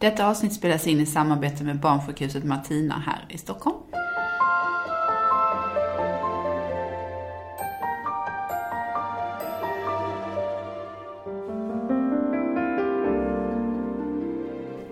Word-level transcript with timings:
Detta 0.00 0.26
avsnitt 0.26 0.52
spelas 0.52 0.86
in 0.86 1.00
i 1.00 1.06
samarbete 1.06 1.64
med 1.64 1.80
Barnsjukhuset 1.80 2.44
Martina 2.44 2.98
här 3.06 3.26
i 3.28 3.38
Stockholm. 3.38 3.76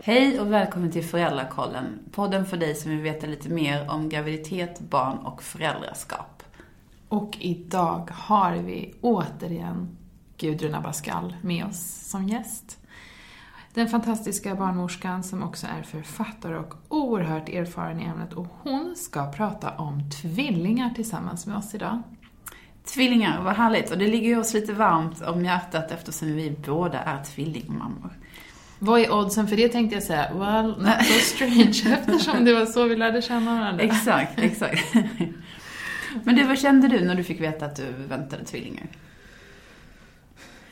Hej 0.03 0.40
och 0.40 0.53
välkommen 0.53 0.93
till 0.93 1.05
Föräldrakollen, 1.05 1.98
podden 2.12 2.46
för 2.46 2.57
dig 2.57 2.75
som 2.75 2.91
vill 2.91 3.00
veta 3.00 3.27
lite 3.27 3.48
mer 3.48 3.91
om 3.91 4.09
graviditet, 4.09 4.80
barn 4.80 5.18
och 5.18 5.43
föräldraskap. 5.43 6.43
Och 7.09 7.36
idag 7.41 8.11
har 8.12 8.57
vi 8.57 8.95
återigen 9.00 9.96
Gudrun 10.36 10.75
Abascal 10.75 11.36
med 11.43 11.64
oss 11.64 12.09
som 12.11 12.29
gäst. 12.29 12.79
Den 13.77 13.88
fantastiska 13.88 14.54
barnmorskan 14.54 15.22
som 15.22 15.43
också 15.43 15.66
är 15.66 15.82
författare 15.82 16.56
och 16.56 16.75
oerhört 16.89 17.48
erfaren 17.48 18.00
i 18.00 18.04
ämnet 18.04 18.32
och 18.32 18.46
hon 18.62 18.96
ska 18.96 19.32
prata 19.32 19.71
om 19.71 20.11
tvillingar 20.11 20.90
tillsammans 20.94 21.46
med 21.46 21.57
oss 21.57 21.75
idag. 21.75 22.03
Tvillingar, 22.84 23.43
vad 23.43 23.54
härligt. 23.54 23.90
Och 23.90 23.98
det 23.98 24.07
ligger 24.07 24.29
ju 24.29 24.39
oss 24.39 24.54
lite 24.54 24.72
varmt 24.72 25.22
om 25.22 25.44
hjärtat 25.44 25.90
eftersom 25.90 26.29
vi 26.29 26.57
båda 26.67 27.00
är 27.00 27.25
tvillingmammor. 27.25 28.11
Vad 28.79 29.00
är 29.00 29.12
oddsen 29.12 29.48
för 29.48 29.57
det 29.57 29.68
tänkte 29.68 29.96
jag 29.96 30.03
säga, 30.03 30.34
well, 30.34 30.67
not 30.67 31.06
so 31.06 31.20
strange 31.34 31.96
eftersom 31.98 32.45
det 32.45 32.55
var 32.55 32.67
så 32.67 32.84
vi 32.84 32.97
lärde 32.97 33.22
känna 33.22 33.61
varandra. 33.61 33.84
Exakt, 33.84 34.39
exakt. 34.39 34.95
Men 36.25 36.36
du, 36.36 36.45
vad 36.45 36.58
kände 36.58 36.89
du 36.89 37.05
när 37.05 37.14
du 37.14 37.25
fick 37.25 37.41
veta 37.41 37.67
att 37.67 37.77
du 37.77 37.92
väntade 38.08 38.45
tvillingar? 38.45 38.86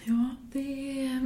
Ja, 0.07 0.31
det 0.53 1.21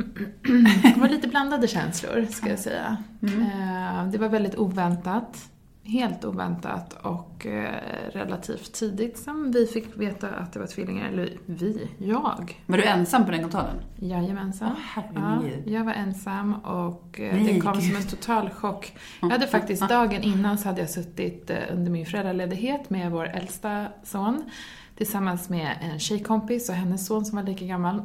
var 1.01 1.09
lite 1.09 1.29
blandade 1.29 1.69
känslor, 1.69 2.27
ska 2.31 2.49
jag 2.49 2.59
säga. 2.59 2.97
Mm. 3.23 4.11
Det 4.11 4.19
var 4.19 4.29
väldigt 4.29 4.59
oväntat. 4.59 5.51
Helt 5.85 6.25
oväntat 6.25 6.93
och 7.03 7.47
eh, 7.47 7.75
relativt 8.13 8.73
tidigt 8.73 9.19
som 9.19 9.53
vi 9.53 9.67
fick 9.67 9.97
veta 9.97 10.29
att 10.29 10.53
det 10.53 10.61
var 10.61 10.67
tvillingar. 10.67 11.09
Eller 11.09 11.31
vi, 11.47 11.89
jag. 11.99 12.63
Var 12.67 12.77
du 12.77 12.85
ensam 12.85 13.25
på 13.25 13.31
den 13.31 13.43
kontrollen? 13.43 13.77
Jajamensan. 13.97 14.73
Åh, 14.97 15.03
ja, 15.15 15.43
jag 15.67 15.85
var 15.85 15.93
ensam 15.93 16.55
och 16.55 17.21
eh, 17.21 17.45
det 17.45 17.61
kom 17.61 17.81
som 17.81 17.97
en 17.97 18.07
total 18.07 18.51
chock. 18.51 18.93
Jag 19.21 19.29
hade 19.29 19.47
faktiskt 19.47 19.89
dagen 19.89 20.23
innan 20.23 20.59
så 20.59 20.69
hade 20.69 20.81
jag 20.81 20.91
suttit 20.91 21.51
under 21.73 21.91
min 21.91 22.07
föräldraledighet 22.07 22.91
med 22.91 23.11
vår 23.11 23.27
äldsta 23.27 23.87
son 24.03 24.51
tillsammans 24.99 25.49
med 25.49 25.79
en 25.81 25.99
tjejkompis 25.99 26.69
och 26.69 26.75
hennes 26.75 27.07
son 27.07 27.25
som 27.25 27.37
var 27.37 27.43
lika 27.43 27.65
gammal. 27.65 28.03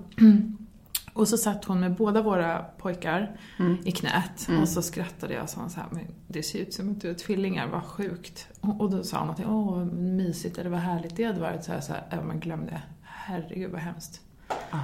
Och 1.13 1.27
så 1.27 1.37
satt 1.37 1.65
hon 1.65 1.79
med 1.79 1.95
båda 1.95 2.21
våra 2.21 2.57
pojkar 2.57 3.37
mm. 3.59 3.77
i 3.83 3.91
knät 3.91 4.47
mm. 4.47 4.61
och 4.61 4.69
så 4.69 4.81
skrattade 4.81 5.33
jag 5.33 5.43
och 5.43 5.49
sa 5.49 5.69
så 5.69 5.79
här, 5.79 5.87
men 5.91 6.07
det 6.27 6.43
ser 6.43 6.59
ut 6.59 6.73
som 6.73 6.91
att 6.91 7.01
du 7.01 7.09
är 7.09 7.13
tvillingar, 7.13 7.67
vad 7.67 7.83
sjukt. 7.83 8.47
Och, 8.61 8.81
och 8.81 8.91
då 8.91 9.03
sa 9.03 9.19
hon 9.19 9.29
att 9.29 9.39
åh 9.39 9.75
vad 9.75 9.93
mysigt 9.93 10.57
eller 10.57 10.69
vad 10.69 10.79
härligt 10.79 11.15
det 11.15 11.23
hade 11.23 11.39
varit. 11.39 11.63
Så 11.63 11.71
här, 11.71 11.81
så 11.81 11.93
här, 11.93 12.03
ja 12.11 12.21
men 12.21 12.39
glöm 12.39 12.65
det. 12.65 12.81
Herregud 13.01 13.71
vad 13.71 13.81
hemskt. 13.81 14.21
Ah. 14.69 14.79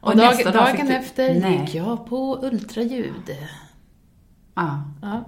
Och, 0.00 0.08
och 0.08 0.16
dag, 0.16 0.44
dag 0.44 0.52
dagen 0.52 0.86
du... 0.86 0.92
efter 0.92 1.40
Nej. 1.40 1.60
gick 1.60 1.74
jag 1.74 2.06
på 2.06 2.38
ultraljud. 2.42 3.36
Ah. 4.54 4.76
Ja. 5.02 5.24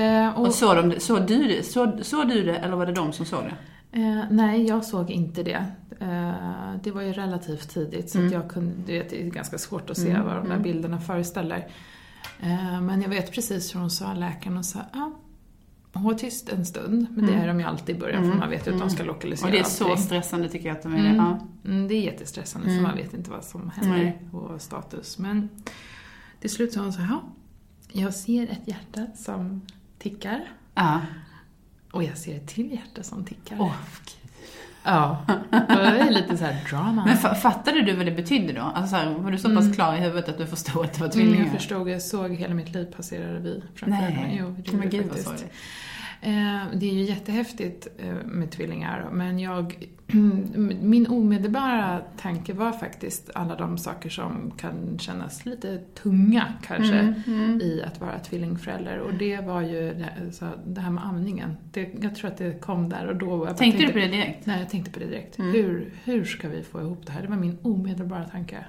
Eh, 0.00 0.38
och, 0.38 0.46
och 0.46 0.54
såg, 0.54 0.76
de, 0.76 1.00
såg, 1.00 1.26
du 1.26 1.48
det, 1.48 1.62
såg, 1.62 2.00
såg 2.02 2.28
du 2.28 2.42
det 2.42 2.56
eller 2.56 2.76
var 2.76 2.86
det 2.86 2.92
de 2.92 3.12
som 3.12 3.26
såg 3.26 3.44
det? 3.44 3.54
Eh, 3.92 4.24
nej, 4.30 4.66
jag 4.66 4.84
såg 4.84 5.10
inte 5.10 5.42
det. 5.42 5.66
Eh, 6.00 6.74
det 6.82 6.90
var 6.90 7.02
ju 7.02 7.12
relativt 7.12 7.70
tidigt 7.70 8.10
så 8.10 8.18
mm. 8.18 8.32
jag 8.32 8.50
kunde, 8.50 8.82
det 8.86 9.22
är 9.22 9.30
ganska 9.30 9.58
svårt 9.58 9.90
att 9.90 9.98
se 9.98 10.10
mm. 10.10 10.24
vad 10.24 10.34
de 10.34 10.44
där 10.44 10.50
mm. 10.50 10.62
bilderna 10.62 11.00
föreställer. 11.00 11.68
Eh, 12.40 12.80
men 12.80 13.02
jag 13.02 13.08
vet 13.08 13.32
precis 13.32 13.74
hur 13.74 13.80
hon 13.80 13.90
sa, 13.90 14.14
läkaren, 14.14 14.56
och 14.56 14.64
sa 14.64 14.80
ah, 14.92 15.10
var 15.92 16.14
tyst 16.14 16.48
en 16.48 16.66
stund, 16.66 17.06
men 17.10 17.26
det 17.26 17.32
mm. 17.32 17.44
är 17.44 17.48
de 17.48 17.60
ju 17.60 17.66
alltid 17.66 17.96
i 17.96 17.98
början 17.98 18.22
för 18.22 18.26
mm. 18.26 18.38
man 18.38 18.50
vet 18.50 18.66
ju 18.66 18.72
att 18.72 18.78
de 18.78 18.90
ska 18.90 19.04
lokalisera 19.04 19.46
Och 19.46 19.52
det 19.52 19.58
är 19.58 19.64
så 19.64 19.84
allting. 19.84 20.04
stressande 20.04 20.48
tycker 20.48 20.68
jag 20.68 20.76
att 20.76 20.82
de 20.82 20.94
är 20.94 21.02
det. 21.02 21.16
Ja. 21.16 21.38
det 21.62 21.94
är 21.94 22.02
jättestressande 22.02 22.68
för 22.68 22.82
man 22.82 22.96
vet 22.96 23.14
inte 23.14 23.30
vad 23.30 23.44
som 23.44 23.70
händer 23.70 24.18
och 24.32 24.62
status. 24.62 25.18
Men 25.18 25.48
till 26.40 26.50
slut 26.50 26.72
sa 26.72 26.80
hon 26.80 26.92
så 26.92 27.00
här, 27.00 27.18
jag 27.92 28.14
ser 28.14 28.42
ett 28.42 28.68
hjärta 28.68 29.06
som 29.14 29.62
tickar. 29.98 30.44
Ja. 30.74 31.00
Och 31.90 32.02
jag 32.02 32.18
ser 32.18 32.36
ett 32.36 32.46
till 32.46 32.72
hjärta 32.72 33.02
som 33.02 33.24
tickar. 33.24 33.56
Oh, 33.56 33.74
Ja, 34.88 35.24
det 35.50 36.00
är 36.00 36.10
lite 36.10 36.36
så 36.36 36.44
här 36.44 36.64
drama. 36.70 37.04
Men 37.04 37.34
fattade 37.34 37.82
du 37.82 37.94
vad 37.94 38.06
det 38.06 38.12
betydde 38.12 38.52
då? 38.52 38.60
Alltså 38.60 38.90
så 38.90 38.96
här, 38.96 39.14
var 39.14 39.30
du 39.30 39.38
så 39.38 39.48
pass 39.48 39.64
mm. 39.64 39.74
klar 39.74 39.96
i 39.96 39.98
huvudet 39.98 40.28
att 40.28 40.38
du 40.38 40.46
förstod 40.46 40.84
att 40.84 40.92
det 40.92 41.00
var 41.00 41.08
tvillingar? 41.08 41.36
Mm, 41.36 41.46
jag 41.46 41.60
förstod, 41.60 41.88
jag 41.88 42.02
såg 42.02 42.34
hela 42.34 42.54
mitt 42.54 42.74
liv 42.74 42.84
passera 42.96 43.34
revy 43.34 43.60
framför 43.74 44.02
mig. 44.02 44.36
Jo, 44.40 44.56
det 44.58 44.76
men 44.76 44.90
gud 44.90 45.06
vad 45.06 45.18
sorgligt. 45.18 45.52
Eh, 46.20 46.62
det 46.74 46.90
är 46.90 46.94
ju 46.94 47.02
jättehäftigt 47.02 47.88
eh, 47.98 48.14
med 48.24 48.50
tvillingar, 48.50 49.08
men 49.12 49.38
jag, 49.38 49.88
min 50.82 51.06
omedelbara 51.06 52.00
tanke 52.16 52.52
var 52.52 52.72
faktiskt 52.72 53.30
alla 53.34 53.56
de 53.56 53.78
saker 53.78 54.10
som 54.10 54.52
kan 54.56 54.98
kännas 54.98 55.46
lite 55.46 55.78
tunga 56.02 56.52
kanske 56.62 56.98
mm, 56.98 57.22
mm. 57.26 57.60
i 57.60 57.82
att 57.86 58.00
vara 58.00 58.18
tvillingförälder. 58.18 58.98
Och 58.98 59.14
det 59.14 59.40
var 59.40 59.60
ju 59.60 59.94
det, 59.94 60.32
så, 60.32 60.46
det 60.66 60.80
här 60.80 60.90
med 60.90 61.06
amningen. 61.06 61.56
Det, 61.72 61.90
jag 62.00 62.14
tror 62.14 62.30
att 62.30 62.38
det 62.38 62.60
kom 62.60 62.88
där 62.88 63.06
och 63.06 63.16
då. 63.16 63.46
Jag 63.46 63.56
tänkte, 63.56 63.78
tänkte 63.78 63.86
du 63.86 63.92
på 63.92 63.98
det 63.98 64.16
direkt? 64.16 64.46
Nej, 64.46 64.60
jag 64.60 64.68
tänkte 64.68 64.90
på 64.90 64.98
det 64.98 65.06
direkt. 65.06 65.38
Mm. 65.38 65.52
Hur, 65.52 65.92
hur 66.04 66.24
ska 66.24 66.48
vi 66.48 66.62
få 66.62 66.80
ihop 66.80 67.06
det 67.06 67.12
här? 67.12 67.22
Det 67.22 67.28
var 67.28 67.36
min 67.36 67.58
omedelbara 67.62 68.24
tanke. 68.24 68.64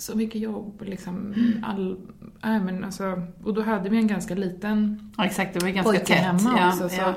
Mm 0.00 0.10
så 0.10 0.16
mycket 0.16 0.40
jobb. 0.40 0.82
Liksom, 0.86 1.34
all, 1.62 1.96
äh, 2.44 2.64
men 2.64 2.84
alltså, 2.84 3.22
och 3.44 3.54
då 3.54 3.62
hade 3.62 3.88
vi 3.88 3.96
en 3.96 4.06
ganska 4.06 4.34
liten 4.34 5.10
ja, 5.16 5.24
exakt, 5.24 5.54
det 5.54 5.60
var 5.60 5.68
ganska 5.70 5.98
tätt. 5.98 6.08
hemma 6.08 6.58
ja, 6.58 6.68
också. 6.68 6.88
Så, 6.88 7.00
ja. 7.00 7.14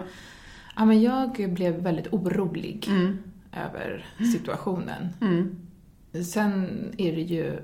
ja. 0.75 0.85
men 0.85 1.01
jag 1.01 1.53
blev 1.53 1.75
väldigt 1.75 2.13
orolig 2.13 2.87
mm. 2.87 3.17
över 3.51 4.05
situationen. 4.33 5.07
Mm. 5.21 5.55
Sen 6.25 6.67
är 6.97 7.15
det 7.15 7.21
ju 7.21 7.59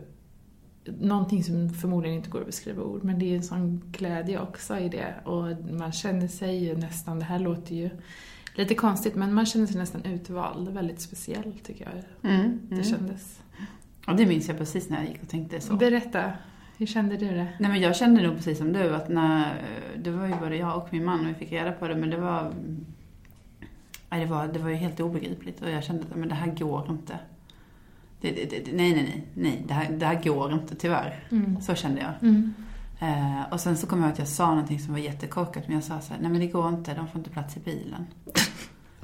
någonting 1.00 1.44
som 1.44 1.70
förmodligen 1.70 2.18
inte 2.18 2.30
går 2.30 2.40
att 2.40 2.46
beskriva 2.46 2.84
ord, 2.84 3.04
men 3.04 3.20
det 3.20 3.32
är 3.32 3.36
en 3.36 3.44
sån 3.44 3.82
glädje 3.92 4.40
också 4.40 4.78
i 4.78 4.90
det. 4.90 5.14
Och 5.24 5.74
man 5.74 5.92
känner 5.92 6.28
sig 6.28 6.66
ju 6.66 6.78
nästan, 6.78 7.20
det 7.20 7.26
här 7.26 7.40
låter 7.40 7.76
ju 7.76 7.90
lite 8.56 8.76
konstigt, 8.76 9.16
men 9.16 9.34
man 9.34 9.46
känner 9.46 9.66
sig 9.66 9.78
nästan 9.78 10.06
utvald. 10.06 10.70
Väldigt 10.70 11.02
speciellt 11.02 11.64
tycker 11.64 11.86
jag. 11.86 12.32
Mm. 12.32 12.60
Det 12.70 12.84
kändes. 12.84 13.40
Ja, 14.10 14.16
det 14.16 14.26
minns 14.26 14.48
jag 14.48 14.58
precis 14.58 14.90
när 14.90 14.98
jag 14.98 15.08
gick 15.08 15.22
och 15.22 15.30
tänkte 15.30 15.62
så. 15.62 15.76
Berätta. 15.76 16.32
Hur 16.78 16.86
kände 16.86 17.18
du 17.18 17.26
det? 17.26 17.48
Nej 17.60 17.72
men 17.72 17.82
jag 17.82 17.96
kände 17.96 18.22
nog 18.22 18.36
precis 18.36 18.58
som 18.58 18.74
du 18.74 18.96
att 18.96 19.10
när, 19.10 19.62
det 19.98 20.12
var 20.12 20.28
ju 20.28 20.36
både 20.36 20.56
jag 20.56 20.78
och 20.78 20.88
min 20.92 21.06
man 21.06 21.20
och 21.20 21.28
vi 21.28 21.34
fick 21.34 21.52
reda 21.52 21.72
på 21.72 21.88
det 21.88 21.96
men 21.96 22.10
det 22.10 22.18
var, 22.18 22.54
nej, 24.10 24.20
det 24.20 24.26
var, 24.26 24.48
det 24.48 24.60
var 24.60 24.70
ju 24.70 24.76
helt 24.76 25.00
obegripligt 25.00 25.62
och 25.62 25.70
jag 25.70 25.84
kände 25.84 26.04
att 26.04 26.16
men 26.16 26.30
det 26.30 26.36
här 26.36 26.48
går 26.48 26.86
inte. 26.90 27.20
Det, 28.22 28.32
det, 28.32 28.66
det, 28.66 28.72
nej, 28.72 28.94
nej, 28.94 29.04
nej, 29.04 29.28
nej, 29.34 29.64
det 29.68 29.74
här, 29.74 29.92
det 29.92 30.06
här 30.06 30.24
går 30.24 30.54
inte 30.54 30.76
tyvärr. 30.76 31.24
Mm. 31.32 31.62
Så 31.62 31.76
kände 31.76 32.02
jag. 32.02 32.30
Mm. 32.30 32.54
Eh, 33.00 33.54
och 33.54 33.60
sen 33.60 33.78
så 33.78 33.88
kom 33.88 34.00
jag 34.00 34.06
ihåg 34.06 34.14
att 34.14 34.20
jag 34.20 34.28
sa 34.28 34.50
någonting 34.50 34.80
som 34.80 34.94
var 34.94 35.00
jättekorkat 35.00 35.68
men 35.68 35.76
jag 35.76 35.84
sa 35.84 36.02
så 36.02 36.14
här, 36.14 36.22
nej 36.22 36.32
men 36.32 36.42
det 36.42 36.48
går 36.48 36.70
inte, 36.70 36.94
de 36.94 37.08
får 37.08 37.18
inte 37.20 37.30
plats 37.30 37.58
i 37.58 37.60
bilen. 37.60 38.06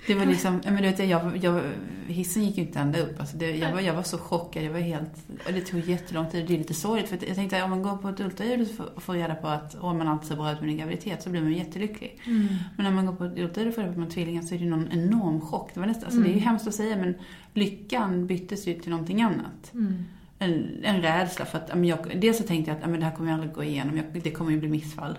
Det 0.07 0.15
var 0.15 0.25
liksom, 0.25 0.61
men 0.63 0.75
du 0.75 0.81
vet, 0.81 1.09
jag, 1.09 1.37
jag, 1.37 1.61
hissen 2.07 2.43
gick 2.43 2.57
ju 2.57 2.63
inte 2.63 2.79
ända 2.79 2.99
upp. 2.99 3.19
Alltså 3.19 3.37
det, 3.37 3.55
jag, 3.55 3.71
var, 3.71 3.81
jag 3.81 3.93
var 3.93 4.03
så 4.03 4.17
chockad, 4.17 4.63
jag 4.63 4.71
var 4.71 4.79
helt, 4.79 5.11
och 5.47 5.53
det 5.53 5.61
tog 5.61 5.79
jättelång 5.79 6.29
tid. 6.29 6.47
Det 6.47 6.53
är 6.53 6.57
lite 6.57 6.73
sorgligt 6.73 7.09
för 7.09 7.19
jag 7.27 7.35
tänkte 7.35 7.63
om 7.63 7.69
man 7.69 7.83
går 7.83 7.97
på 7.97 8.09
ett 8.09 8.19
ultraljud 8.19 8.81
och 8.95 9.03
får 9.03 9.13
reda 9.13 9.35
på 9.35 9.47
att 9.47 9.75
oh, 9.75 9.93
man 9.93 10.07
alltid 10.07 10.27
ser 10.27 10.35
bra 10.35 10.51
ut 10.51 10.61
med 10.61 10.69
en 10.69 10.77
graviditet 10.77 11.23
så 11.23 11.29
blir 11.29 11.41
man 11.41 11.53
jättelycklig. 11.53 12.21
Mm. 12.25 12.47
Men 12.75 12.83
när 12.83 12.91
man 12.91 13.05
går 13.05 13.13
på 13.13 13.23
ett 13.23 13.37
ultraljud 13.37 13.69
och 13.69 13.75
får 13.75 13.81
reda 13.81 13.91
på 13.91 13.91
att 13.91 13.97
man 13.97 14.07
är 14.07 14.11
tvillingar 14.11 14.41
så 14.41 14.55
är 14.55 14.59
det 14.59 14.65
någon 14.65 14.91
enorm 14.91 15.41
chock. 15.41 15.71
Det, 15.73 15.79
var 15.79 15.87
nästan, 15.87 16.05
alltså, 16.05 16.19
mm. 16.19 16.23
det 16.23 16.29
är 16.29 16.35
ju 16.35 16.41
mm. 16.41 16.49
hemskt 16.49 16.67
att 16.67 16.75
säga 16.75 16.97
men 16.97 17.15
lyckan 17.53 18.27
byttes 18.27 18.67
ju 18.67 18.73
till 18.73 18.91
någonting 18.91 19.21
annat. 19.21 19.73
Mm. 19.73 20.05
En, 20.39 20.83
en 20.83 21.01
rädsla 21.01 21.45
för 21.45 21.57
att, 21.57 21.85
jag, 21.85 22.21
dels 22.21 22.37
så 22.37 22.43
tänkte 22.43 22.71
jag 22.71 22.83
att 22.83 22.99
det 22.99 23.05
här 23.05 23.15
kommer 23.15 23.29
jag 23.29 23.35
aldrig 23.35 23.53
gå 23.53 23.63
igenom, 23.63 23.97
jag, 23.97 24.05
det 24.23 24.31
kommer 24.31 24.51
ju 24.51 24.59
bli 24.59 24.69
missfall. 24.69 25.17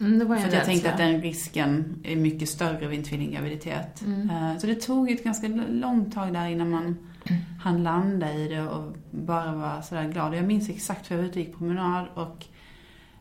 Mm, 0.00 0.28
för 0.28 0.52
jag 0.52 0.64
tänkte 0.64 0.92
att 0.92 0.98
den 0.98 1.22
risken 1.22 2.00
är 2.04 2.16
mycket 2.16 2.48
större 2.48 2.88
vid 2.88 2.98
en 2.98 3.04
tvillinggraviditet. 3.04 4.02
Mm. 4.06 4.30
Eh, 4.30 4.58
så 4.58 4.66
det 4.66 4.74
tog 4.74 5.10
ett 5.10 5.24
ganska 5.24 5.48
långt 5.68 6.14
tag 6.14 6.32
där 6.32 6.48
innan 6.48 6.70
man 6.70 6.84
mm. 6.84 7.42
hann 7.60 7.82
landa 7.82 8.34
i 8.34 8.48
det 8.48 8.62
och 8.62 8.96
bara 9.10 9.52
var 9.52 9.82
sådär 9.82 10.08
glad. 10.08 10.34
Jag 10.34 10.44
minns 10.44 10.68
exakt 10.68 11.10
hur 11.10 11.16
jag 11.16 11.22
var 11.22 11.28
ute 11.28 11.40
och 11.40 11.46
gick 11.46 11.58
promenad 11.58 12.06
och 12.14 12.46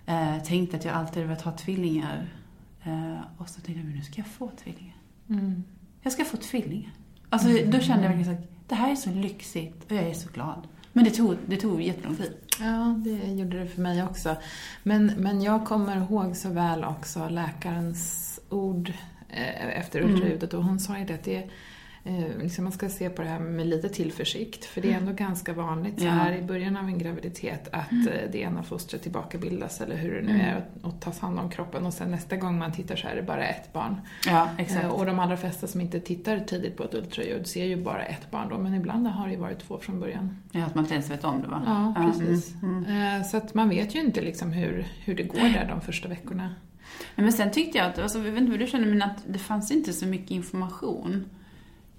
eh, 0.06 0.44
tänkte 0.44 0.78
att 0.78 0.86
jag 0.86 0.94
alltid 0.94 1.16
hade 1.16 1.28
velat 1.28 1.42
ha 1.42 1.52
tvillingar. 1.52 2.30
Eh, 2.84 3.20
och 3.38 3.50
så 3.50 3.62
tänkte 3.62 3.84
jag, 3.84 3.96
nu 3.96 4.02
ska 4.02 4.22
jag 4.22 4.28
få 4.28 4.52
tvillingar. 4.64 4.96
Mm. 5.30 5.64
Jag 6.02 6.14
ska 6.14 6.26
få 6.26 6.38
tvillingar. 6.38 6.92
Alltså 7.30 7.48
då 7.48 7.80
kände 7.80 8.04
jag 8.04 8.14
verkligen 8.14 8.40
att 8.40 8.50
det 8.68 8.76
här 8.76 8.92
är 8.92 8.96
så 8.96 9.10
lyxigt 9.10 9.92
och 9.92 9.92
jag 9.92 10.04
är 10.04 10.14
så 10.14 10.30
glad. 10.34 10.68
Men 10.94 11.04
det 11.04 11.12
tog, 11.12 11.36
det 11.46 11.58
tog 11.58 11.82
jättelång 11.82 12.16
tid. 12.16 12.34
Ja, 12.60 12.96
det 12.98 13.32
gjorde 13.32 13.60
det 13.60 13.68
för 13.68 13.82
mig 13.82 14.04
också. 14.04 14.36
Men, 14.84 15.06
men 15.18 15.42
jag 15.42 15.66
kommer 15.66 15.98
ihåg 15.98 16.36
så 16.36 16.50
väl 16.50 16.84
också 16.84 17.30
läkarens 17.30 18.40
ord 18.50 18.94
eh, 19.30 19.80
efter 19.80 20.00
mm. 20.00 20.14
ultraljudet 20.14 20.54
och 20.54 20.64
hon 20.64 20.80
sa 20.80 20.98
ju 20.98 21.06
det 21.06 21.14
att 21.14 21.24
det 21.24 21.50
liksom 22.42 22.64
man 22.64 22.74
ska 22.74 22.90
se 22.90 23.10
på 23.10 23.22
det 23.22 23.28
här 23.28 23.40
med 23.40 23.68
lite 23.68 23.90
tillförsikt. 23.90 24.66
För 24.66 24.82
det 24.82 24.92
är 24.92 24.98
ändå 24.98 25.12
ganska 25.12 25.54
vanligt 25.54 26.02
så 26.02 26.08
här 26.08 26.36
i 26.36 26.42
början 26.42 26.78
av 26.78 26.86
en 26.86 26.98
graviditet 26.98 27.70
att 27.72 27.92
mm. 27.92 28.08
det 28.32 28.38
ena 28.38 28.64
fostret 28.64 29.02
tillbakabildas 29.02 29.82
eller 29.82 29.96
hur 29.96 30.14
det 30.14 30.22
nu 30.22 30.42
är 30.42 30.66
och, 30.82 30.88
och 30.88 31.02
tas 31.02 31.20
hand 31.20 31.40
om 31.40 31.50
kroppen 31.50 31.86
och 31.86 31.94
sen 31.94 32.12
nästa 32.12 32.36
gång 32.36 32.58
man 32.58 32.72
tittar 32.72 32.96
så 32.96 33.08
är 33.08 33.16
det 33.16 33.22
bara 33.22 33.48
ett 33.48 33.74
barn. 33.74 34.02
Ja, 34.26 34.50
exakt. 34.58 34.92
och 34.92 35.06
de 35.06 35.20
allra 35.20 35.38
flesta 35.38 35.68
som 35.68 35.82
inte 35.82 36.00
tittar 36.00 36.40
tidigt 36.40 36.78
på 36.78 36.84
ett 36.84 36.94
ultraljud 36.94 37.48
ser 37.48 37.66
ju 37.66 37.84
bara 37.84 38.04
ett 38.04 38.32
barn 38.32 38.50
då, 38.50 38.58
men 38.58 38.74
ibland 38.74 39.08
har 39.08 39.28
det 39.28 39.34
ju 39.34 39.40
varit 39.40 39.60
två 39.60 39.80
från 39.80 40.00
början. 40.00 40.38
Ja, 40.52 40.66
att 40.66 40.76
man 40.76 40.84
inte 40.84 40.94
ens 40.94 41.12
vet 41.12 41.24
om 41.24 41.42
det 41.42 41.48
va? 41.48 41.64
Ja, 41.66 42.02
precis. 42.06 42.54
Mm, 42.64 42.86
mm. 42.86 43.24
Så 43.24 43.38
att 43.38 43.54
man 43.54 43.70
vet 43.70 43.96
ju 43.96 44.00
inte 44.00 44.22
liksom 44.22 44.52
hur, 44.52 44.88
hur 45.06 45.16
det 45.16 45.24
går 45.24 45.40
där 45.54 45.68
de 45.70 45.82
första 45.82 46.10
veckorna. 46.10 46.56
Men 47.16 47.34
sen 47.34 47.52
tyckte 47.52 47.78
jag 47.78 47.88
att, 47.88 48.00
alltså, 48.00 48.18
jag 48.18 48.32
vet 48.32 48.42
inte 48.42 48.52
vad 48.52 48.60
du 48.60 48.68
känner, 48.68 48.88
men 48.88 49.02
att 49.02 49.24
det 49.28 49.40
fanns 49.40 49.72
inte 49.72 49.94
så 49.94 50.06
mycket 50.06 50.32
information. 50.32 51.26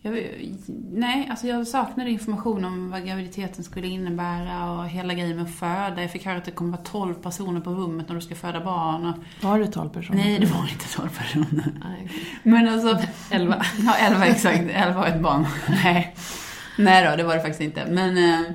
Jag, 0.03 0.47
nej, 0.93 1.27
alltså 1.31 1.47
jag 1.47 1.67
saknade 1.67 2.11
information 2.11 2.65
om 2.65 2.91
vad 2.91 3.07
graviditeten 3.07 3.65
skulle 3.65 3.87
innebära 3.87 4.73
och 4.73 4.89
hela 4.89 5.15
grejen 5.15 5.37
med 5.37 5.45
att 5.45 5.55
föda. 5.55 6.03
Jag 6.03 6.11
fick 6.11 6.27
höra 6.27 6.37
att 6.37 6.45
det 6.45 6.51
kommer 6.51 6.71
vara 6.71 6.83
12 6.83 7.15
personer 7.15 7.61
på 7.61 7.71
rummet 7.71 8.09
när 8.09 8.15
du 8.15 8.21
ska 8.21 8.35
föda 8.35 8.65
barn. 8.65 9.07
Och... 9.07 9.45
Var 9.45 9.59
det 9.59 9.67
12 9.67 9.91
personer? 9.91 10.19
Nej, 10.19 10.39
det 10.39 10.47
var 10.47 10.69
inte 10.73 10.89
12 10.95 11.09
personer. 11.09 11.73
Nej, 11.85 12.11
Men 12.43 12.69
alltså... 12.69 12.99
11. 13.31 13.65
Ja, 13.79 13.95
11 14.01 14.27
exakt. 14.27 14.65
11 14.73 15.01
och 15.01 15.07
ett 15.07 15.21
barn. 15.21 15.47
nej. 15.85 16.15
nej 16.79 17.11
då, 17.11 17.17
det 17.17 17.23
var 17.23 17.35
det 17.35 17.41
faktiskt 17.41 17.61
inte. 17.61 17.87
Men, 17.91 18.17
eh, 18.17 18.51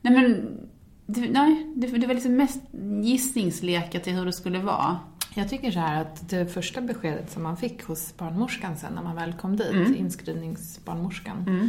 nej 0.00 0.14
men, 0.14 0.58
det, 1.06 1.20
nej, 1.30 1.72
det, 1.76 1.86
det 1.86 2.06
var 2.06 2.14
liksom 2.14 2.36
mest 2.36 2.60
gissningslekar 3.02 4.00
till 4.00 4.12
hur 4.12 4.26
det 4.26 4.32
skulle 4.32 4.58
vara. 4.58 4.98
Jag 5.34 5.48
tycker 5.48 5.70
så 5.70 5.78
här 5.78 6.00
att 6.00 6.28
det 6.28 6.46
första 6.46 6.80
beskedet 6.80 7.30
som 7.30 7.42
man 7.42 7.56
fick 7.56 7.82
hos 7.82 8.16
barnmorskan 8.16 8.76
sen 8.76 8.92
när 8.94 9.02
man 9.02 9.16
väl 9.16 9.32
kom 9.32 9.56
dit, 9.56 9.70
mm. 9.70 9.96
inskrivningsbarnmorskan, 9.96 11.44
mm. 11.46 11.68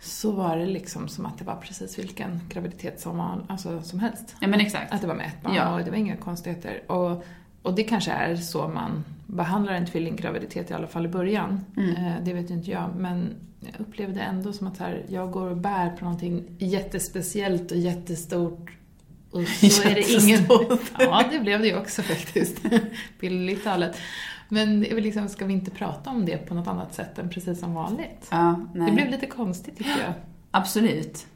så 0.00 0.32
var 0.32 0.56
det 0.56 0.66
liksom 0.66 1.08
som 1.08 1.26
att 1.26 1.38
det 1.38 1.44
var 1.44 1.56
precis 1.56 1.98
vilken 1.98 2.40
graviditet 2.48 3.00
som, 3.00 3.16
man, 3.16 3.46
alltså, 3.48 3.82
som 3.82 4.00
helst. 4.00 4.36
Ja 4.40 4.48
men 4.48 4.60
exakt. 4.60 4.92
Att 4.92 5.00
det 5.00 5.06
var 5.06 5.14
med 5.14 5.26
ett 5.26 5.42
barn 5.42 5.54
ja. 5.54 5.74
och 5.74 5.84
det 5.84 5.90
var 5.90 5.98
inga 5.98 6.16
konstigheter. 6.16 6.90
Och, 6.90 7.24
och 7.62 7.74
det 7.74 7.82
kanske 7.84 8.10
är 8.10 8.36
så 8.36 8.68
man 8.68 9.04
behandlar 9.26 9.72
en 9.72 9.86
tvillinggraviditet 9.86 10.70
i 10.70 10.74
alla 10.74 10.86
fall 10.86 11.06
i 11.06 11.08
början. 11.08 11.64
Mm. 11.76 11.96
Eh, 11.96 12.14
det 12.22 12.32
vet 12.32 12.50
ju 12.50 12.54
inte 12.54 12.70
jag. 12.70 12.90
Men 12.96 13.34
jag 13.60 13.80
upplevde 13.80 14.20
ändå 14.20 14.52
som 14.52 14.66
att 14.66 14.78
här, 14.78 15.04
jag 15.08 15.30
går 15.30 15.50
och 15.50 15.56
bär 15.56 15.90
på 15.90 16.04
någonting 16.04 16.44
jättespeciellt 16.58 17.70
och 17.70 17.76
jättestort 17.76 18.70
och 19.32 19.48
så 19.72 19.88
är 19.88 19.94
det 19.94 20.10
ingen... 20.10 20.44
Ja, 20.98 21.24
det 21.30 21.40
blev 21.40 21.60
det 21.60 21.66
ju 21.68 21.78
också 21.78 22.02
faktiskt. 22.02 22.60
Bildligt 23.20 23.64
talat. 23.64 23.96
Men 24.48 24.80
liksom, 24.80 25.28
ska 25.28 25.44
vi 25.46 25.52
inte 25.52 25.70
prata 25.70 26.10
om 26.10 26.26
det 26.26 26.36
på 26.36 26.54
något 26.54 26.68
annat 26.68 26.94
sätt 26.94 27.18
än 27.18 27.30
precis 27.30 27.60
som 27.60 27.74
vanligt? 27.74 28.28
Ja. 28.30 28.60
Det 28.74 28.92
blev 28.92 29.10
lite 29.10 29.26
konstigt 29.26 29.76
tycker 29.76 30.00
jag. 30.00 30.12
Absolut. 30.50 31.26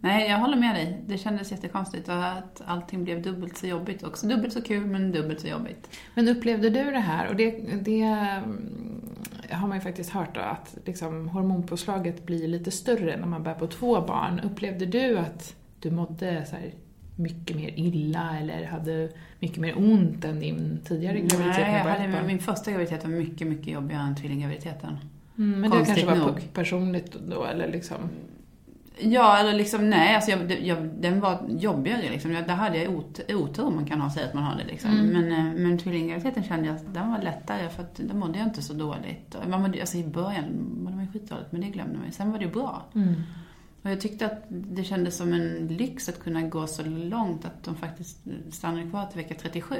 Nej, 0.00 0.30
jag 0.30 0.38
håller 0.38 0.56
med 0.56 0.74
dig. 0.74 1.02
Det 1.06 1.18
kändes 1.18 1.50
jättekonstigt 1.50 2.08
att 2.08 2.62
allting 2.66 3.04
blev 3.04 3.22
dubbelt 3.22 3.56
så 3.56 3.66
jobbigt 3.66 4.02
också. 4.02 4.26
Dubbelt 4.26 4.52
så 4.52 4.62
kul, 4.62 4.86
men 4.86 5.12
dubbelt 5.12 5.40
så 5.40 5.46
jobbigt. 5.46 5.98
Men 6.14 6.28
upplevde 6.28 6.70
du 6.70 6.90
det 6.90 6.98
här, 6.98 7.28
och 7.28 7.36
det, 7.36 7.50
det 7.80 8.02
mm, 8.02 9.00
har 9.50 9.68
man 9.68 9.76
ju 9.76 9.80
faktiskt 9.80 10.10
hört 10.10 10.34
då, 10.34 10.40
att 10.40 10.78
liksom 10.84 11.28
hormonpåslaget 11.28 12.26
blir 12.26 12.48
lite 12.48 12.70
större 12.70 13.16
när 13.16 13.26
man 13.26 13.42
bär 13.42 13.54
på 13.54 13.66
två 13.66 14.00
barn. 14.00 14.40
Upplevde 14.40 14.86
du 14.86 15.18
att 15.18 15.54
du 15.80 15.90
mådde 15.90 16.46
så 16.46 16.56
här 16.56 16.72
mycket 17.16 17.56
mer 17.56 17.72
illa 17.76 18.38
eller 18.38 18.64
hade 18.64 19.08
mycket 19.40 19.58
mer 19.58 19.78
ont 19.78 20.24
än 20.24 20.40
din 20.40 20.80
tidigare 20.84 21.14
graviditet? 21.20 21.58
Nej, 21.58 21.82
jag 21.84 22.08
hade, 22.08 22.26
min 22.26 22.38
första 22.38 22.70
graviditet 22.70 23.04
var 23.04 23.10
mycket, 23.10 23.46
mycket 23.46 23.66
jobbigare 23.66 24.02
än 24.02 24.16
tvillinggraviditeten. 24.16 24.98
Mm, 25.38 25.60
men 25.60 25.70
Konstigt 25.70 25.94
det 25.94 26.02
kanske 26.02 26.20
var 26.20 26.32
nog. 26.32 26.52
personligt 26.52 27.16
då, 27.28 27.44
eller 27.44 27.68
liksom? 27.68 27.98
Ja, 28.98 29.38
eller 29.38 29.52
liksom 29.52 29.90
nej, 29.90 30.14
alltså 30.14 30.30
jag, 30.30 30.60
jag, 30.60 30.84
den 30.84 31.20
var 31.20 31.38
jobbigare 31.48 32.10
liksom. 32.10 32.32
Jag, 32.32 32.46
där 32.46 32.54
hade 32.54 32.78
jag 32.78 32.94
ot, 32.94 33.20
otur 33.28 33.70
man 33.70 33.86
kan 33.86 34.00
ha, 34.00 34.10
säga 34.10 34.26
att 34.26 34.34
man 34.34 34.44
har 34.44 34.56
det 34.56 34.64
liksom. 34.64 34.90
Mm. 34.90 35.06
Men, 35.06 35.32
eh, 35.32 35.62
men 35.62 35.78
tvillinggraviditeten 35.78 36.44
kände 36.44 36.66
jag 36.66 36.76
att 36.76 36.94
den 36.94 37.10
var 37.10 37.22
lättare 37.22 37.68
för 37.68 37.82
att 37.82 37.96
då 37.96 38.16
mådde 38.16 38.38
jag 38.38 38.48
inte 38.48 38.62
så 38.62 38.72
dåligt. 38.72 39.36
Man 39.48 39.62
mådde, 39.62 39.80
alltså 39.80 39.96
i 39.96 40.04
början 40.04 40.44
mådde 40.82 40.96
man 40.96 41.04
ju 41.04 41.12
skitdåligt, 41.12 41.52
men 41.52 41.60
det 41.60 41.66
glömde 41.66 41.96
man 41.96 42.06
ju. 42.06 42.12
Sen 42.12 42.32
var 42.32 42.38
det 42.38 42.44
ju 42.44 42.50
bra. 42.50 42.82
Mm. 42.94 43.14
Och 43.86 43.92
jag 43.92 44.00
tyckte 44.00 44.26
att 44.26 44.44
det 44.48 44.84
kändes 44.84 45.16
som 45.16 45.32
en 45.32 45.66
lyx 45.66 46.08
att 46.08 46.20
kunna 46.20 46.42
gå 46.42 46.66
så 46.66 46.82
långt 46.84 47.44
att 47.44 47.64
de 47.64 47.76
faktiskt 47.76 48.18
stannade 48.52 48.90
kvar 48.90 49.06
till 49.06 49.16
vecka 49.16 49.34
37. 49.40 49.74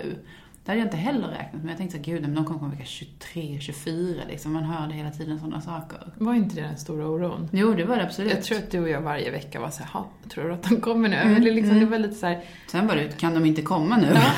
Det 0.65 0.71
hade 0.71 0.79
jag 0.79 0.87
inte 0.87 0.97
heller 0.97 1.29
räknat 1.29 1.63
med. 1.63 1.71
Jag 1.71 1.79
tänkte 1.79 1.99
att 1.99 2.05
gud, 2.05 2.23
men 2.23 2.35
de 2.35 2.45
kommer 2.45 2.59
komma 2.59 2.71
vecka 2.71 2.85
23, 2.85 3.59
24 3.61 4.23
liksom. 4.29 4.53
Man 4.53 4.65
hörde 4.65 4.95
hela 4.95 5.11
tiden 5.11 5.39
sådana 5.39 5.61
saker. 5.61 6.13
Var 6.19 6.35
inte 6.35 6.57
det 6.57 6.63
den 6.63 6.77
stora 6.77 7.09
oron? 7.09 7.49
Jo, 7.53 7.75
det 7.75 7.85
var 7.85 7.97
det 7.97 8.03
absolut. 8.03 8.33
Jag 8.33 8.43
tror 8.43 8.59
att 8.59 8.71
du 8.71 8.81
och 8.81 8.89
jag 8.89 9.01
varje 9.01 9.31
vecka 9.31 9.61
var 9.61 9.71
såhär, 9.71 10.05
tror 10.29 10.45
du 10.45 10.53
att 10.53 10.63
de 10.63 10.81
kommer 10.81 11.09
nu? 11.09 11.17
Mm. 11.17 11.37
Eller 11.37 11.53
liksom, 11.53 11.77
mm. 11.77 11.85
det 11.85 11.91
var 11.91 11.99
lite 11.99 12.15
så 12.15 12.27
här... 12.27 12.45
Sen 12.71 12.87
var 12.87 12.97
det, 12.97 13.21
kan 13.21 13.35
de 13.35 13.47
inte 13.47 13.63
komma 13.63 13.97
nu? 13.97 14.13
Ja. 14.15 14.33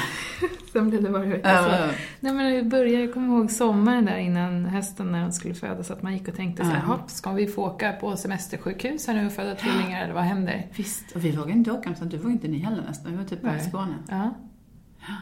Sen 0.73 0.91
blev 0.91 1.03
det 1.03 1.11
varje 1.11 1.31
vecka 1.31 1.63
så. 1.63 1.71
Uh. 1.71 1.91
Nej 2.21 2.33
men 2.33 2.55
det 2.55 2.63
började, 2.63 3.05
jag 3.05 3.15
kommer 3.15 3.37
ihåg 3.37 3.51
sommaren 3.51 4.05
där 4.05 4.19
innan 4.19 4.65
hösten 4.65 5.13
när 5.13 5.23
de 5.23 5.33
skulle 5.33 5.55
födas, 5.55 5.91
att 5.91 6.03
man 6.03 6.13
gick 6.13 6.29
och 6.29 6.35
tänkte 6.35 6.63
uh. 6.63 6.69
så 6.69 6.75
här, 6.75 6.99
ska 7.07 7.33
vi 7.33 7.47
få 7.47 7.67
åka 7.67 7.93
på 7.93 8.17
semestersjukhus 8.17 9.07
här 9.07 9.15
nu 9.15 9.27
och 9.27 9.33
föda 9.33 9.55
tvillingar 9.55 10.05
eller 10.05 10.15
vad 10.15 10.25
händer? 10.25 10.67
Visst, 10.77 11.13
och 11.15 11.25
vi 11.25 11.31
vågade 11.31 11.53
inte 11.53 11.73
åka, 11.73 11.95
så 11.95 12.05
du 12.05 12.17
vågade 12.17 12.33
inte 12.33 12.49
ni 12.49 12.59
heller 12.59 12.83
nästan. 12.83 13.13
Vi 13.13 13.19
var 13.19 13.25
typ 13.25 13.47
här 13.47 13.57
i 13.57 13.61
Skåne. 13.61 13.95
Ja. 14.09 14.35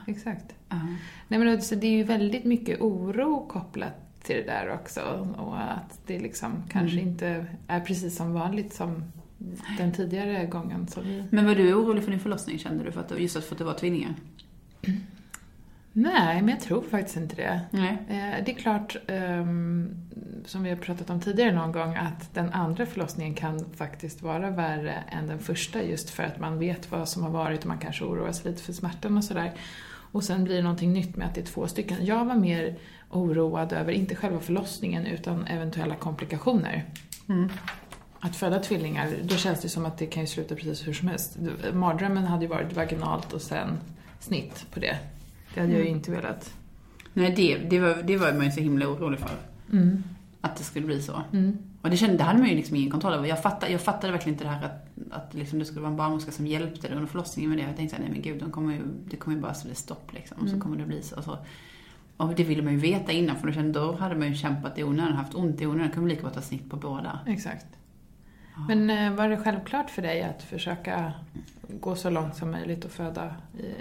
Exakt. 0.06 0.54
Uh. 0.72 0.84
Nej, 1.28 1.38
men 1.38 1.48
alltså, 1.48 1.76
det 1.76 1.86
är 1.86 1.96
ju 1.96 2.04
väldigt 2.04 2.44
mycket 2.44 2.80
oro 2.80 3.46
kopplat 3.48 4.22
till 4.22 4.36
det 4.36 4.42
där 4.42 4.74
också. 4.74 5.28
Och 5.36 5.60
att 5.60 6.00
det 6.06 6.18
liksom 6.18 6.62
kanske 6.68 6.96
mm. 6.96 7.08
inte 7.08 7.46
är 7.66 7.80
precis 7.80 8.16
som 8.16 8.32
vanligt 8.32 8.74
som 8.74 9.04
den 9.78 9.92
tidigare 9.92 10.46
gången. 10.46 10.88
Som 10.88 11.02
vi... 11.02 11.24
Men 11.30 11.46
var 11.46 11.54
du 11.54 11.74
orolig 11.74 12.04
för 12.04 12.10
din 12.10 12.20
förlossning, 12.20 12.58
kände 12.58 12.84
du? 12.84 12.92
För 12.92 13.00
att, 13.00 13.20
just 13.20 13.44
för 13.44 13.54
att 13.54 13.58
det 13.58 13.64
var 13.64 13.74
tvillingar? 13.74 14.14
Nej, 15.98 16.42
men 16.42 16.48
jag 16.48 16.60
tror 16.60 16.82
faktiskt 16.82 17.16
inte 17.16 17.36
det. 17.36 17.60
Nej. 17.70 17.98
Eh, 18.08 18.44
det 18.44 18.52
är 18.52 18.56
klart, 18.56 18.96
um, 19.08 19.94
som 20.44 20.62
vi 20.62 20.70
har 20.70 20.76
pratat 20.76 21.10
om 21.10 21.20
tidigare 21.20 21.52
någon 21.52 21.72
gång, 21.72 21.96
att 21.96 22.34
den 22.34 22.52
andra 22.52 22.86
förlossningen 22.86 23.34
kan 23.34 23.74
faktiskt 23.74 24.22
vara 24.22 24.50
värre 24.50 24.92
än 24.92 25.26
den 25.26 25.38
första 25.38 25.82
just 25.82 26.10
för 26.10 26.22
att 26.22 26.40
man 26.40 26.58
vet 26.58 26.90
vad 26.90 27.08
som 27.08 27.22
har 27.22 27.30
varit 27.30 27.60
och 27.60 27.66
man 27.66 27.78
kanske 27.78 28.04
oroar 28.04 28.32
sig 28.32 28.50
lite 28.50 28.62
för 28.62 28.72
smärtan 28.72 29.16
och 29.16 29.24
sådär. 29.24 29.52
Och 30.12 30.24
sen 30.24 30.44
blir 30.44 30.56
det 30.56 30.62
någonting 30.62 30.92
nytt 30.92 31.16
med 31.16 31.26
att 31.26 31.34
det 31.34 31.40
är 31.40 31.46
två 31.46 31.66
stycken. 31.66 32.06
Jag 32.06 32.24
var 32.24 32.34
mer 32.34 32.76
oroad 33.10 33.72
över, 33.72 33.92
inte 33.92 34.14
själva 34.14 34.40
förlossningen, 34.40 35.06
utan 35.06 35.46
eventuella 35.46 35.94
komplikationer. 35.94 36.84
Mm. 37.28 37.48
Att 38.20 38.36
föda 38.36 38.58
tvillingar, 38.58 39.08
då 39.22 39.36
känns 39.36 39.62
det 39.62 39.68
som 39.68 39.86
att 39.86 39.98
det 39.98 40.06
kan 40.06 40.22
ju 40.22 40.26
sluta 40.26 40.54
precis 40.54 40.88
hur 40.88 40.92
som 40.92 41.08
helst. 41.08 41.36
Mardrömmen 41.72 42.24
hade 42.24 42.42
ju 42.42 42.48
varit 42.48 42.72
vaginalt 42.72 43.32
och 43.32 43.42
sen 43.42 43.78
snitt 44.20 44.66
på 44.74 44.80
det. 44.80 44.98
Det 45.56 45.60
hade 45.60 45.72
mm. 45.72 45.82
jag 45.82 45.90
ju 45.90 45.96
inte 45.96 46.10
velat. 46.10 46.54
Nej, 47.12 47.32
det, 47.36 47.58
det, 47.58 47.78
var, 47.78 48.02
det 48.02 48.16
var 48.16 48.32
man 48.32 48.44
ju 48.44 48.50
så 48.50 48.60
himla 48.60 48.88
orolig 48.88 49.20
för. 49.20 49.30
Mm. 49.72 50.02
Att 50.40 50.56
det 50.56 50.64
skulle 50.64 50.86
bli 50.86 51.02
så. 51.02 51.22
Mm. 51.32 51.58
Och 51.82 51.90
det, 51.90 51.96
kände, 51.96 52.16
det 52.16 52.24
hade 52.24 52.38
man 52.38 52.48
ju 52.48 52.54
liksom 52.54 52.76
ingen 52.76 52.90
kontroll 52.90 53.14
över. 53.14 53.28
Jag 53.28 53.42
fattade, 53.42 53.72
jag 53.72 53.80
fattade 53.80 54.12
verkligen 54.12 54.34
inte 54.34 54.44
det 54.44 54.50
här 54.50 54.64
att, 54.64 54.88
att 55.10 55.34
liksom 55.34 55.58
det 55.58 55.64
skulle 55.64 55.80
vara 55.80 55.90
en 55.90 55.96
barnmorska 55.96 56.32
som 56.32 56.46
hjälpte 56.46 56.88
dig 56.88 56.96
under 56.96 57.08
förlossningen 57.08 57.50
med 57.50 57.58
det. 57.58 57.62
Jag 57.62 57.76
tänkte 57.76 57.96
såhär, 57.96 58.08
nej 58.08 58.12
men 58.12 58.22
gud, 58.22 58.40
de 58.40 58.50
kommer 58.50 58.74
ju, 58.74 58.82
det 59.10 59.16
kommer 59.16 59.36
ju 59.36 59.42
bara 59.42 59.54
bli 59.64 59.74
stopp 59.74 60.12
liksom. 60.12 60.36
Och 60.36 60.48
så 60.48 60.54
mm. 60.54 60.60
kommer 60.60 60.76
det 60.76 60.84
bli 60.84 61.02
så. 61.02 61.16
Och, 61.16 61.24
så. 61.24 61.38
och 62.16 62.34
det 62.34 62.44
ville 62.44 62.62
man 62.62 62.72
ju 62.72 62.78
veta 62.78 63.12
innan, 63.12 63.36
för 63.36 63.46
då, 63.46 63.52
kände, 63.52 63.80
då 63.80 63.92
hade 63.92 64.14
man 64.14 64.28
ju 64.28 64.34
kämpat 64.34 64.78
i 64.78 64.84
onödan, 64.84 65.12
haft 65.12 65.34
ont 65.34 65.60
i 65.60 65.66
onödan. 65.66 65.90
Kunde 65.90 66.08
lika 66.08 66.22
bra 66.22 66.30
ta 66.30 66.40
snitt 66.40 66.70
på 66.70 66.76
båda. 66.76 67.18
Exakt. 67.26 67.66
Ja. 68.56 68.64
Men 68.68 68.90
eh, 68.90 69.12
var 69.12 69.28
det 69.28 69.36
självklart 69.36 69.90
för 69.90 70.02
dig 70.02 70.22
att 70.22 70.42
försöka 70.42 71.12
gå 71.68 71.94
så 71.94 72.10
långt 72.10 72.36
som 72.36 72.50
möjligt 72.50 72.84
och 72.84 72.90
föda 72.90 73.34
i 73.58 73.72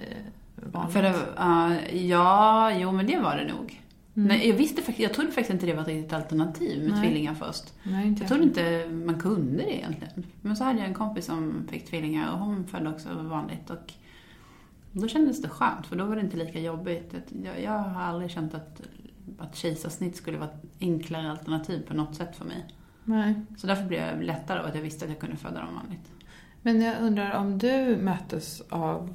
vanligt? 0.55 0.93
För 0.93 1.01
det, 1.01 1.13
uh, 1.39 2.05
ja, 2.07 2.71
jo 2.77 2.91
men 2.91 3.07
det 3.07 3.19
var 3.19 3.37
det 3.37 3.53
nog. 3.53 3.81
Mm. 4.15 4.27
Nej, 4.27 4.49
jag 4.49 4.55
visste 4.55 5.01
jag 5.01 5.13
trodde 5.13 5.31
faktiskt 5.31 5.49
inte 5.49 5.65
det 5.65 5.73
var 5.73 5.81
ett 5.81 5.87
riktigt 5.87 6.13
alternativ 6.13 6.83
med 6.83 6.91
Nej. 6.91 7.01
tvillingar 7.01 7.33
först. 7.33 7.73
Nej, 7.83 8.07
inte 8.07 8.21
jag 8.21 8.29
trodde 8.29 8.43
inte 8.43 8.87
man 8.89 9.19
kunde 9.19 9.63
det 9.63 9.77
egentligen. 9.77 10.25
Men 10.41 10.55
så 10.55 10.63
hade 10.63 10.79
jag 10.79 10.87
en 10.87 10.93
kompis 10.93 11.25
som 11.25 11.67
fick 11.71 11.85
tvillingar 11.89 12.31
och 12.31 12.39
hon 12.39 12.67
födde 12.67 12.89
också 12.89 13.09
vanligt. 13.13 13.69
Och 13.69 13.93
då 14.91 15.07
kändes 15.07 15.41
det 15.41 15.49
skönt, 15.49 15.87
för 15.87 15.95
då 15.95 16.05
var 16.05 16.15
det 16.15 16.21
inte 16.21 16.37
lika 16.37 16.59
jobbigt. 16.59 17.13
Jag, 17.43 17.61
jag 17.61 17.71
har 17.71 18.01
aldrig 18.01 18.31
känt 18.31 18.53
att, 18.53 18.81
att 19.37 19.55
kejsarsnitt 19.55 20.15
skulle 20.15 20.37
vara 20.37 20.49
ett 20.49 20.63
enklare 20.81 21.31
alternativ 21.31 21.87
på 21.87 21.93
något 21.93 22.15
sätt 22.15 22.35
för 22.35 22.45
mig. 22.45 22.65
Nej. 23.03 23.35
Så 23.57 23.67
därför 23.67 23.85
blev 23.85 24.19
det 24.19 24.25
lättare 24.25 24.59
av 24.59 24.65
att 24.65 24.75
jag 24.75 24.81
visste 24.81 25.05
att 25.05 25.11
jag 25.11 25.19
kunde 25.19 25.37
föda 25.37 25.59
dem 25.59 25.75
vanligt. 25.83 26.11
Men 26.61 26.81
jag 26.81 27.01
undrar 27.01 27.31
om 27.37 27.57
du 27.57 27.97
möttes 28.01 28.61
av 28.69 29.13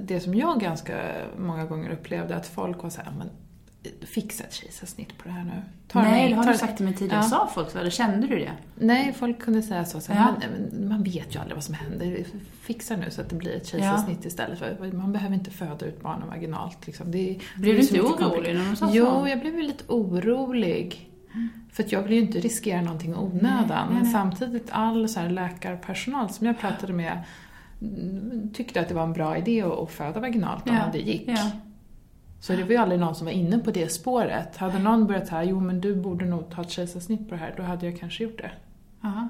det 0.00 0.20
som 0.20 0.34
jag 0.34 0.60
ganska 0.60 0.98
många 1.38 1.64
gånger 1.64 1.90
upplevde, 1.90 2.36
att 2.36 2.46
folk 2.46 2.82
var 2.82 2.90
såhär, 2.90 3.12
men 3.18 3.30
fixa 4.06 4.44
ett 4.44 4.54
kejsarsnitt 4.54 5.18
på 5.18 5.28
det 5.28 5.30
här 5.30 5.44
nu. 5.44 5.62
Ta 5.88 6.02
Nej, 6.02 6.28
det 6.28 6.34
har 6.34 6.52
du 6.52 6.58
sagt 6.58 6.76
till 6.76 6.84
mig 6.84 6.94
tidigare. 6.94 7.22
Ja. 7.22 7.28
Sa 7.28 7.50
folk 7.54 7.70
så? 7.70 7.78
Eller 7.78 7.90
kände 7.90 8.26
du 8.26 8.38
det? 8.38 8.52
Nej, 8.74 9.12
folk 9.12 9.38
kunde 9.38 9.62
säga 9.62 9.84
så. 9.84 10.00
så 10.00 10.12
ja. 10.12 10.34
men, 10.40 10.88
man 10.88 11.02
vet 11.02 11.34
ju 11.34 11.38
aldrig 11.38 11.56
vad 11.56 11.64
som 11.64 11.74
händer. 11.74 12.24
Fixa 12.60 12.96
nu 12.96 13.10
så 13.10 13.20
att 13.20 13.28
det 13.28 13.36
blir 13.36 13.56
ett 13.56 13.66
kejsarsnitt 13.66 14.18
ja. 14.22 14.28
istället. 14.28 14.58
För 14.58 14.92
man 14.92 15.12
behöver 15.12 15.34
inte 15.34 15.50
föda 15.50 15.86
ut 15.86 16.02
barnen 16.02 16.28
vaginalt. 16.28 16.86
Liksom. 16.86 17.10
Det, 17.10 17.38
blev 17.56 17.76
du 17.76 17.80
inte 17.80 18.00
orolig 18.00 18.54
när 18.54 18.64
de 18.64 18.76
sa 18.76 18.88
så? 18.88 18.96
Jo, 18.96 19.28
jag 19.28 19.40
blev 19.40 19.58
lite 19.58 19.84
orolig. 19.88 21.10
För 21.72 21.82
att 21.82 21.92
jag 21.92 22.02
vill 22.02 22.12
ju 22.12 22.20
inte 22.20 22.38
riskera 22.38 22.82
någonting 22.82 23.16
onödan. 23.16 23.94
Men 23.94 24.06
samtidigt 24.06 24.68
all 24.70 25.08
så 25.08 25.28
läkarpersonal 25.28 26.30
som 26.30 26.46
jag 26.46 26.58
pratade 26.58 26.92
med 26.92 27.22
tyckte 28.52 28.80
att 28.80 28.88
det 28.88 28.94
var 28.94 29.02
en 29.02 29.12
bra 29.12 29.36
idé 29.36 29.62
att 29.62 29.90
föda 29.90 30.20
vaginalt 30.20 30.68
om 30.68 30.78
det 30.92 30.98
gick. 30.98 31.28
Ja. 31.28 31.50
Så 32.40 32.52
det 32.52 32.62
var 32.62 32.70
ju 32.70 32.76
aldrig 32.76 33.00
någon 33.00 33.14
som 33.14 33.24
var 33.24 33.32
inne 33.32 33.58
på 33.58 33.70
det 33.70 33.92
spåret. 33.92 34.56
Hade 34.56 34.78
någon 34.78 35.06
börjat 35.06 35.28
säga, 35.28 35.44
jo 35.44 35.60
men 35.60 35.80
du 35.80 35.96
borde 35.96 36.24
nog 36.24 36.50
ta 36.50 36.62
ett 36.62 36.70
kejsarsnitt 36.70 37.28
på 37.28 37.34
det 37.34 37.40
här, 37.40 37.54
då 37.56 37.62
hade 37.62 37.86
jag 37.86 38.00
kanske 38.00 38.22
gjort 38.24 38.38
det. 38.38 38.50
Ja, 39.00 39.28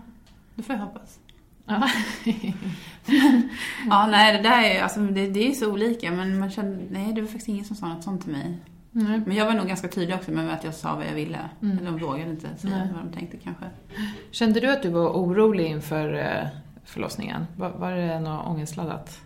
det 0.54 0.62
får 0.62 0.74
jag 0.74 0.82
hoppas. 0.82 1.18
Ja. 1.66 1.88
ja, 3.90 4.06
nej 4.06 4.36
det 4.36 4.42
där 4.42 4.62
är 4.62 4.82
alltså, 4.82 5.00
det, 5.00 5.26
det 5.26 5.48
är 5.48 5.52
så 5.52 5.72
olika 5.72 6.10
men 6.10 6.38
man 6.38 6.50
känner, 6.50 6.78
nej 6.90 7.12
det 7.12 7.20
var 7.20 7.28
faktiskt 7.28 7.48
ingen 7.48 7.64
som 7.64 7.76
sa 7.76 7.88
något 7.88 8.04
sånt 8.04 8.22
till 8.22 8.32
mig. 8.32 8.58
Nej. 8.92 9.20
Men 9.26 9.36
jag 9.36 9.46
var 9.46 9.54
nog 9.54 9.66
ganska 9.66 9.88
tydlig 9.88 10.16
också 10.16 10.30
med 10.30 10.54
att 10.54 10.64
jag 10.64 10.74
sa 10.74 10.94
vad 10.94 11.06
jag 11.06 11.14
ville. 11.14 11.38
Mm. 11.62 11.84
De 11.84 11.98
vågade 11.98 12.30
inte 12.30 12.48
säga 12.56 12.76
nej. 12.76 12.88
vad 12.94 13.04
de 13.04 13.12
tänkte 13.12 13.36
kanske. 13.36 13.64
Kände 14.30 14.60
du 14.60 14.72
att 14.72 14.82
du 14.82 14.88
var 14.88 15.08
orolig 15.08 15.66
inför 15.66 16.14
eh, 16.14 16.59
förlossningen? 16.84 17.46
Var, 17.56 17.70
var 17.70 17.92
det 17.92 18.20
något 18.20 18.46
ångestladdat? 18.46 19.20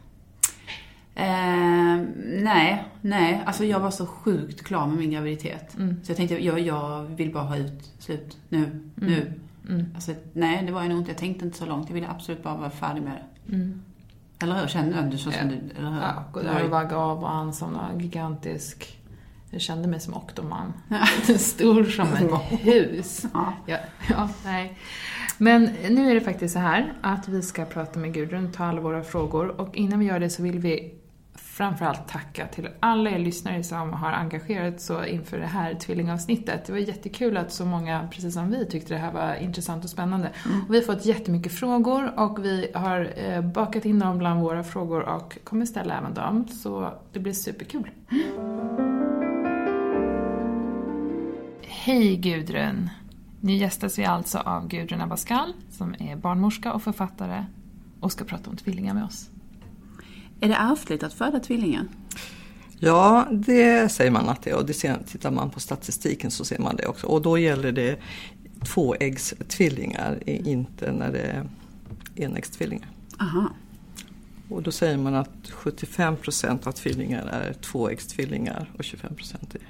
Eh, 1.15 1.99
nej, 2.25 2.85
nej. 3.01 3.43
Alltså 3.47 3.65
jag 3.65 3.81
var 3.81 3.91
så 3.91 4.07
sjukt 4.07 4.65
klar 4.65 4.87
med 4.87 4.97
min 4.97 5.11
graviditet. 5.11 5.77
Mm. 5.77 6.01
Så 6.05 6.11
jag 6.11 6.17
tänkte, 6.17 6.45
jag, 6.45 6.61
jag 6.61 7.03
vill 7.03 7.33
bara 7.33 7.45
ha 7.45 7.57
ut 7.57 7.93
slut 7.99 8.37
nu, 8.49 8.59
mm. 8.59 8.91
nu. 8.97 9.33
Mm. 9.69 9.87
Alltså, 9.95 10.13
nej, 10.33 10.63
det 10.67 10.73
var 10.73 10.81
jag 10.81 10.89
nog 10.89 10.99
inte. 10.99 11.11
Jag 11.11 11.19
tänkte 11.19 11.45
inte 11.45 11.59
så 11.59 11.67
långt. 11.67 11.89
Jag 11.89 11.95
ville 11.95 12.09
absolut 12.09 12.43
bara 12.43 12.57
vara 12.57 12.71
färdig 12.71 13.03
med 13.03 13.13
det. 13.13 13.55
Mm. 13.55 13.83
Eller 14.43 14.61
hur? 14.61 14.67
Kände 14.67 15.03
du 15.03 15.19
så 15.19 15.31
som 15.31 15.49
du, 15.49 15.55
eller 15.79 15.91
hur? 15.91 16.01
Ja, 16.01 16.25
gå 16.33 16.43
där 16.43 16.65
och 16.65 16.71
vagga 16.71 16.97
av 16.97 17.23
och 17.23 17.31
han 17.31 17.53
som 17.53 17.73
var 17.73 18.01
gigantisk. 18.01 19.01
Jag 19.51 19.61
kände 19.61 19.89
mig 19.89 20.01
som 20.01 20.15
Octoman. 20.15 20.73
Stor 21.39 21.85
som 21.85 22.09
ett 22.13 22.61
hus. 22.61 23.27
Ja, 23.35 23.53
ja, 24.09 24.29
nej. 24.45 24.79
Men 25.39 25.71
nu 25.91 26.11
är 26.11 26.15
det 26.15 26.21
faktiskt 26.21 26.55
så 26.55 26.61
här 26.61 26.93
att 27.01 27.29
vi 27.29 27.43
ska 27.43 27.65
prata 27.65 27.99
med 27.99 28.15
Gudrun, 28.15 28.53
ta 28.53 28.65
alla 28.65 28.81
våra 28.81 29.03
frågor 29.03 29.61
och 29.61 29.77
innan 29.77 29.99
vi 29.99 30.07
gör 30.07 30.21
det 30.21 30.31
så 30.31 30.43
vill 30.43 30.59
vi 30.59 30.95
framförallt 31.35 32.09
tacka 32.09 32.47
till 32.47 32.69
alla 32.81 33.11
er 33.11 33.19
lyssnare 33.19 33.63
som 33.63 33.93
har 33.93 34.13
engagerat 34.13 34.81
så 34.81 35.05
inför 35.05 35.39
det 35.39 35.47
här 35.47 35.75
tvillingavsnittet. 35.75 36.65
Det 36.67 36.73
var 36.73 36.79
jättekul 36.79 37.37
att 37.37 37.53
så 37.53 37.65
många, 37.65 38.09
precis 38.11 38.35
som 38.35 38.51
vi, 38.51 38.67
tyckte 38.67 38.95
det 38.95 39.01
här 39.01 39.13
var 39.13 39.35
intressant 39.35 39.85
och 39.85 39.91
spännande. 39.91 40.31
Mm. 40.47 40.61
Och 40.61 40.75
vi 40.75 40.79
har 40.79 40.85
fått 40.85 41.07
jättemycket 41.07 41.53
frågor 41.53 42.21
och 42.21 42.45
vi 42.45 42.71
har 42.75 43.13
eh, 43.17 43.41
bakat 43.41 43.85
in 43.85 43.99
dem 43.99 44.19
bland 44.19 44.41
våra 44.41 44.65
frågor 44.65 45.01
och 45.03 45.39
kommer 45.45 45.67
ställa 45.67 45.99
även 45.99 46.15
dem. 46.15 46.49
Så 46.49 46.93
det 47.13 47.21
blir 47.21 47.33
superkul. 47.33 47.91
Hej 51.63 52.17
Gudrun! 52.17 52.91
Nu 53.45 53.57
gästas 53.57 53.99
vi 53.99 54.05
alltså 54.05 54.39
av 54.39 54.69
Gudrun 54.69 55.01
Abascal 55.01 55.53
som 55.71 55.95
är 55.99 56.17
barnmorska 56.17 56.73
och 56.73 56.83
författare 56.83 57.45
och 58.01 58.13
ska 58.13 58.25
prata 58.25 58.51
om 58.51 58.57
tvillingar 58.57 58.95
med 58.95 59.05
oss. 59.05 59.31
Är 60.41 60.49
det 60.49 60.55
ärftligt 60.55 61.03
att 61.03 61.13
föda 61.13 61.41
tvillingar? 61.41 61.87
Ja, 62.79 63.29
det 63.31 63.93
säger 63.93 64.11
man 64.11 64.29
att 64.29 64.43
det 64.43 64.51
är 64.51 64.57
och 64.57 64.67
det 64.67 64.75
ser, 64.75 64.99
tittar 65.07 65.31
man 65.31 65.51
på 65.51 65.61
statistiken 65.61 66.31
så 66.31 66.45
ser 66.45 66.59
man 66.59 66.77
det 66.77 66.87
också. 66.87 67.07
Och 67.07 67.23
då 67.23 67.39
gäller 67.39 67.73
det 67.73 67.99
tvåäggstvillingar, 68.75 70.29
inte 70.29 70.93
när 70.93 71.13
det 71.13 71.23
är 71.23 71.49
enäggstvillingar. 72.15 72.89
Aha. 73.21 73.51
Och 74.49 74.63
då 74.63 74.73
säger 74.73 74.97
man 74.97 75.15
att 75.15 75.51
75 75.51 76.17
procent 76.17 76.67
av 76.67 76.73
tvillingar 76.73 77.27
är 77.27 77.53
tvåäggstvillingar 77.53 78.71
och 78.79 78.85
25 78.85 79.15
procent 79.15 79.55
är 79.55 79.61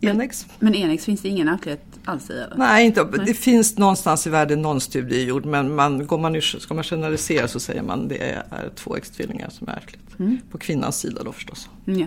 enäggs. 0.00 0.46
Men, 0.58 0.72
men 0.72 0.74
enäggs 0.74 1.04
finns 1.04 1.20
det 1.20 1.28
ingen 1.28 1.48
ärftlighet 1.48 1.84
alls 2.04 2.30
i? 2.30 2.32
Eller? 2.32 2.56
Nej, 2.56 2.86
inte, 2.86 3.04
Nej. 3.04 3.26
det 3.26 3.34
finns 3.34 3.78
någonstans 3.78 4.26
i 4.26 4.30
världen 4.30 4.62
någon 4.62 4.80
studie 4.80 5.24
gjord 5.24 5.44
men 5.44 5.74
man, 5.74 6.06
går 6.06 6.18
man, 6.18 6.42
ska 6.42 6.74
man 6.74 6.84
generalisera 6.84 7.48
så 7.48 7.60
säger 7.60 7.82
man 7.82 8.08
det 8.08 8.30
är 8.30 8.70
tvåäggstvillingar 8.74 9.48
som 9.50 9.68
är 9.68 9.72
ärftligt. 9.72 10.18
Mm. 10.18 10.38
På 10.50 10.58
kvinnans 10.58 10.98
sida 10.98 11.22
då 11.22 11.32
förstås. 11.32 11.68
Mm, 11.86 12.00
ja. 12.00 12.06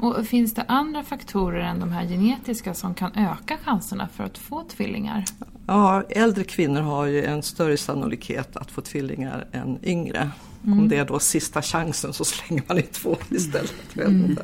Och 0.00 0.26
finns 0.26 0.54
det 0.54 0.64
andra 0.68 1.02
faktorer 1.02 1.60
än 1.60 1.80
de 1.80 1.92
här 1.92 2.06
genetiska 2.06 2.74
som 2.74 2.94
kan 2.94 3.12
öka 3.14 3.56
chanserna 3.64 4.08
för 4.14 4.24
att 4.24 4.38
få 4.38 4.64
tvillingar? 4.76 5.24
Ja, 5.66 6.02
äldre 6.08 6.44
kvinnor 6.44 6.80
har 6.80 7.06
ju 7.06 7.24
en 7.24 7.42
större 7.42 7.76
sannolikhet 7.76 8.56
att 8.56 8.70
få 8.70 8.80
tvillingar 8.80 9.46
än 9.52 9.78
yngre. 9.82 10.30
Mm. 10.66 10.78
Om 10.78 10.88
det 10.88 10.96
är 10.96 11.04
då 11.04 11.18
sista 11.18 11.62
chansen 11.62 12.12
så 12.12 12.24
slänger 12.24 12.62
man 12.68 12.78
i 12.78 12.82
två 12.82 13.16
istället. 13.30 13.74
Mm. 13.96 14.36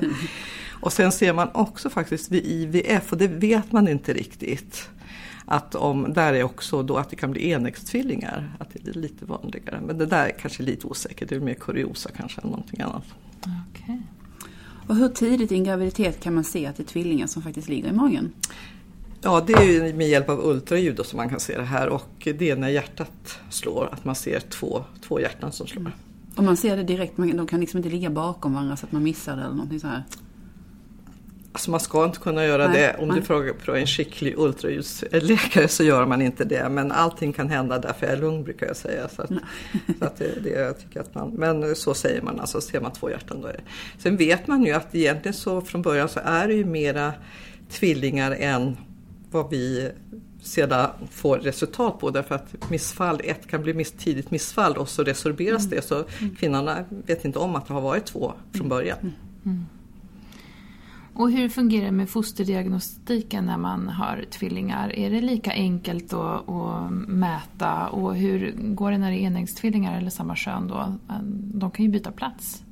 Och 0.84 0.92
sen 0.92 1.12
ser 1.12 1.32
man 1.32 1.48
också 1.54 1.90
faktiskt 1.90 2.30
vid 2.30 2.46
IVF, 2.46 3.12
och 3.12 3.18
det 3.18 3.28
vet 3.28 3.72
man 3.72 3.88
inte 3.88 4.12
riktigt, 4.12 4.88
att 5.44 5.74
om, 5.74 6.12
där 6.12 6.32
är 6.32 6.42
också 6.42 6.82
då 6.82 6.96
att 6.96 7.10
det 7.10 7.16
kan 7.16 7.30
bli 7.30 7.50
enäggstvillingar, 7.50 8.56
att 8.58 8.68
det 8.72 8.90
är 8.90 8.94
lite 8.94 9.24
vanligare. 9.24 9.80
Men 9.86 9.98
det 9.98 10.06
där 10.06 10.26
är 10.26 10.30
kanske 10.30 10.62
lite 10.62 10.86
osäkert, 10.86 11.28
det 11.28 11.34
är 11.34 11.40
mer 11.40 11.54
kuriosa 11.54 12.10
kanske 12.16 12.40
än 12.40 12.48
någonting 12.48 12.80
annat. 12.80 13.04
Okay. 13.40 13.96
Och 14.88 14.96
hur 14.96 15.08
tidigt 15.08 15.52
i 15.52 15.54
en 15.54 15.64
graviditet 15.64 16.20
kan 16.20 16.34
man 16.34 16.44
se 16.44 16.66
att 16.66 16.76
det 16.76 16.82
är 16.82 16.86
tvillingar 16.86 17.26
som 17.26 17.42
faktiskt 17.42 17.68
ligger 17.68 17.88
i 17.88 17.92
magen? 17.92 18.32
Ja, 19.20 19.44
det 19.46 19.52
är 19.52 19.64
ju 19.64 19.94
med 19.94 20.08
hjälp 20.08 20.28
av 20.28 20.46
ultraljud 20.46 21.06
som 21.06 21.16
man 21.16 21.28
kan 21.28 21.40
se 21.40 21.58
det 21.58 21.64
här 21.64 21.88
och 21.88 22.28
det 22.38 22.50
är 22.50 22.56
när 22.56 22.68
hjärtat 22.68 23.38
slår, 23.50 23.88
att 23.92 24.04
man 24.04 24.14
ser 24.14 24.40
två, 24.40 24.84
två 25.08 25.20
hjärtan 25.20 25.52
som 25.52 25.66
slår. 25.66 25.80
Mm. 25.80 25.92
Och 26.36 26.44
man 26.44 26.56
ser 26.56 26.76
det 26.76 26.82
direkt, 26.82 27.16
de 27.16 27.46
kan 27.46 27.60
liksom 27.60 27.78
inte 27.78 27.88
ligga 27.88 28.10
bakom 28.10 28.54
varandra 28.54 28.76
så 28.76 28.86
att 28.86 28.92
man 28.92 29.02
missar 29.02 29.36
det 29.36 29.42
eller 29.42 29.54
någonting 29.54 29.80
så 29.80 29.86
här? 29.86 30.04
Alltså 31.54 31.70
man 31.70 31.80
ska 31.80 32.04
inte 32.04 32.18
kunna 32.18 32.44
göra 32.44 32.68
nej, 32.68 32.80
det. 32.80 33.02
Om 33.02 33.08
nej. 33.08 33.20
du 33.20 33.26
frågar 33.26 33.74
en 33.74 33.86
skicklig 33.86 34.34
ultraljudsläkare 34.38 35.68
så 35.68 35.84
gör 35.84 36.06
man 36.06 36.22
inte 36.22 36.44
det. 36.44 36.68
Men 36.68 36.92
allting 36.92 37.32
kan 37.32 37.48
hända 37.48 37.78
därför 37.78 38.06
jag 38.06 38.16
är 38.16 38.20
lugn 38.20 38.44
brukar 38.44 38.66
jag 38.66 38.76
säga. 38.76 39.08
Så 39.08 39.22
att, 39.22 39.30
så 39.98 40.04
att 40.04 40.16
det, 40.16 40.42
det, 40.42 40.50
jag 40.50 40.78
tycker 40.78 41.00
att 41.00 41.14
man, 41.14 41.30
men 41.30 41.76
så 41.76 41.94
säger 41.94 42.22
man, 42.22 42.40
alltså 42.40 42.60
ser 42.60 42.80
man 42.80 42.92
två 42.92 43.10
hjärtan 43.10 43.40
då 43.40 43.48
är 43.48 43.52
det. 43.52 43.62
Sen 43.98 44.16
vet 44.16 44.46
man 44.46 44.64
ju 44.64 44.72
att 44.72 44.94
egentligen 44.94 45.34
så 45.34 45.60
från 45.60 45.82
början 45.82 46.08
så 46.08 46.20
är 46.24 46.48
det 46.48 46.54
ju 46.54 46.64
mera 46.64 47.12
tvillingar 47.70 48.36
än 48.40 48.76
vad 49.30 49.50
vi 49.50 49.90
sedan 50.42 50.90
får 51.10 51.38
resultat 51.38 51.98
på 51.98 52.10
därför 52.10 52.34
att 52.34 52.70
missfall, 52.70 53.20
ett 53.24 53.46
kan 53.46 53.62
bli 53.62 53.74
miss, 53.74 53.92
tidigt 53.92 54.30
missfall 54.30 54.76
och 54.76 54.88
så 54.88 55.02
resorberas 55.02 55.64
mm. 55.64 55.76
det 55.76 55.82
så 55.82 55.94
mm. 55.94 56.36
kvinnorna 56.36 56.84
vet 57.06 57.24
inte 57.24 57.38
om 57.38 57.56
att 57.56 57.66
det 57.66 57.74
har 57.74 57.80
varit 57.80 58.04
två 58.04 58.32
från 58.52 58.68
början. 58.68 58.98
Mm. 59.44 59.66
Och 61.14 61.30
hur 61.30 61.48
fungerar 61.48 61.84
det 61.84 61.92
med 61.92 62.08
fosterdiagnostiken 62.08 63.46
när 63.46 63.58
man 63.58 63.88
har 63.88 64.24
tvillingar? 64.30 64.92
Är 64.92 65.10
det 65.10 65.20
lika 65.20 65.52
enkelt 65.52 66.12
att, 66.12 66.48
att 66.48 66.92
mäta 67.08 67.88
och 67.88 68.16
hur 68.16 68.54
går 68.58 68.90
det 68.90 68.98
när 68.98 69.10
det 69.10 69.16
är 69.16 69.26
enäggstvillingar 69.26 69.98
eller 69.98 70.10
samma 70.10 70.36
kön 70.36 70.68
då? 70.68 70.94
De 71.54 71.70
kan 71.70 71.84
ju 71.84 71.90
byta 71.90 72.12
plats 72.12 72.63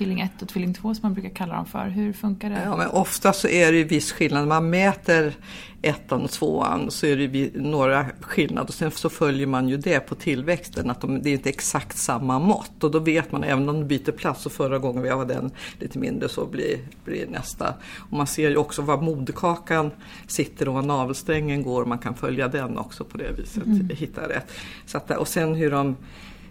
tvilling 0.00 0.20
1 0.20 0.42
och 0.42 0.48
tvilling 0.48 0.74
2 0.74 0.94
som 0.94 1.02
man 1.02 1.14
brukar 1.14 1.30
kalla 1.30 1.54
dem 1.54 1.66
för. 1.66 1.88
Hur 1.88 2.12
funkar 2.12 2.50
det? 2.50 2.62
Ja, 2.64 2.76
men 2.76 2.88
ofta 2.88 3.32
så 3.32 3.48
är 3.48 3.72
det 3.72 3.78
ju 3.78 3.84
viss 3.84 4.12
skillnad. 4.12 4.40
När 4.40 4.48
man 4.48 4.70
mäter 4.70 5.34
ettan 5.82 6.22
och 6.22 6.30
tvåan 6.30 6.90
så 6.90 7.06
är 7.06 7.16
det 7.16 7.50
några 7.54 8.06
skillnader 8.20 8.68
och 8.68 8.74
sen 8.74 8.90
så 8.90 9.08
följer 9.08 9.46
man 9.46 9.68
ju 9.68 9.76
det 9.76 10.00
på 10.00 10.14
tillväxten 10.14 10.90
att 10.90 11.00
de, 11.00 11.22
det 11.22 11.30
är 11.30 11.32
inte 11.32 11.48
exakt 11.48 11.96
samma 11.96 12.38
mått 12.38 12.84
och 12.84 12.90
då 12.90 12.98
vet 12.98 13.32
man 13.32 13.44
även 13.44 13.68
om 13.68 13.80
de 13.80 13.88
byter 13.88 14.12
plats 14.12 14.46
och 14.46 14.52
förra 14.52 14.78
gången 14.78 15.02
vi 15.02 15.10
var 15.10 15.24
den 15.24 15.50
lite 15.78 15.98
mindre 15.98 16.28
så 16.28 16.46
blir, 16.46 16.78
blir 17.04 17.26
nästa. 17.26 17.74
Och 17.96 18.16
man 18.16 18.26
ser 18.26 18.50
ju 18.50 18.56
också 18.56 18.82
var 18.82 19.00
moderkakan 19.02 19.90
sitter 20.26 20.68
och 20.68 20.74
var 20.74 20.82
navelsträngen 20.82 21.62
går 21.62 21.82
och 21.82 21.88
man 21.88 21.98
kan 21.98 22.14
följa 22.14 22.48
den 22.48 22.78
också 22.78 23.04
på 23.04 23.18
det 23.18 23.32
viset, 23.32 23.66
mm. 23.66 23.88
hitta 23.88 24.28
rätt. 24.28 24.52
Så 24.86 24.98
att, 24.98 25.10
och 25.10 25.28
sen 25.28 25.54
hur 25.54 25.70
de 25.70 25.96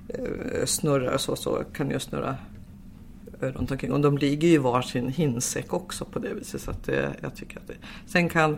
eh, 0.07 0.65
snurrar 0.65 1.17
så, 1.17 1.35
så 1.35 1.63
kan 1.73 1.89
ju 1.89 1.99
snurra 1.99 2.37
runt 3.39 3.71
omkring. 3.71 3.91
Och 3.91 4.01
de 4.01 4.17
ligger 4.17 4.47
ju 4.47 4.53
i 4.53 4.57
varsin 4.57 5.09
hinsäck 5.09 5.73
också 5.73 6.05
på 6.05 6.19
det 6.19 6.33
viset. 6.33 6.61
Så 6.61 6.71
att 6.71 6.83
det, 6.83 7.15
jag 7.21 7.35
tycker 7.35 7.57
att 7.57 7.67
det. 7.67 7.75
Sen 8.05 8.29
kan 8.29 8.57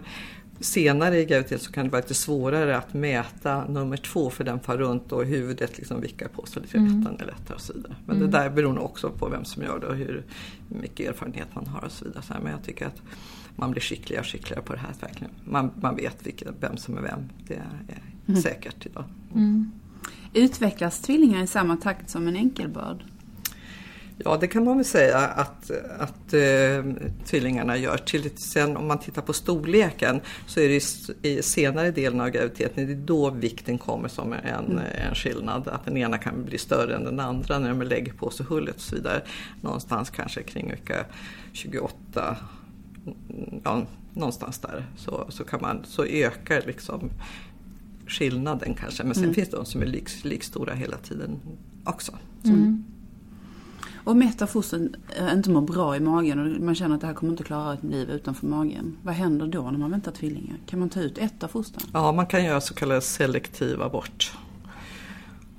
senare 0.60 1.20
i 1.20 1.26
graviditet 1.26 1.62
så 1.62 1.72
kan 1.72 1.86
det 1.86 1.92
vara 1.92 2.02
lite 2.02 2.14
svårare 2.14 2.78
att 2.78 2.94
mäta 2.94 3.68
nummer 3.68 3.98
två 3.98 4.30
för 4.30 4.44
den 4.44 4.60
far 4.60 4.78
runt 4.78 5.12
och 5.12 5.26
huvudet 5.26 5.78
liksom 5.78 6.02
vickar 6.02 6.28
på 6.28 6.46
sig 6.46 6.62
lite 6.62 6.78
mm. 6.78 7.02
ettan 7.02 7.20
är 7.20 7.26
lättare 7.26 7.56
och 7.56 7.62
så 7.62 7.74
vidare. 7.74 7.96
Men 8.06 8.16
mm. 8.16 8.32
det 8.32 8.38
där 8.38 8.50
beror 8.50 8.74
nog 8.74 8.84
också 8.84 9.10
på 9.10 9.30
vem 9.30 9.46
som 9.46 9.64
gör 9.64 9.80
det 9.80 9.88
och 9.88 9.96
hur 9.96 10.24
mycket 10.68 11.10
erfarenhet 11.10 11.48
man 11.54 11.68
har 11.68 11.86
och 11.86 11.92
så 11.92 12.06
vidare. 12.06 12.24
Men 12.44 12.52
jag 12.52 12.64
tycker 12.64 12.86
att 12.86 13.02
man 13.56 13.72
blir 13.72 13.82
skickligare 13.82 14.22
och 14.22 14.28
skickligare 14.28 14.64
på 14.64 14.74
det 14.74 14.80
här. 14.80 14.94
Verkligen. 15.02 15.34
Man, 15.44 15.72
man 15.82 15.96
vet 15.96 16.28
vilken, 16.28 16.56
vem 16.60 16.78
som 16.78 16.98
är 16.98 17.02
vem. 17.02 17.30
Det 17.48 17.54
är 17.54 18.02
mm. 18.28 18.42
säkert 18.42 18.86
idag. 18.86 19.04
Mm. 19.36 19.72
Utvecklas 20.34 21.00
tvillingar 21.00 21.44
i 21.44 21.48
samma 21.48 21.78
takt 21.78 22.10
som 22.10 22.28
en 22.28 22.36
enkelbörd? 22.36 23.04
Ja, 24.18 24.38
det 24.38 24.48
kan 24.48 24.64
man 24.64 24.78
väl 24.78 24.86
säga 24.86 25.18
att, 25.18 25.72
att 26.00 26.34
uh, 26.34 26.94
tvillingarna 27.26 27.78
gör. 27.78 27.98
Till, 27.98 28.30
sen 28.38 28.78
om 28.78 28.88
man 28.88 29.00
tittar 29.00 29.22
på 29.22 29.34
storleken 29.34 30.22
så 30.48 30.60
är 30.60 30.70
det 30.70 31.28
i 31.30 31.42
senare 31.42 31.92
delen 31.92 32.22
av 32.22 32.30
graviditeten, 32.30 32.86
det 32.88 32.94
är 32.94 32.96
då 32.96 33.30
vikten 33.30 33.78
kommer 33.78 34.08
som 34.08 34.34
en, 34.34 34.72
mm. 34.72 34.78
en 34.78 35.16
skillnad. 35.16 35.68
Att 35.68 35.86
den 35.86 35.98
ena 35.98 36.18
kan 36.18 36.46
bli 36.46 36.58
större 36.58 36.96
än 36.96 37.04
den 37.04 37.20
andra 37.20 37.60
när 37.60 37.70
de 37.70 37.82
lägger 37.82 38.14
på 38.14 38.30
sig 38.30 38.46
hullet 38.46 38.76
och 38.76 38.82
så 38.82 38.96
vidare. 38.96 39.22
Någonstans 39.62 40.10
kanske 40.10 40.44
kring 40.44 40.70
vecka 40.70 41.06
28 41.54 42.38
ja, 43.64 43.86
någonstans 44.14 44.60
där 44.60 44.86
så, 44.98 45.26
så, 45.30 45.44
kan 45.44 45.62
man, 45.62 45.86
så 45.86 46.06
ökar 46.06 46.62
liksom 46.66 47.10
skillnaden 48.08 48.74
kanske. 48.74 49.04
Men 49.04 49.14
sen 49.14 49.24
mm. 49.24 49.36
finns 49.36 49.50
det 49.50 49.58
de 49.58 49.66
som 49.66 49.82
är 49.82 49.86
lik, 49.86 50.24
lik 50.24 50.44
stora 50.44 50.74
hela 50.74 50.98
tiden 50.98 51.40
också. 51.84 52.12
Mm. 52.44 52.84
Om 54.04 54.22
ett 54.22 54.42
av 54.42 54.48
fostren 54.48 54.96
inte 55.34 55.50
mår 55.50 55.62
bra 55.62 55.96
i 55.96 56.00
magen 56.00 56.40
och 56.40 56.62
man 56.62 56.76
känner 56.76 56.96
att 56.96 57.02
det 57.02 57.08
här 57.08 57.14
kommer 57.14 57.32
inte 57.32 57.44
klara 57.44 57.74
ett 57.74 57.84
liv 57.84 58.10
utanför 58.10 58.48
magen. 58.48 58.98
Vad 59.04 59.14
händer 59.14 59.48
då 59.48 59.72
när 59.72 59.80
man 59.80 59.92
väntar 59.92 60.12
tvillingar? 60.12 60.58
Kan 60.66 60.80
man 60.80 60.90
ta 60.90 61.00
ut 61.00 61.18
ett 61.18 61.44
av 61.44 61.48
fostren? 61.48 61.90
Ja, 61.94 62.12
man 62.12 62.26
kan 62.26 62.46
göra 62.46 62.62
så 62.62 62.74
kallad 62.74 63.04
selektiv 63.04 63.82
abort. 63.82 64.34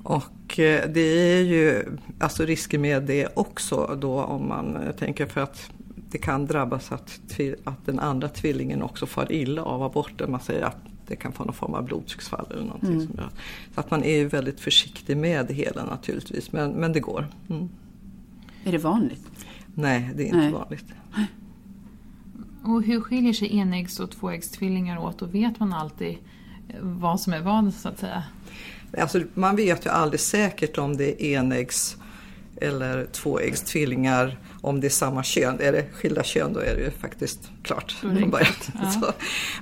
Och 0.03 0.59
eh, 0.59 0.91
det 0.91 1.01
är 1.01 1.43
ju 1.43 1.85
alltså 2.19 2.45
risker 2.45 2.79
med 2.79 3.03
det 3.03 3.29
också 3.35 3.99
då 4.01 4.23
om 4.23 4.49
man 4.49 4.79
tänker 4.99 5.27
för 5.27 5.41
att 5.41 5.71
det 6.11 6.19
kan 6.19 6.47
drabbas 6.47 6.93
att, 6.93 7.21
att 7.65 7.87
den 7.87 7.99
andra 7.99 8.29
tvillingen 8.29 8.83
också 8.83 9.07
far 9.07 9.33
illa 9.33 9.63
av 9.63 9.83
aborten. 9.83 10.31
Man 10.31 10.41
säger 10.41 10.63
att 10.63 10.77
det 11.07 11.17
kan 11.17 11.33
få 11.33 11.45
någon 11.45 11.55
form 11.55 11.75
av 11.75 11.85
blodtrycksfall 11.85 12.47
eller 12.51 12.65
någonting. 12.65 12.93
Mm. 12.93 13.07
Som 13.07 13.17
gör. 13.17 13.29
Så 13.75 13.81
att 13.81 13.91
man 13.91 14.05
är 14.05 14.17
ju 14.17 14.29
väldigt 14.29 14.61
försiktig 14.61 15.17
med 15.17 15.47
det 15.47 15.55
hela 15.55 15.85
naturligtvis, 15.85 16.53
men, 16.53 16.71
men 16.71 16.93
det 16.93 17.01
går. 17.01 17.27
Mm. 17.51 17.69
Är 18.65 18.73
det 18.73 18.79
vanligt? 18.79 19.29
Nej, 19.75 20.11
det 20.17 20.23
är 20.23 20.27
inte 20.27 20.37
Nej. 20.37 20.53
vanligt. 20.53 20.85
Och 22.65 22.83
hur 22.83 23.01
skiljer 23.01 23.33
sig 23.33 23.57
enäggs 23.57 24.01
och 24.01 24.11
tvåäggstvillingar 24.11 24.99
åt 24.99 25.23
och 25.23 25.35
vet 25.35 25.61
man 25.61 25.73
alltid 25.73 26.17
vad 26.81 27.21
som 27.21 27.33
är 27.33 27.41
vad 27.41 27.75
så 27.75 27.89
att 27.89 27.99
säga? 27.99 28.25
Alltså, 28.99 29.23
man 29.35 29.57
vet 29.57 29.87
ju 29.87 29.91
aldrig 29.91 30.21
säkert 30.21 30.79
om 30.79 30.97
det 30.97 31.25
är 31.25 31.39
enäggs 31.39 31.97
eller 32.63 33.05
tvåäggstvillingar 33.05 34.39
om 34.61 34.81
det 34.81 34.87
är 34.87 34.91
samma 34.91 35.23
kön. 35.23 35.61
Är 35.61 35.73
det 35.73 35.85
skilda 35.93 36.23
kön 36.23 36.53
då 36.53 36.61
är 36.61 36.75
det 36.75 36.81
ju 36.81 36.91
faktiskt 36.91 37.51
klart 37.63 37.93
från 37.93 38.31
början. 38.31 38.53
Ja. 38.75 39.13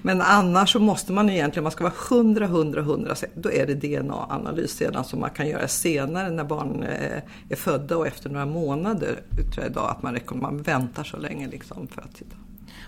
Men 0.03 0.21
annars 0.21 0.73
så 0.73 0.79
måste 0.79 1.13
man 1.13 1.31
egentligen, 1.31 1.63
om 1.63 1.65
man 1.65 1.73
ska 1.73 1.85
vara 1.85 2.21
100, 2.21 2.45
100, 2.45 2.81
100, 2.81 3.15
då 3.35 3.53
är 3.53 3.67
det 3.67 3.75
DNA-analys 3.75 4.71
sedan 4.71 5.05
som 5.05 5.21
man 5.21 5.31
kan 5.31 5.49
göra 5.49 5.69
senare 5.69 6.31
när 6.31 6.45
barn 6.45 6.83
eh, 6.83 7.23
är 7.49 7.57
födda 7.57 7.97
och 7.97 8.07
efter 8.07 8.31
några 8.31 8.47
månader. 8.47 9.21
Tror 9.53 9.65
jag 9.65 9.71
idag 9.71 9.91
att 9.91 10.03
man, 10.03 10.41
man 10.41 10.63
väntar 10.63 11.05
så 11.05 11.17
länge 11.17 11.49
liksom 11.49 11.89
för 11.89 12.03
att 12.03 12.15
titta. 12.15 12.37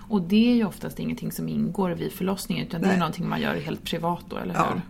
Och 0.09 0.23
det 0.23 0.51
är 0.51 0.55
ju 0.55 0.65
oftast 0.65 0.99
ingenting 0.99 1.33
som 1.33 1.49
ingår 1.49 1.91
vid 1.91 2.13
förlossningen 2.13 2.67
utan 2.67 2.81
Nej. 2.81 2.91
det 2.91 2.97
är 2.97 2.99
någonting 2.99 3.29
man 3.29 3.41
gör 3.41 3.55
helt 3.55 3.85
privat 3.85 4.25
då, 4.29 4.37
eller 4.37 4.55
hur? 4.55 4.61
Ja. 4.61 4.83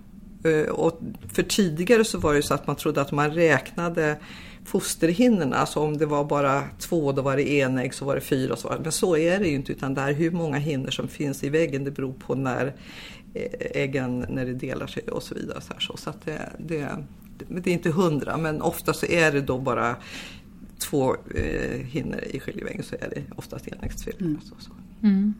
Eh, 0.45 0.69
och 0.69 1.00
för 1.33 1.43
tidigare 1.43 2.05
så 2.05 2.19
var 2.19 2.35
det 2.35 2.43
så 2.43 2.55
att 2.55 2.67
man 2.67 2.76
trodde 2.76 3.00
att 3.00 3.12
man 3.12 3.31
räknade 3.31 4.19
fosterhinnorna. 4.64 5.57
Alltså 5.57 5.81
om 5.81 5.99
det 5.99 6.07
var 6.07 6.25
bara 6.25 6.64
två, 6.78 7.12
då 7.12 7.23
var 7.23 7.37
det 7.37 7.50
enägg, 7.50 7.95
så 7.95 8.04
var 8.04 8.14
det 8.14 8.21
fyra. 8.21 8.57
Så 8.57 8.69
var 8.69 8.76
det. 8.76 8.83
Men 8.83 8.92
så 8.92 9.16
är 9.16 9.38
det 9.38 9.49
ju 9.49 9.54
inte 9.54 9.73
utan 9.73 9.95
det 9.95 10.00
är 10.00 10.12
hur 10.12 10.31
många 10.31 10.59
hinnor 10.59 10.90
som 10.90 11.09
finns 11.09 11.45
i 11.45 11.49
väggen. 11.49 11.85
Det 11.85 11.90
beror 11.90 12.12
på 12.12 12.35
när 12.35 12.75
eh, 13.35 13.83
äggen 13.83 14.26
när 14.28 14.47
det 14.47 14.54
delar 14.54 14.87
sig 14.87 15.02
och 15.02 15.23
så 15.23 15.35
vidare. 15.35 15.61
Så, 15.61 15.73
här, 15.73 15.81
så. 15.81 15.97
så 15.97 16.11
att 16.11 16.25
det, 16.25 16.52
det, 16.59 16.88
det 17.49 17.71
är 17.71 17.75
inte 17.75 17.90
hundra 17.90 18.37
men 18.37 18.62
ofta 18.62 18.92
så 18.92 19.07
är 19.07 19.33
det 19.33 19.40
då 19.40 19.59
bara 19.59 19.97
två 20.78 21.16
eh, 21.35 21.81
hinnor 21.87 22.21
i 22.31 22.40
skiljeväggen 22.40 22.83
så 22.83 22.95
är 22.95 23.11
det 23.14 23.23
oftast 23.37 23.69
enäggstvillingar. 23.69 24.31
Mm. 24.31 24.40
Så, 24.40 24.54
så. 24.59 24.71
Mm. 25.02 25.35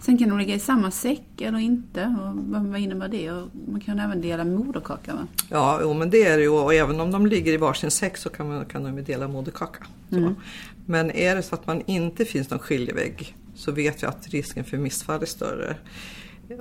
Sen 0.00 0.18
kan 0.18 0.28
de 0.28 0.38
ligga 0.38 0.54
i 0.54 0.58
samma 0.58 0.90
säck 0.90 1.40
eller 1.40 1.58
inte. 1.58 2.16
Och 2.20 2.56
vad 2.66 2.80
innebär 2.80 3.08
det? 3.08 3.30
Och 3.30 3.48
man 3.68 3.80
kan 3.80 3.98
även 3.98 4.20
dela 4.20 4.44
moderkaka 4.44 5.14
va? 5.14 5.26
Ja, 5.50 5.78
jo, 5.82 5.94
men 5.94 6.10
det 6.10 6.22
är 6.22 6.36
det 6.36 6.42
ju. 6.42 6.48
Och 6.48 6.74
även 6.74 7.00
om 7.00 7.10
de 7.10 7.26
ligger 7.26 7.52
i 7.52 7.56
varsin 7.56 7.90
säck 7.90 8.16
så 8.16 8.28
kan, 8.28 8.48
man, 8.48 8.64
kan 8.64 8.84
de 8.84 9.04
dela 9.04 9.28
moderkaka. 9.28 9.86
Mm. 10.12 10.34
Men 10.86 11.10
är 11.10 11.36
det 11.36 11.42
så 11.42 11.54
att 11.54 11.66
man 11.66 11.82
inte 11.86 12.24
finns 12.24 12.50
någon 12.50 12.58
skiljevägg 12.58 13.36
så 13.54 13.72
vet 13.72 14.02
vi 14.02 14.06
att 14.06 14.28
risken 14.28 14.64
för 14.64 14.76
missfall 14.76 15.22
är 15.22 15.26
större. 15.26 15.76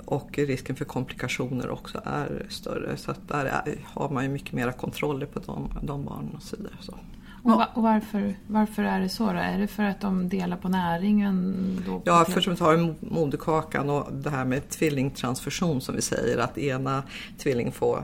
Och 0.06 0.38
risken 0.38 0.76
för 0.76 0.86
komplikationer 0.86 1.70
också 1.70 2.02
är 2.06 2.46
större. 2.50 2.98
Så 2.98 3.12
att 3.12 3.28
där 3.28 3.46
är, 3.46 3.78
har 3.86 4.10
man 4.10 4.24
ju 4.24 4.30
mycket 4.30 4.54
mera 4.54 4.72
kontroller 4.72 5.26
på 5.26 5.40
de, 5.40 5.70
de 5.84 6.06
barnen 6.06 6.36
och 6.36 6.44
så 6.44 6.56
vidare. 6.56 6.74
Så. 6.82 7.00
Och, 7.46 7.78
och, 7.78 7.84
varför, 7.84 8.36
varför 8.48 8.84
är 8.84 9.00
det 9.00 9.10
så 9.10 9.26
då? 9.26 9.40
Är 9.40 9.60
det 9.60 9.68
för 9.68 9.84
att 9.84 10.02
de 10.02 10.30
delar 10.30 10.58
på 10.58 10.70
näringen? 10.70 11.56
Då 11.86 12.02
ja, 12.06 12.26
först 12.30 12.48
och 12.48 12.58
främst 12.58 13.02
moderkakan 13.02 13.90
och 13.90 14.14
det 14.14 14.30
här 14.30 14.46
med 14.46 14.70
tvillingtransfusion 14.70 15.82
som 15.82 15.96
vi 15.96 16.02
säger 16.02 16.38
att 16.38 16.58
ena 16.58 17.04
tvillingen 17.38 17.74
får 17.74 18.04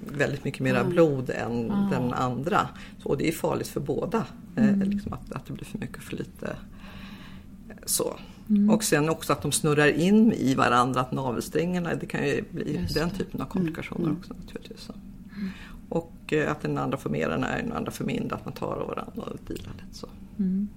väldigt 0.00 0.44
mycket 0.44 0.60
mera 0.60 0.80
mm. 0.80 0.92
blod 0.92 1.30
än 1.30 1.70
mm. 1.70 1.90
den 1.90 2.12
andra. 2.12 2.68
Så 3.02 3.14
det 3.14 3.28
är 3.28 3.32
farligt 3.32 3.68
för 3.68 3.80
båda, 3.80 4.26
eh, 4.56 4.68
mm. 4.68 4.90
liksom 4.90 5.12
att, 5.12 5.32
att 5.32 5.46
det 5.46 5.52
blir 5.52 5.64
för 5.64 5.78
mycket 5.78 5.96
och 5.96 6.02
för 6.02 6.16
lite. 6.16 6.56
Så. 7.84 8.16
Mm. 8.48 8.70
Och 8.70 8.84
sen 8.84 9.08
också 9.08 9.32
att 9.32 9.42
de 9.42 9.52
snurrar 9.52 9.88
in 9.88 10.32
i 10.32 10.54
varandra, 10.54 11.00
att 11.00 11.12
navelsträngarna, 11.12 11.94
det 11.94 12.06
kan 12.06 12.26
ju 12.26 12.44
bli 12.50 12.76
Just 12.76 12.94
den 12.94 13.10
typen 13.10 13.40
av 13.40 13.46
komplikationer 13.46 14.04
mm. 14.04 14.16
också 14.18 14.34
naturligtvis. 14.34 14.90
Och 15.88 16.12
att 16.40 16.62
den 16.62 16.78
andra 16.78 16.98
får 16.98 17.10
mer 17.10 17.28
och 17.28 17.40
den 17.40 17.72
andra 17.72 17.92
får 17.92 18.04
mindre, 18.04 18.36
att 18.36 18.44
man 18.44 18.54
tar 18.54 18.76
av 18.76 18.88
varandra 18.88 19.22
och 19.22 19.38
dealar 19.46 19.72
lite 19.72 19.98
så. 19.98 20.08
Mm. 20.38 20.68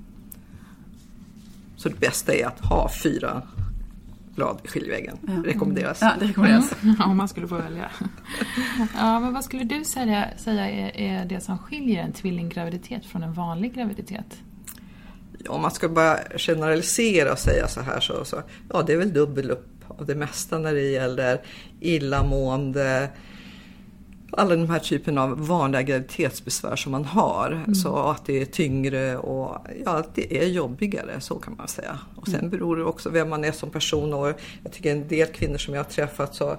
Så 1.75 1.89
det 1.89 1.99
bästa 1.99 2.33
är 2.33 2.45
att 2.45 2.59
ha 2.59 2.89
fyra 3.03 3.41
blad 4.35 4.59
i 4.63 4.67
skiljeväggen. 4.67 5.17
Ja. 5.27 5.33
Rekommenderas. 5.45 5.97
Ja, 6.01 6.13
det 6.19 6.25
rekommenderas. 6.25 6.83
Mm. 6.83 6.95
Om 7.01 7.17
man 7.17 7.27
skulle 7.27 7.47
få 7.47 7.55
välja. 7.55 7.91
ja, 8.95 9.19
men 9.19 9.33
vad 9.33 9.43
skulle 9.43 9.63
du 9.63 9.83
säga, 9.83 10.27
säga 10.37 10.69
är, 10.69 10.97
är 10.97 11.25
det 11.25 11.41
som 11.41 11.57
skiljer 11.57 12.03
en 12.03 12.11
tvillinggraviditet 12.11 13.05
från 13.05 13.23
en 13.23 13.33
vanlig 13.33 13.73
graviditet? 13.75 14.41
Ja, 15.45 15.51
om 15.51 15.61
man 15.61 15.71
ska 15.71 15.89
bara 15.89 16.17
generalisera 16.37 17.31
och 17.31 17.39
säga 17.39 17.67
så 17.67 17.81
här 17.81 17.99
så, 17.99 18.25
så 18.25 18.41
ja, 18.73 18.83
det 18.83 18.93
är 18.93 18.97
väl 18.97 19.13
dubbel 19.13 19.51
upp 19.51 19.75
av 19.87 20.05
det 20.05 20.15
mesta 20.15 20.57
när 20.57 20.73
det 20.73 20.91
gäller 20.91 21.41
illamående, 21.79 23.09
alla 24.31 24.55
de 24.55 24.69
här 24.69 24.79
typen 24.79 25.17
av 25.17 25.47
vanliga 25.47 25.81
graviditetsbesvär 25.81 26.75
som 26.75 26.91
man 26.91 27.05
har. 27.05 27.51
Mm. 27.51 27.75
Så 27.75 27.97
att 27.97 28.25
det 28.25 28.41
är 28.41 28.45
tyngre 28.45 29.17
och 29.17 29.57
ja, 29.85 30.03
det 30.13 30.37
är 30.43 30.47
jobbigare, 30.47 31.21
så 31.21 31.35
kan 31.35 31.55
man 31.57 31.67
säga. 31.67 31.99
Och 32.15 32.27
sen 32.27 32.39
mm. 32.39 32.49
beror 32.49 32.77
det 32.77 32.83
också 32.83 33.09
vem 33.09 33.29
man 33.29 33.43
är 33.43 33.51
som 33.51 33.69
person 33.69 34.13
och 34.13 34.27
jag 34.63 34.71
tycker 34.71 34.91
en 34.91 35.07
del 35.07 35.27
kvinnor 35.27 35.57
som 35.57 35.73
jag 35.73 35.83
har 35.83 35.89
träffat 35.89 36.35
så 36.35 36.57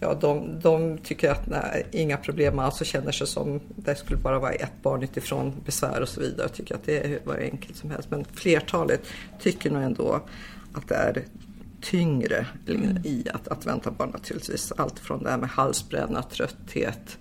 ja, 0.00 0.14
de, 0.14 0.60
de 0.60 0.98
tycker 0.98 1.30
att 1.30 1.46
nej, 1.46 1.86
inga 1.90 2.16
problem 2.16 2.58
alls 2.58 2.80
och 2.80 2.86
känner 2.86 3.12
sig 3.12 3.26
som 3.26 3.60
det 3.76 3.94
skulle 3.94 4.18
bara 4.18 4.38
vara 4.38 4.52
ett 4.52 4.82
barn 4.82 5.02
utifrån 5.02 5.52
besvär 5.64 6.00
och 6.00 6.08
så 6.08 6.20
vidare. 6.20 6.46
och 6.46 6.52
tycker 6.52 6.74
att 6.74 6.84
det 6.84 7.26
var 7.26 7.36
enkelt 7.36 7.76
som 7.76 7.90
helst. 7.90 8.10
Men 8.10 8.24
flertalet 8.24 9.00
tycker 9.40 9.70
nog 9.70 9.82
ändå 9.82 10.20
att 10.72 10.88
det 10.88 10.94
är 10.94 11.24
tyngre 11.84 12.46
mm. 12.68 12.96
i 13.04 13.26
att, 13.34 13.48
att 13.48 13.66
vänta 13.66 13.90
barn 13.90 14.10
naturligtvis. 14.10 14.72
Allt 14.76 14.98
från 14.98 15.22
det 15.22 15.30
här 15.30 15.38
med 15.38 15.48
halsbränna, 15.48 16.22
trötthet, 16.22 17.18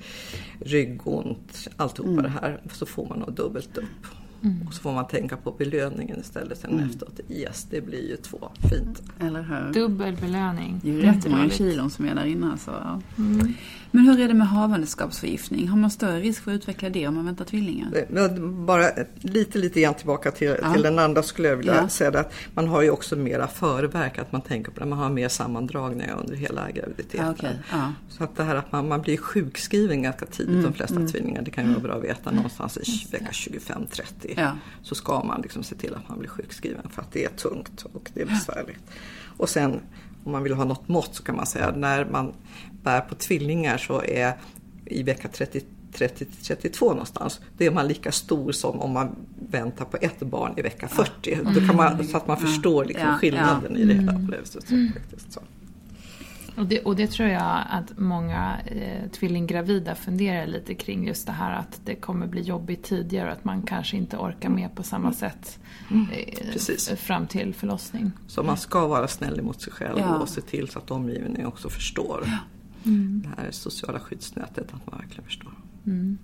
ryggont, 0.59 1.67
alltihopa 1.77 2.11
mm. 2.11 2.23
det 2.23 2.29
här. 2.29 2.61
Så 2.71 2.85
får 2.85 3.07
man 3.07 3.19
nog 3.19 3.33
dubbelt 3.33 3.77
upp. 3.77 4.07
Mm. 4.43 4.67
Och 4.67 4.73
så 4.73 4.81
får 4.81 4.91
man 4.91 5.07
tänka 5.07 5.37
på 5.37 5.51
belöningen 5.51 6.19
istället 6.19 6.59
sen 6.59 6.71
mm. 6.71 6.89
efteråt. 6.89 7.19
Yes, 7.29 7.67
det 7.69 7.81
blir 7.81 8.09
ju 8.09 8.17
två 8.17 8.49
fint. 8.69 9.03
Eller 9.19 9.41
hur? 9.41 9.73
Dubbel 9.73 10.15
belöning. 10.15 10.79
Det 10.83 10.89
är 10.89 10.93
ju 10.93 11.01
rätt 11.01 11.27
många 11.27 11.49
kilon 11.49 11.89
som 11.89 12.05
är 12.05 12.15
där 12.15 12.25
inne 12.25 12.51
alltså. 12.51 13.01
Mm. 13.17 13.53
Men 13.95 14.05
hur 14.05 14.19
är 14.19 14.27
det 14.27 14.33
med 14.33 14.47
havandeskapsförgiftning? 14.47 15.67
Har 15.67 15.77
man 15.77 15.91
större 15.91 16.19
risk 16.19 16.43
för 16.43 16.51
att 16.51 16.55
utveckla 16.55 16.89
det 16.89 17.07
om 17.07 17.15
man 17.15 17.25
väntar 17.25 17.45
tvillingar? 17.45 18.05
Bara 18.65 18.89
lite, 19.21 19.57
lite 19.57 19.81
grann 19.81 19.93
tillbaka 19.93 20.31
till, 20.31 20.55
ja. 20.61 20.73
till 20.73 20.81
den 20.81 20.99
andra 20.99 21.23
skulle 21.23 21.47
jag 21.47 21.55
vilja 21.55 21.75
ja. 21.75 21.89
säga 21.89 22.19
att 22.19 22.33
man 22.53 22.67
har 22.67 22.81
ju 22.81 22.89
också 22.89 23.15
mera 23.15 23.47
förverk, 23.47 24.17
att 24.17 24.31
man 24.31 24.41
tänker 24.41 24.71
på 24.71 24.79
det, 24.79 24.85
man 24.85 24.99
har 24.99 25.09
mer 25.09 25.29
sammandragningar 25.29 26.17
under 26.19 26.35
hela 26.35 26.71
graviditeten. 26.71 27.25
Ja, 27.25 27.31
okay. 27.31 27.53
Så 28.09 28.23
att 28.23 28.35
det 28.35 28.43
här 28.43 28.55
att 28.55 28.71
man, 28.71 28.87
man 28.87 29.01
blir 29.01 29.17
sjukskriven 29.17 30.01
ganska 30.01 30.25
tidigt, 30.25 30.51
mm. 30.51 30.63
de 30.63 30.73
flesta 30.73 30.95
mm. 30.95 31.07
tvillingar, 31.07 31.41
det 31.41 31.51
kan 31.51 31.65
ju 31.65 31.69
vara 31.69 31.83
bra 31.83 31.93
att 31.93 32.03
veta 32.03 32.31
någonstans 32.31 32.77
i 32.77 33.11
vecka 33.11 33.31
25-30. 33.31 34.51
Så 34.81 34.95
ska 34.95 35.23
man 35.23 35.41
liksom 35.41 35.63
se 35.63 35.75
till 35.75 35.95
att 35.95 36.09
man 36.09 36.19
blir 36.19 36.29
sjukskriven 36.29 36.89
för 36.89 37.01
att 37.01 37.11
det 37.11 37.25
är 37.25 37.29
tungt 37.29 37.85
och 37.93 38.11
det 38.13 38.21
är 38.21 38.25
besvärligt. 38.25 38.79
Och 39.37 39.49
sen 39.49 39.79
om 40.25 40.31
man 40.31 40.43
vill 40.43 40.53
ha 40.53 40.65
något 40.65 40.87
mått 40.87 41.15
så 41.15 41.23
kan 41.23 41.35
man 41.35 41.45
säga 41.45 41.71
när 41.75 42.05
man 42.05 42.33
bär 42.83 43.01
på 43.01 43.15
tvillingar 43.15 43.77
så 43.77 44.03
är 44.03 44.33
i 44.85 45.03
vecka 45.03 45.27
30 45.27 45.61
30-32 45.93 46.89
någonstans, 46.89 47.41
då 47.57 47.65
är 47.65 47.71
man 47.71 47.87
lika 47.87 48.11
stor 48.11 48.51
som 48.51 48.81
om 48.81 48.91
man 48.91 49.15
väntar 49.49 49.85
på 49.85 49.97
ett 50.01 50.19
barn 50.19 50.53
i 50.57 50.61
vecka 50.61 50.87
40. 50.87 51.33
Mm. 51.33 51.53
Då 51.53 51.59
kan 51.59 51.75
man, 51.75 52.07
så 52.07 52.17
att 52.17 52.27
man 52.27 52.37
förstår 52.37 52.85
liksom 52.85 53.17
skillnaden 53.17 53.71
ja. 53.71 53.79
i 53.79 53.85
det 53.85 53.93
hela. 53.93 54.19
Viset, 54.41 54.67
så, 54.67 54.73
mm. 54.73 54.91
så. 55.29 55.41
Och 56.55 56.65
det, 56.65 56.79
och 56.79 56.95
det 56.95 57.07
tror 57.07 57.29
jag 57.29 57.63
att 57.69 57.99
många 57.99 58.57
eh, 58.65 59.09
tvillinggravida 59.09 59.95
funderar 59.95 60.47
lite 60.47 60.75
kring 60.75 61.07
just 61.07 61.25
det 61.25 61.31
här 61.31 61.59
att 61.59 61.81
det 61.85 61.95
kommer 61.95 62.27
bli 62.27 62.41
jobbigt 62.41 62.83
tidigare 62.83 63.27
och 63.27 63.33
att 63.33 63.45
man 63.45 63.61
kanske 63.61 63.97
inte 63.97 64.17
orkar 64.17 64.49
med 64.49 64.75
på 64.75 64.83
samma 64.83 65.13
sätt 65.13 65.59
mm. 65.91 66.07
eh, 66.11 66.95
fram 66.95 67.27
till 67.27 67.53
förlossning. 67.53 68.11
Så 68.27 68.43
man 68.43 68.57
ska 68.57 68.87
vara 68.87 69.07
snäll 69.07 69.41
mot 69.41 69.61
sig 69.61 69.73
själv 69.73 69.99
ja. 69.99 70.19
och 70.19 70.29
se 70.29 70.41
till 70.41 70.67
så 70.67 70.79
att 70.79 70.91
omgivningen 70.91 71.47
också 71.47 71.69
förstår 71.69 72.23
ja. 72.25 72.37
mm. 72.91 73.23
det 73.25 73.41
här 73.41 73.51
sociala 73.51 73.99
skyddsnätet, 73.99 74.73
att 74.73 74.91
man 74.91 74.99
verkligen 74.99 75.25
förstår. 75.25 75.53
Mm. 75.85 76.17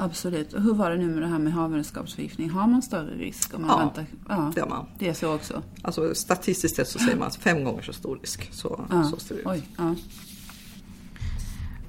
Absolut. 0.00 0.52
Och 0.52 0.62
hur 0.62 0.74
var 0.74 0.90
det 0.90 0.96
nu 0.96 1.08
med 1.08 1.22
det 1.22 1.28
här 1.28 1.38
med 1.38 1.52
havandeskapsförgiftning? 1.52 2.50
Har 2.50 2.66
man 2.66 2.82
större 2.82 3.14
risk 3.14 3.54
om 3.54 3.60
man 3.62 3.70
ja, 3.70 3.78
väntar? 3.78 4.06
Ja, 4.28 4.52
det 4.54 4.60
har 4.60 4.68
man. 4.68 4.86
Det 4.98 5.08
är 5.08 5.14
så 5.14 5.34
också? 5.34 5.62
Alltså 5.82 6.14
statistiskt 6.14 6.76
sett 6.76 6.88
så 6.88 6.98
säger 6.98 7.16
man 7.16 7.30
fem 7.30 7.64
gånger 7.64 7.82
så 7.82 7.92
stor 7.92 8.18
risk. 8.20 8.48
Så, 8.52 8.84
ja. 8.90 9.04
så 9.04 9.16
ser 9.16 9.34
det 9.34 9.40
ut. 9.40 9.46
Oj, 9.46 9.62
ja. 9.76 9.94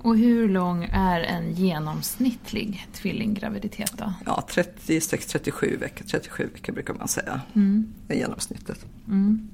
Och 0.04 0.18
hur 0.18 0.50
lång 0.50 0.84
är 0.92 1.20
en 1.20 1.54
genomsnittlig 1.54 2.88
tvillinggraviditet 2.94 3.94
då? 3.98 4.14
Ja, 4.26 4.44
36-37 4.50 5.80
veckor, 5.80 6.06
37 6.06 6.50
veckor 6.54 6.74
brukar 6.74 6.94
man 6.94 7.08
säga 7.08 7.42
Mm. 7.54 7.94
är 8.08 8.16
genomsnittet. 8.16 8.86
Mm. 9.08 9.50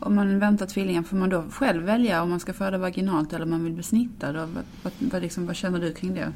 Om 0.00 0.14
man 0.14 0.38
väntar 0.38 0.66
tvillingar, 0.66 1.02
får 1.02 1.16
man 1.16 1.28
då 1.28 1.44
själv 1.50 1.82
välja 1.82 2.22
om 2.22 2.30
man 2.30 2.40
ska 2.40 2.52
föda 2.52 2.78
vaginalt 2.78 3.32
eller 3.32 3.44
om 3.44 3.50
man 3.50 3.64
vill 3.64 3.72
bli 3.72 3.82
snittad? 3.82 4.36
Vad, 4.36 4.48
vad, 4.82 4.92
vad, 4.98 5.22
liksom, 5.22 5.46
vad 5.46 5.56
känner 5.56 5.80
du 5.80 5.94
kring 5.94 6.14
det? 6.14 6.32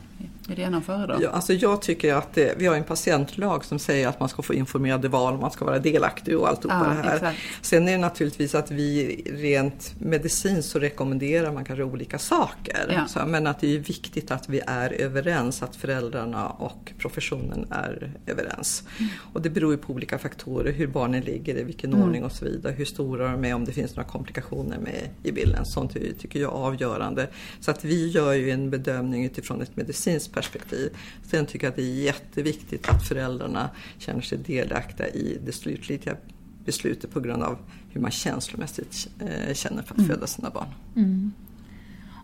Är 0.53 0.57
det 0.57 0.62
ena 0.62 0.79
att 0.79 0.85
föredra? 0.85 1.19
Ja, 1.23 1.31
alltså 1.31 1.53
jag 1.53 1.83
tycker 1.83 2.15
att 2.15 2.35
det, 2.35 2.55
vi 2.59 2.67
har 2.67 2.77
en 2.77 2.85
patientlag 2.85 3.65
som 3.65 3.79
säger 3.79 4.09
att 4.09 4.21
man 4.21 4.29
ska 4.29 4.43
få 4.43 4.55
informerade 4.55 5.09
val, 5.09 5.38
man 5.38 5.51
ska 5.51 5.65
vara 5.65 5.79
delaktig 5.79 6.38
och 6.38 6.49
alltihopa 6.49 6.87
Ja, 6.88 7.03
det 7.03 7.09
här. 7.09 7.15
exakt. 7.17 7.38
Sen 7.62 7.88
är 7.88 7.93
det 7.93 7.99
naturligtvis 7.99 8.55
att 8.55 8.71
vi 8.71 9.23
rent 9.27 9.95
medicinskt 10.01 10.71
så 10.71 10.79
rekommenderar 10.79 11.53
man 11.53 11.65
kanske 11.65 11.83
olika 11.85 12.19
saker. 12.19 12.93
Ja. 12.95 13.07
Så, 13.07 13.21
men 13.27 13.47
att 13.47 13.61
det 13.61 13.75
är 13.75 13.79
viktigt 13.79 14.31
att 14.31 14.49
vi 14.49 14.61
är 14.67 14.93
överens, 14.93 15.62
att 15.62 15.77
föräldrarna 15.77 16.49
och 16.49 16.93
professionen 16.99 17.67
är 17.71 18.12
överens. 18.27 18.83
Mm. 18.99 19.11
Och 19.33 19.43
det 19.43 19.51
beror 19.51 19.73
ju 19.73 19.79
på 19.79 19.93
olika 19.93 20.19
faktorer, 20.19 20.73
hur 20.73 20.87
barnen 20.87 21.21
ligger, 21.23 21.57
i 21.57 21.62
vilken 21.65 21.93
Mm. 21.93 22.05
ordning 22.05 22.25
och 22.25 22.33
så 22.33 22.45
vidare, 22.45 22.73
hur 22.73 22.85
stora 22.85 23.33
de 23.33 23.45
är, 23.45 23.55
om 23.55 23.65
det 23.65 23.73
finns 23.73 23.97
några 23.97 24.09
komplikationer 24.09 24.79
med 24.79 25.09
i 25.23 25.33
bilden. 25.33 25.65
Sånt 25.67 25.93
tycker 26.19 26.41
jag 26.41 26.53
är 26.53 26.57
avgörande. 26.57 27.29
Så 27.61 27.71
att 27.71 27.85
vi 27.85 28.09
gör 28.09 28.33
ju 28.33 28.51
en 28.51 28.71
bedömning 28.71 29.25
utifrån 29.25 29.62
ett 29.62 29.77
medicinskt 29.77 30.35
perspektiv. 30.35 30.42
Sen 31.23 31.47
tycker 31.47 31.67
jag 31.67 31.71
att 31.71 31.77
det 31.77 31.83
är 31.83 32.05
jätteviktigt 32.05 32.89
att 32.89 33.09
föräldrarna 33.09 33.71
känner 33.99 34.21
sig 34.21 34.39
delaktiga 34.39 35.09
i 35.09 35.39
det 35.45 35.53
slutliga 35.53 36.17
beslutet 36.65 37.11
på 37.11 37.21
grund 37.21 37.43
av 37.43 37.59
hur 37.91 38.01
man 38.01 38.11
känslomässigt 38.11 39.09
eh, 39.19 39.55
känner 39.55 39.83
för 39.83 39.95
att 39.95 40.07
föda 40.07 40.27
sina 40.27 40.51
barn. 40.51 40.69
Mm. 40.97 41.33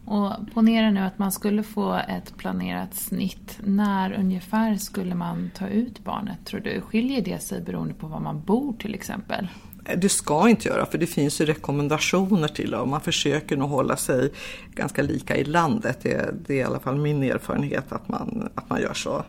Och 0.04 0.32
ponera 0.54 0.90
nu 0.90 1.00
att 1.00 1.18
man 1.18 1.32
skulle 1.32 1.62
få 1.62 1.94
ett 1.94 2.36
planerat 2.36 2.94
snitt. 2.94 3.58
När 3.64 4.12
ungefär 4.12 4.76
skulle 4.76 5.14
man 5.14 5.50
ta 5.54 5.68
ut 5.68 6.04
barnet 6.04 6.44
tror 6.44 6.60
du? 6.60 6.80
Skiljer 6.80 7.22
det 7.22 7.42
sig 7.42 7.60
beroende 7.60 7.94
på 7.94 8.06
var 8.06 8.20
man 8.20 8.42
bor 8.42 8.72
till 8.72 8.94
exempel? 8.94 9.48
Det 9.96 10.08
ska 10.08 10.48
inte 10.48 10.68
göra 10.68 10.86
för 10.86 10.98
det 10.98 11.06
finns 11.06 11.40
ju 11.40 11.44
rekommendationer 11.44 12.48
till 12.48 12.74
och 12.74 12.88
man 12.88 13.00
försöker 13.00 13.56
nog 13.56 13.68
hålla 13.68 13.96
sig 13.96 14.30
ganska 14.74 15.02
lika 15.02 15.36
i 15.36 15.44
landet. 15.44 15.98
Det, 16.02 16.34
det 16.46 16.54
är 16.54 16.58
i 16.58 16.62
alla 16.62 16.80
fall 16.80 16.96
min 16.96 17.22
erfarenhet 17.22 17.92
att 17.92 18.08
man, 18.08 18.48
att 18.54 18.70
man 18.70 18.80
gör 18.80 18.94
så. 18.94 19.24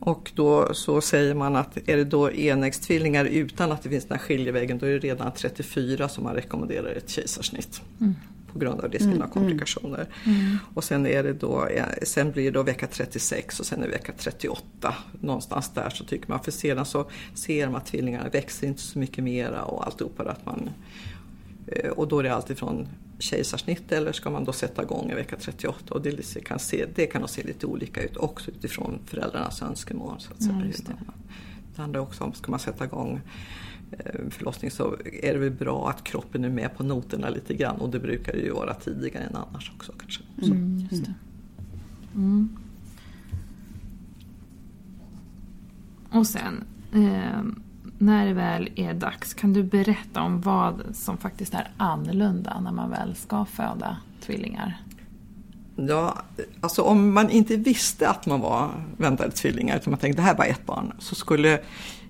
Och 0.00 0.32
då 0.34 0.74
så 0.74 1.00
säger 1.00 1.34
man 1.34 1.56
att 1.56 1.78
är 1.86 1.96
det 1.96 2.04
då 2.04 2.30
enäggstvillingar 2.30 3.24
utan 3.24 3.72
att 3.72 3.82
det 3.82 3.88
finns 3.88 4.04
den 4.04 4.18
här 4.18 4.24
skiljevägen 4.24 4.78
då 4.78 4.86
är 4.86 4.90
det 4.90 4.98
redan 4.98 5.32
34 5.32 6.08
som 6.08 6.24
man 6.24 6.34
rekommenderar 6.34 6.88
ett 6.88 7.10
kejsarsnitt. 7.10 7.82
På 8.52 8.58
grund 8.58 8.80
av 8.80 8.90
risken 8.90 9.22
av 9.22 9.28
komplikationer. 9.28 10.06
Och 10.74 10.84
sen, 10.84 11.06
är 11.06 11.22
det 11.22 11.32
då, 11.32 11.68
sen 12.02 12.32
blir 12.32 12.44
det 12.44 12.50
då 12.50 12.62
vecka 12.62 12.86
36 12.86 13.60
och 13.60 13.66
sen 13.66 13.82
är 13.82 13.86
det 13.86 13.92
vecka 13.92 14.12
38. 14.18 14.94
Någonstans 15.20 15.70
där 15.74 15.90
så 15.90 16.04
tycker 16.04 16.28
man, 16.28 16.40
för 16.40 16.50
sedan 16.50 16.86
så 16.86 17.10
ser 17.34 17.66
man 17.66 17.76
att 17.76 17.86
tvillingarna 17.86 18.28
växer 18.28 18.66
inte 18.66 18.80
så 18.80 18.98
mycket 18.98 19.24
mera 19.24 19.64
och 19.64 19.86
alltihopa. 19.86 20.30
Att 20.30 20.46
man, 20.46 20.70
eh, 21.66 21.90
och 21.90 22.08
då 22.08 22.18
är 22.18 22.22
det 22.22 22.34
alltifrån 22.34 22.88
kejsarsnitt 23.18 23.92
eller 23.92 24.12
ska 24.12 24.30
man 24.30 24.44
då 24.44 24.52
sätta 24.52 24.82
igång 24.82 25.10
i 25.10 25.14
vecka 25.14 25.36
38? 25.36 25.94
Och 25.94 26.02
det 26.02 26.44
kan, 26.44 26.58
se, 26.58 26.86
det 26.94 27.06
kan 27.06 27.20
nog 27.20 27.30
se 27.30 27.42
lite 27.42 27.66
olika 27.66 28.02
ut 28.02 28.16
också 28.16 28.50
utifrån 28.50 28.98
föräldrarnas 29.06 29.62
önskemål. 29.62 30.16
Så 30.18 30.32
att 30.32 30.42
säga. 30.42 30.64
Just 30.66 30.86
det. 30.86 30.92
det 31.76 31.82
handlar 31.82 32.00
också 32.00 32.24
om, 32.24 32.32
ska 32.32 32.50
man 32.50 32.60
sätta 32.60 32.84
igång 32.84 33.20
förlossning 34.30 34.70
så 34.70 34.96
är 35.22 35.32
det 35.32 35.38
väl 35.38 35.50
bra 35.50 35.90
att 35.90 36.04
kroppen 36.04 36.44
är 36.44 36.48
med 36.48 36.76
på 36.76 36.82
noterna 36.82 37.28
lite 37.28 37.54
grann 37.54 37.76
och 37.76 37.90
det 37.90 38.00
brukar 38.00 38.32
det 38.32 38.38
ju 38.38 38.52
vara 38.52 38.74
tidigare 38.74 39.24
än 39.24 39.36
annars 39.36 39.72
också 39.76 39.92
kanske. 39.98 40.22
Mm, 40.42 40.88
just 40.90 41.04
det. 41.04 41.14
Mm. 42.14 42.56
Och 46.10 46.26
sen, 46.26 46.64
eh, 46.92 47.42
när 47.98 48.26
det 48.26 48.32
väl 48.32 48.70
är 48.76 48.94
dags, 48.94 49.34
kan 49.34 49.52
du 49.52 49.62
berätta 49.62 50.22
om 50.22 50.40
vad 50.40 50.82
som 50.92 51.16
faktiskt 51.16 51.54
är 51.54 51.70
annorlunda 51.76 52.60
när 52.60 52.72
man 52.72 52.90
väl 52.90 53.14
ska 53.16 53.44
föda 53.44 53.96
tvillingar? 54.20 54.80
Ja, 55.76 56.22
alltså 56.60 56.82
om 56.82 57.14
man 57.14 57.30
inte 57.30 57.56
visste 57.56 58.08
att 58.08 58.26
man 58.26 58.40
var 58.40 58.70
väntade 58.96 59.30
tvillingar 59.30 59.76
utan 59.76 59.90
man 59.90 60.00
tänkte 60.00 60.22
det 60.22 60.26
här 60.26 60.36
var 60.36 60.44
ett 60.44 60.66
barn 60.66 60.92
så 60.98 61.14
skulle 61.14 61.60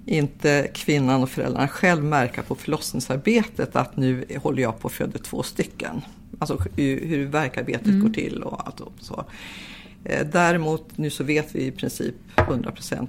inte 0.07 0.71
kvinnan 0.75 1.23
och 1.23 1.31
föräldrarna 1.31 1.69
själv 1.69 2.05
märka 2.05 2.43
på 2.43 2.55
förlossningsarbetet 2.55 3.77
att 3.77 3.97
nu 3.97 4.25
håller 4.43 4.63
jag 4.63 4.81
på 4.81 4.89
att 4.89 4.95
föda 4.95 5.19
två 5.19 5.43
stycken. 5.43 6.01
Alltså 6.39 6.59
hur, 6.77 7.07
hur 7.07 7.27
verkarbetet 7.27 8.01
går 8.01 8.11
till 8.11 8.43
och 8.43 8.67
allt 8.67 8.81
och 8.81 8.93
så. 9.01 9.25
Eh, 10.05 10.27
Däremot 10.27 10.99
nu 10.99 11.11
så 11.11 11.25
vet 11.25 11.55
vi 11.55 11.67
i 11.67 11.71
princip 11.71 12.15
100% 12.37 12.93
eh, 13.03 13.07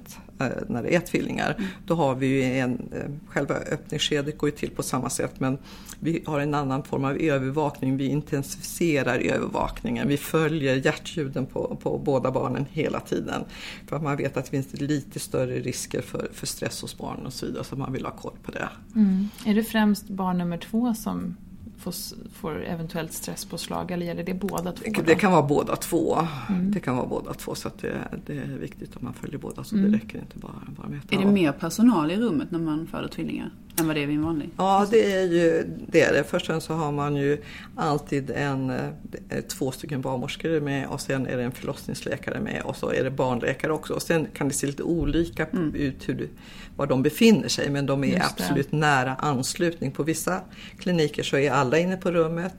när 0.68 0.82
det 0.82 0.94
är 0.94 1.00
tvillingar. 1.00 1.56
Då 1.86 1.94
har 1.94 2.14
vi 2.14 2.26
ju 2.26 2.42
en, 2.42 2.88
eh, 2.92 3.28
själva 3.28 3.54
öppningsskedet 3.54 4.38
går 4.38 4.48
ju 4.48 4.56
till 4.56 4.70
på 4.70 4.82
samma 4.82 5.10
sätt 5.10 5.40
men 5.40 5.58
vi 6.00 6.22
har 6.26 6.40
en 6.40 6.54
annan 6.54 6.82
form 6.82 7.04
av 7.04 7.16
övervakning. 7.16 7.96
Vi 7.96 8.06
intensifierar 8.06 9.18
övervakningen. 9.18 10.08
Vi 10.08 10.16
följer 10.16 10.86
hjärtljuden 10.86 11.46
på, 11.46 11.78
på 11.82 11.98
båda 11.98 12.30
barnen 12.30 12.66
hela 12.70 13.00
tiden. 13.00 13.44
För 13.86 13.96
att 13.96 14.02
man 14.02 14.16
vet 14.16 14.36
att 14.36 14.44
det 14.44 14.50
finns 14.50 14.80
lite 14.80 15.20
större 15.20 15.60
risker 15.60 16.02
för, 16.02 16.28
för 16.32 16.46
stress 16.46 16.82
hos 16.82 16.98
barnen 16.98 17.26
och 17.26 17.32
så 17.32 17.46
vidare 17.46 17.64
så 17.64 17.76
man 17.76 17.92
vill 17.92 18.04
ha 18.04 18.12
koll 18.12 18.36
på 18.42 18.50
det. 18.50 18.68
Mm. 18.94 19.28
Är 19.46 19.54
det 19.54 19.64
främst 19.64 20.08
barn 20.08 20.38
nummer 20.38 20.58
två 20.58 20.94
som 20.94 21.36
får, 21.82 21.94
får 22.32 22.64
eventuellt 22.64 23.12
stresspåslag 23.12 23.90
eller 23.90 24.06
gäller 24.06 24.24
det 24.24 24.34
båda 24.34 24.72
två? 24.72 24.84
Det, 24.84 24.92
då? 24.92 25.02
det 25.02 25.14
kan 25.14 25.32
vara 25.32 25.42
båda 25.42 25.76
två. 25.76 26.18
Det 26.62 26.80
kan 26.80 26.96
vara 26.96 27.06
båda 27.06 27.34
två 27.34 27.54
så 27.54 27.68
att 27.68 27.78
det, 27.78 28.08
det 28.26 28.38
är 28.38 28.58
viktigt 28.58 28.96
att 28.96 29.02
man 29.02 29.14
följer 29.14 29.38
båda 29.38 29.64
så 29.64 29.76
det 29.76 29.88
räcker 29.88 30.18
inte 30.18 30.38
bara, 30.38 30.62
bara 30.76 30.88
med 30.88 30.98
ett. 30.98 31.12
Är 31.12 31.18
det 31.18 31.32
mer 31.32 31.52
personal 31.52 32.10
i 32.10 32.16
rummet 32.16 32.50
när 32.50 32.58
man 32.58 32.86
föder 32.86 33.08
tvillingar 33.08 33.50
än 33.80 33.86
vad 33.86 33.96
det 33.96 34.02
är 34.02 34.06
vid 34.06 34.16
en 34.16 34.22
vanlig? 34.24 34.50
Ja, 34.56 34.86
det 34.90 35.12
är 35.12 35.22
ju 35.26 35.64
det. 35.86 36.00
Är 36.02 36.12
det. 36.12 36.24
Först 36.24 36.50
så 36.60 36.74
har 36.74 36.92
man 36.92 37.16
ju 37.16 37.38
alltid 37.76 38.30
en, 38.30 38.70
eh, 38.70 39.40
två 39.48 39.70
stycken 39.72 40.00
barnmorskor 40.00 40.60
med 40.60 40.86
och 40.88 41.00
sen 41.00 41.26
är 41.26 41.36
det 41.36 41.42
en 41.42 41.52
förlossningsläkare 41.52 42.40
med 42.40 42.62
och 42.64 42.76
så 42.76 42.92
är 42.92 43.04
det 43.04 43.10
barnläkare 43.10 43.72
också. 43.72 43.94
Och 43.94 44.02
sen 44.02 44.26
kan 44.34 44.48
det 44.48 44.54
se 44.54 44.66
lite 44.66 44.82
olika 44.82 45.46
ut 45.74 46.08
hur, 46.08 46.14
du- 46.14 46.28
var 46.76 46.86
de 46.86 47.02
befinner 47.02 47.48
sig 47.48 47.70
men 47.70 47.86
de 47.86 48.04
är 48.04 48.08
Just 48.08 48.18
det. 48.18 48.24
absolut 48.44 48.72
nära 48.72 49.14
anslutning. 49.14 49.90
På 49.90 50.02
vissa 50.02 50.40
kliniker 50.78 51.22
så 51.22 51.36
är 51.36 51.50
alla 51.50 51.78
inne 51.78 51.96
på 51.96 52.10
rummet 52.10 52.52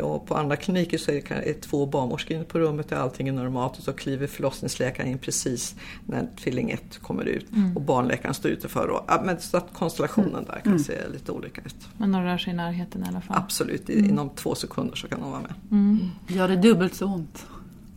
och 0.00 0.26
på 0.26 0.34
andra 0.36 0.56
kliniker 0.56 0.98
så 0.98 1.10
är 1.10 1.22
det 1.44 1.60
två 1.60 1.86
barnmorskor 1.86 2.36
inne 2.36 2.44
på 2.44 2.58
rummet 2.58 2.88
där 2.88 2.96
allting 2.96 3.28
är 3.28 3.32
normalt 3.32 3.78
och 3.78 3.84
så 3.84 3.92
kliver 3.92 4.26
förlossningsläkaren 4.26 5.08
in 5.10 5.18
precis 5.18 5.74
när 6.06 6.26
tvilling 6.42 6.70
1 6.70 6.98
kommer 7.02 7.24
ut 7.24 7.46
och 7.74 7.82
barnläkaren 7.82 8.34
står 8.34 8.50
utanför. 8.50 8.88
Och, 8.88 9.04
ja, 9.08 9.22
men 9.24 9.40
så 9.40 9.56
att 9.56 9.66
konstellationen 9.72 10.44
där 10.44 10.60
kan 10.64 10.78
se 10.78 11.08
lite 11.12 11.32
olika 11.32 11.60
ut. 11.60 11.76
Men 11.98 12.12
de 12.12 12.22
rör 12.22 12.38
sig 12.38 12.52
i 12.52 12.56
närheten 12.56 13.04
i 13.04 13.08
alla 13.08 13.20
fall? 13.20 13.36
Absolut, 13.36 13.90
i- 13.90 13.98
inom 14.08 14.30
två 14.30 14.54
sekunder 14.54 14.96
så 14.96 15.08
kan 15.08 15.20
de 15.20 15.30
vara 15.30 15.40
med. 15.40 15.54
Mm. 15.70 15.98
Gör 16.28 16.48
det 16.48 16.56
dubbelt 16.56 16.94
så 16.94 17.06
ont? 17.06 17.46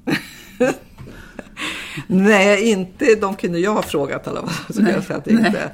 Nej, 2.08 2.70
inte 2.72 3.16
de 3.16 3.36
kvinnor 3.36 3.58
jag 3.60 3.74
har 3.74 3.82
frågat 3.82 4.28
i 4.28 4.30
alla 4.30 4.48
fall. 4.48 4.76
Så 4.76 4.82
kan 4.82 4.92
jag 4.92 5.04
säga 5.04 5.18
att 5.18 5.26
det, 5.26 5.32
inte, 5.32 5.72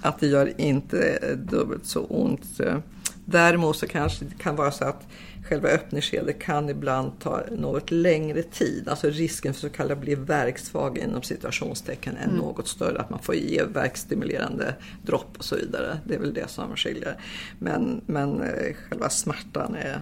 att 0.00 0.20
det 0.20 0.26
gör 0.26 0.60
inte 0.60 1.18
dubbelt 1.50 1.86
så 1.86 2.00
ont. 2.04 2.60
Däremot 3.28 3.76
så 3.76 3.86
kanske 3.86 4.24
det 4.24 4.38
kan 4.38 4.56
vara 4.56 4.70
så 4.70 4.84
att 4.84 5.06
själva 5.48 5.68
öppningsskedet 5.68 6.38
kan 6.38 6.68
ibland 6.68 7.18
ta 7.18 7.42
något 7.58 7.90
längre 7.90 8.42
tid. 8.42 8.88
Alltså 8.88 9.08
risken 9.10 9.54
för 9.54 9.60
så 9.60 9.68
kallad 9.68 9.98
bli 9.98 10.14
verksvag 10.14 10.98
inom 10.98 11.22
situationstecken 11.22 12.16
är 12.16 12.26
något 12.28 12.68
större. 12.68 13.00
Att 13.00 13.10
man 13.10 13.18
får 13.18 13.34
ge 13.34 13.62
verkstimulerande 13.64 14.74
dropp 15.02 15.34
och 15.38 15.44
så 15.44 15.56
vidare. 15.56 15.98
Det 16.04 16.14
är 16.14 16.18
väl 16.18 16.34
det 16.34 16.48
som 16.50 16.76
skiljer. 16.76 17.16
Men, 17.58 18.00
men 18.06 18.40
eh, 18.42 18.74
själva 18.88 19.10
smärtan 19.10 19.74
är, 19.74 20.00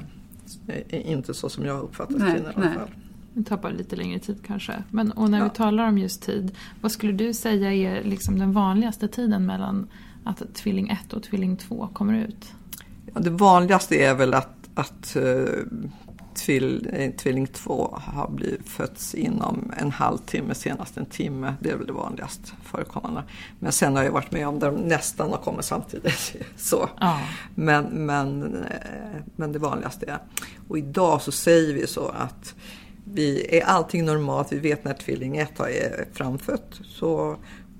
är 0.88 1.00
inte 1.00 1.34
så 1.34 1.48
som 1.48 1.64
jag 1.64 1.74
har 1.74 1.82
uppfattat 1.82 2.18
Nej, 2.18 2.34
kvinnor 2.34 2.50
i 2.50 2.54
alla 2.56 2.66
nej. 2.66 2.74
fall. 2.78 2.88
Det 3.34 3.44
tar 3.44 3.56
bara 3.56 3.72
lite 3.72 3.96
längre 3.96 4.18
tid 4.18 4.36
kanske. 4.46 4.82
Men, 4.90 5.10
och 5.12 5.30
när 5.30 5.38
Ja. 5.38 5.44
vi 5.44 5.50
talar 5.50 5.88
om 5.88 5.98
just 5.98 6.22
tid, 6.22 6.56
vad 6.80 6.92
skulle 6.92 7.12
du 7.12 7.34
säga 7.34 7.72
är 7.72 8.04
liksom 8.04 8.38
den 8.38 8.52
vanligaste 8.52 9.08
tiden 9.08 9.46
mellan 9.46 9.86
att 10.24 10.54
tvilling 10.54 10.88
1 11.04 11.12
och 11.12 11.22
tvilling 11.22 11.56
2 11.56 11.88
kommer 11.92 12.24
ut? 12.28 12.52
Det 13.14 13.30
vanligaste 13.30 13.96
är 13.96 14.14
väl 14.14 14.34
att, 14.34 14.48
att 14.74 15.16
uh, 15.16 15.46
tvill, 16.34 16.90
eh, 16.92 17.10
tvilling 17.10 17.46
2 17.46 17.98
har 18.02 18.28
blivit 18.30 18.68
fötts 18.68 19.14
inom 19.14 19.72
en 19.76 19.90
halvtimme, 19.90 20.54
senast 20.54 20.96
en 20.96 21.06
timme. 21.06 21.54
Det 21.60 21.70
är 21.70 21.76
väl 21.76 21.86
det 21.86 21.92
vanligast 21.92 22.54
förekommande. 22.64 23.22
Men 23.58 23.72
sen 23.72 23.96
har 23.96 24.02
jag 24.02 24.12
varit 24.12 24.32
med 24.32 24.48
om 24.48 24.58
där 24.58 24.70
de 24.70 24.80
nästan 24.80 25.30
har 25.30 25.38
kommit 25.38 25.64
samtidigt. 25.64 26.36
Så. 26.56 26.88
Ja. 27.00 27.20
Men, 27.54 27.84
men, 27.84 28.56
eh, 28.56 29.20
men 29.36 29.52
det 29.52 29.58
vanligaste 29.58 30.06
är. 30.06 30.18
Och 30.68 30.78
idag 30.78 31.22
så 31.22 31.32
säger 31.32 31.74
vi 31.74 31.86
så 31.86 32.08
att 32.08 32.54
vi, 33.04 33.56
är 33.58 33.64
allting 33.64 34.04
normalt, 34.04 34.52
vi 34.52 34.58
vet 34.58 34.84
när 34.84 34.94
tvilling 34.94 35.36
1 35.36 35.60
är 35.60 36.04
framfött 36.12 36.80
så, 36.84 37.36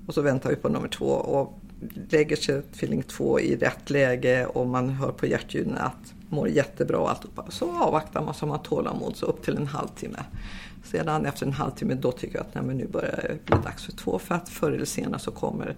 och 0.07 0.13
så 0.13 0.21
väntar 0.21 0.49
vi 0.49 0.55
på 0.55 0.69
nummer 0.69 0.87
två. 0.87 1.05
Och 1.05 1.59
lägger 2.09 2.35
sig 2.35 2.61
tvilling 2.61 3.03
2 3.03 3.39
i 3.39 3.55
rätt 3.55 3.89
läge 3.89 4.45
och 4.45 4.67
man 4.67 4.89
hör 4.89 5.11
på 5.11 5.25
hjärtljuden 5.25 5.77
att 5.77 6.13
mår 6.29 6.49
jättebra 6.49 6.97
och 6.97 7.09
alltihopa. 7.09 7.45
Så 7.49 7.83
avvaktar 7.83 8.21
man 8.21 8.33
så 8.33 8.45
man 8.45 8.63
tålamod 8.63 9.15
så 9.15 9.25
upp 9.25 9.43
till 9.43 9.57
en 9.57 9.67
halvtimme. 9.67 10.19
Sedan 10.83 11.25
efter 11.25 11.45
en 11.45 11.53
halvtimme 11.53 11.93
då 11.93 12.11
tycker 12.11 12.35
jag 12.35 12.45
att 12.45 12.55
nej, 12.55 12.63
men 12.63 12.77
nu 12.77 12.87
börjar 12.87 13.11
det 13.11 13.45
bli 13.45 13.63
dags 13.63 13.85
för 13.85 13.91
två 13.91 14.19
för 14.19 14.35
att 14.35 14.49
förr 14.49 14.71
eller 14.71 14.85
senare 14.85 15.19
så 15.19 15.31
kommer 15.31 15.75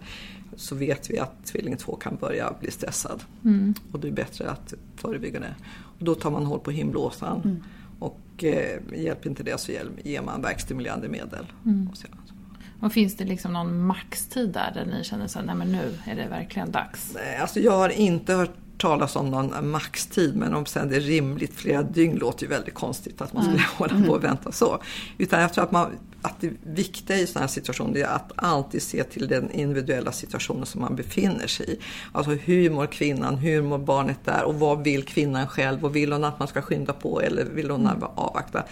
så 0.55 0.75
vet 0.75 1.09
vi 1.09 1.19
att 1.19 1.45
tvilling 1.45 1.77
två 1.77 1.95
kan 1.95 2.15
börja 2.15 2.53
bli 2.59 2.71
stressad. 2.71 3.23
Mm. 3.45 3.73
Och 3.91 3.99
det 3.99 4.07
är 4.07 4.11
bättre 4.11 4.49
att 4.49 4.73
förebygga 4.95 5.39
det. 5.39 5.55
Och 5.99 6.05
då 6.05 6.15
tar 6.15 6.31
man 6.31 6.45
håll 6.45 6.59
på 6.59 6.71
himblåsan 6.71 7.41
mm. 7.41 7.63
och 7.99 8.43
eh, 8.43 8.79
hjälper 8.95 9.29
inte 9.29 9.43
det 9.43 9.59
så 9.59 9.71
ger 10.03 10.21
man 10.21 10.41
verkstimulerande 10.41 11.09
medel. 11.09 11.45
Mm. 11.65 11.87
Och 11.91 11.97
sedan, 11.97 12.17
och 12.81 12.93
finns 12.93 13.17
det 13.17 13.25
liksom 13.25 13.53
någon 13.53 13.85
maxtid 13.85 14.49
där, 14.49 14.71
där 14.73 14.85
ni 14.85 15.03
känner 15.03 15.27
så 15.27 15.41
nej 15.41 15.55
men 15.55 15.71
nu 15.71 15.93
är 16.05 16.15
det 16.15 16.27
verkligen 16.27 16.71
dags? 16.71 17.11
Nej, 17.15 17.37
alltså 17.37 17.59
jag 17.59 17.77
har 17.77 17.89
inte 17.89 18.33
hört 18.33 18.55
talas 18.77 19.15
om 19.15 19.31
någon 19.31 19.69
maxtid 19.69 20.35
men 20.35 20.53
om 20.53 20.65
sen 20.65 20.89
det 20.89 20.95
är 20.95 20.99
rimligt, 20.99 21.53
flera 21.53 21.83
dygn 21.83 22.17
låter 22.17 22.43
ju 22.43 22.49
väldigt 22.49 22.73
konstigt 22.73 23.21
att 23.21 23.33
man 23.33 23.43
skulle 23.43 23.57
mm. 23.57 23.69
hålla 23.75 24.07
på 24.07 24.13
och 24.13 24.23
mm. 24.23 24.29
vänta 24.29 24.51
så. 24.51 24.81
Utan 25.17 25.41
jag 25.41 25.53
tror 25.53 25.63
att, 25.63 25.71
man, 25.71 25.91
att 26.21 26.41
det 26.41 26.51
viktiga 26.63 27.17
i 27.17 27.27
sådana 27.27 27.43
här 27.43 27.53
situationer 27.53 27.99
är 27.99 28.05
att 28.05 28.31
alltid 28.35 28.81
se 28.81 29.03
till 29.03 29.27
den 29.27 29.51
individuella 29.51 30.11
situationen 30.11 30.65
som 30.65 30.81
man 30.81 30.95
befinner 30.95 31.47
sig 31.47 31.69
i. 31.69 31.79
Alltså 32.11 32.31
hur 32.31 32.69
mår 32.69 32.85
kvinnan, 32.85 33.35
hur 33.35 33.61
mår 33.61 33.77
barnet 33.77 34.25
där 34.25 34.43
och 34.43 34.55
vad 34.55 34.83
vill 34.83 35.03
kvinnan 35.03 35.47
själv 35.47 35.85
och 35.85 35.95
vill 35.95 36.11
hon 36.11 36.23
att 36.23 36.39
man 36.39 36.47
ska 36.47 36.61
skynda 36.61 36.93
på 36.93 37.21
eller 37.21 37.45
vill 37.45 37.69
hon 37.69 37.87
mm. 37.87 38.03
avvakta? 38.15 38.63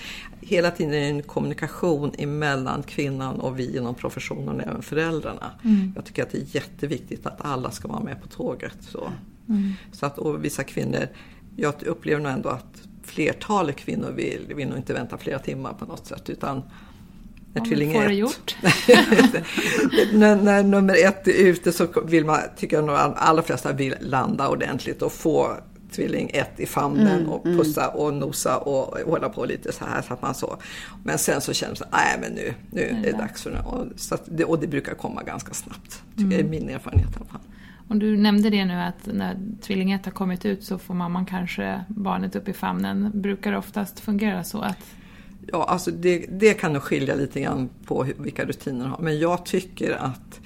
Hela 0.41 0.71
tiden 0.71 0.93
är 0.93 0.99
det 0.99 1.05
en 1.05 1.23
kommunikation 1.23 2.11
emellan 2.17 2.83
kvinnan 2.83 3.39
och 3.39 3.59
vi 3.59 3.77
inom 3.77 3.95
professionen 3.95 4.55
och 4.55 4.61
även 4.61 4.81
föräldrarna. 4.81 5.51
Mm. 5.63 5.93
Jag 5.95 6.05
tycker 6.05 6.23
att 6.23 6.31
det 6.31 6.37
är 6.37 6.55
jätteviktigt 6.55 7.25
att 7.25 7.41
alla 7.41 7.71
ska 7.71 7.87
vara 7.87 8.03
med 8.03 8.21
på 8.21 8.27
tåget. 8.27 8.77
Så. 8.91 9.11
Mm. 9.49 9.73
Så 9.91 10.05
att, 10.05 10.17
och 10.17 10.45
vissa 10.45 10.63
kvinnor, 10.63 11.07
jag 11.55 11.83
upplever 11.83 12.23
nog 12.23 12.31
ändå 12.31 12.49
att 12.49 12.81
flertalet 13.03 13.75
kvinnor 13.75 14.11
vill, 14.11 14.53
vill 14.55 14.67
nog 14.67 14.77
inte 14.77 14.93
vänta 14.93 15.17
flera 15.17 15.39
timmar 15.39 15.73
på 15.73 15.85
något 15.85 16.07
sätt 16.07 16.29
utan 16.29 16.63
när 17.53 17.61
Om 17.61 17.67
tvilling 17.67 17.93
får 17.93 18.05
ett, 18.05 18.17
gjort. 18.17 18.55
när, 20.13 20.35
när, 20.35 20.63
nummer 20.63 21.05
ett 21.05 21.27
är 21.27 21.33
ute 21.33 21.71
så 21.71 21.87
vill 22.05 22.25
man, 22.25 22.39
tycker 22.57 22.77
jag 22.77 22.85
nog 22.85 22.95
att 22.95 23.13
allra 23.17 23.43
flesta 23.43 23.73
vill 23.73 23.95
landa 23.99 24.49
ordentligt 24.49 25.01
och 25.01 25.11
få 25.11 25.57
tvilling 25.91 26.29
ett 26.33 26.59
i 26.59 26.65
famnen 26.65 27.19
mm, 27.19 27.29
och 27.29 27.45
mm. 27.45 27.57
pussa 27.57 27.87
och 27.87 28.13
nosa 28.13 28.57
och 28.57 28.99
hålla 28.99 29.29
på 29.29 29.45
lite 29.45 29.71
så 29.71 29.85
här 29.85 30.01
så 30.01 30.13
att 30.13 30.21
man 30.21 30.35
så. 30.35 30.57
Men 31.03 31.17
sen 31.17 31.41
så 31.41 31.53
känns 31.53 31.79
det, 31.79 31.85
nej 31.91 32.17
men 32.21 32.31
nu, 32.31 32.53
nu 32.71 32.81
är 32.81 33.11
det 33.11 33.17
dags 33.17 33.43
för 33.43 33.51
det. 33.51 33.59
Och, 33.59 33.87
så 33.95 34.17
det. 34.25 34.45
och 34.45 34.59
det 34.59 34.67
brukar 34.67 34.93
komma 34.93 35.23
ganska 35.23 35.53
snabbt. 35.53 36.03
Tycker 36.11 36.23
mm. 36.23 36.31
jag 36.31 36.39
är 36.39 36.49
min 36.49 36.69
erfarenhet 36.69 37.09
i 37.09 37.15
alla 37.15 37.25
fall. 37.25 37.41
Och 37.87 37.95
du 37.95 38.17
nämnde 38.17 38.49
det 38.49 38.65
nu 38.65 38.73
att 38.73 39.05
när 39.13 39.37
tvillinget 39.61 40.05
har 40.05 40.11
kommit 40.11 40.45
ut 40.45 40.63
så 40.63 40.77
får 40.77 40.93
mamman 40.93 41.25
kanske 41.25 41.83
barnet 41.87 42.35
upp 42.35 42.47
i 42.47 42.53
famnen. 42.53 43.11
Brukar 43.13 43.51
det 43.51 43.57
oftast 43.57 43.99
fungera 43.99 44.43
så 44.43 44.61
att 44.61 44.95
Ja, 45.51 45.63
alltså 45.63 45.91
det, 45.91 46.25
det 46.29 46.53
kan 46.53 46.73
nog 46.73 46.81
skilja 46.81 47.15
lite 47.15 47.41
grann 47.41 47.69
på 47.85 48.03
hur, 48.03 48.13
vilka 48.17 48.45
rutiner 48.45 48.85
har. 48.85 48.99
Men 48.99 49.19
jag 49.19 49.45
tycker 49.45 49.91
att, 49.91 50.41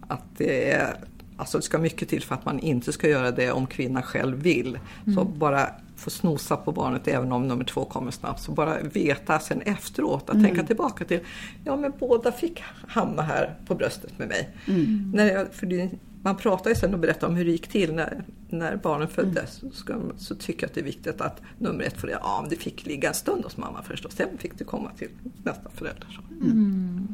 att 0.00 0.24
det 0.38 0.72
är 0.72 0.96
Alltså 1.36 1.58
det 1.58 1.62
ska 1.62 1.78
mycket 1.78 2.08
till 2.08 2.22
för 2.22 2.34
att 2.34 2.44
man 2.44 2.58
inte 2.58 2.92
ska 2.92 3.08
göra 3.08 3.30
det 3.30 3.52
om 3.52 3.66
kvinnan 3.66 4.02
själv 4.02 4.42
vill. 4.42 4.78
Mm. 5.06 5.14
Så 5.14 5.24
bara 5.24 5.68
få 5.96 6.10
snosa 6.10 6.56
på 6.56 6.72
barnet 6.72 7.08
även 7.08 7.32
om 7.32 7.48
nummer 7.48 7.64
två 7.64 7.84
kommer 7.84 8.10
snabbt. 8.10 8.40
Så 8.40 8.52
bara 8.52 8.80
veta 8.80 9.38
sen 9.38 9.60
efteråt, 9.60 10.30
att 10.30 10.36
mm. 10.36 10.46
tänka 10.46 10.62
tillbaka 10.62 11.04
till, 11.04 11.20
ja 11.64 11.76
men 11.76 11.92
båda 11.98 12.32
fick 12.32 12.62
hamna 12.88 13.22
här 13.22 13.54
på 13.66 13.74
bröstet 13.74 14.18
med 14.18 14.28
mig. 14.28 14.48
Mm. 14.68 15.12
När 15.14 15.26
jag, 15.26 15.54
för 15.54 15.66
det, 15.66 15.90
man 16.24 16.36
pratar 16.36 16.70
ju 16.70 16.76
sen 16.76 16.94
och 16.94 17.00
berättar 17.00 17.26
om 17.26 17.36
hur 17.36 17.44
det 17.44 17.50
gick 17.50 17.68
till 17.68 17.94
när, 17.94 18.24
när 18.48 18.76
barnen 18.76 19.08
föddes. 19.08 19.62
Mm. 19.62 19.74
Så, 19.74 20.12
så, 20.16 20.34
tycker 20.34 20.62
jag 20.62 20.68
att 20.68 20.74
det 20.74 20.80
är 20.80 20.84
viktigt 20.84 21.20
att 21.20 21.42
nummer 21.58 21.84
ett 21.84 22.00
får 22.00 22.08
det, 22.08 22.18
ja 22.22 22.46
det 22.50 22.56
fick 22.56 22.86
ligga 22.86 23.08
en 23.08 23.14
stund 23.14 23.44
hos 23.44 23.56
mamma 23.56 23.82
först 23.82 24.04
och 24.04 24.12
sen 24.12 24.28
fick 24.38 24.58
det 24.58 24.64
komma 24.64 24.90
till 24.98 25.08
nästa 25.42 25.70
förälder. 25.70 26.20
Mm. 26.42 27.08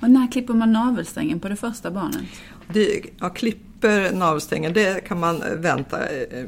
Och 0.00 0.10
när 0.10 0.32
klipper 0.32 0.54
man 0.54 0.72
navelsträngen 0.72 1.40
på 1.40 1.48
det 1.48 1.56
första 1.56 1.90
barnet? 1.90 2.22
Det, 2.72 3.02
ja, 3.18 3.28
klipper 3.28 4.12
navelsträngen, 4.12 4.72
det 4.72 5.04
kan 5.04 5.20
man 5.20 5.42
vänta 5.56 6.08
eh, 6.08 6.46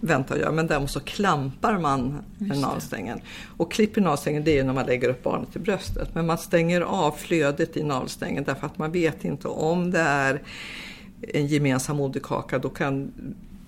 vänta 0.00 0.34
och 0.34 0.40
göra, 0.40 0.52
men 0.52 0.66
däremot 0.66 0.90
så 0.90 1.00
klampar 1.00 1.78
man 1.78 2.18
navelsträngen. 2.38 3.20
Och 3.56 3.72
klipper 3.72 4.00
navelsträngen 4.00 4.44
det 4.44 4.58
är 4.58 4.64
när 4.64 4.72
man 4.72 4.86
lägger 4.86 5.08
upp 5.08 5.22
barnet 5.22 5.56
i 5.56 5.58
bröstet. 5.58 6.14
Men 6.14 6.26
man 6.26 6.38
stänger 6.38 6.80
av 6.80 7.12
flödet 7.12 7.76
i 7.76 7.82
navelsträngen 7.82 8.44
därför 8.44 8.66
att 8.66 8.78
man 8.78 8.92
vet 8.92 9.24
inte 9.24 9.48
om 9.48 9.90
det 9.90 10.00
är 10.00 10.42
en 11.22 11.46
gemensam 11.46 11.96
moderkaka, 11.96 12.58
då 12.58 12.68
kan 12.68 13.12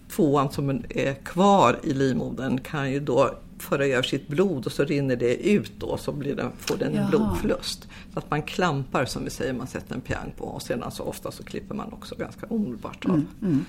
tvåan 0.08 0.52
som 0.52 0.82
är 0.88 1.14
kvar 1.14 1.78
i 1.82 1.92
livmodern 1.92 2.58
kan 2.58 2.92
ju 2.92 3.00
då 3.00 3.30
föra 3.58 3.86
över 3.86 4.02
sitt 4.02 4.28
blod 4.28 4.66
och 4.66 4.72
så 4.72 4.84
rinner 4.84 5.16
det 5.16 5.48
ut 5.50 5.72
då 5.78 5.96
så 5.96 6.12
blir 6.12 6.36
den, 6.36 6.50
får 6.56 6.76
den 6.76 6.94
en 6.94 7.10
blodförlust. 7.10 7.88
Så 8.12 8.18
att 8.18 8.30
man 8.30 8.42
klampar 8.42 9.04
som 9.04 9.24
vi 9.24 9.30
säger, 9.30 9.52
man 9.52 9.66
sätter 9.66 9.94
en 9.94 10.00
piang 10.00 10.32
på 10.36 10.44
och 10.44 10.62
sedan 10.62 10.90
så 10.90 11.02
ofta 11.02 11.30
så 11.30 11.42
klipper 11.42 11.74
man 11.74 11.92
också 11.92 12.14
ganska 12.14 12.46
omedelbart 12.46 13.04
av. 13.04 13.10
Mm, 13.10 13.26
mm. 13.42 13.64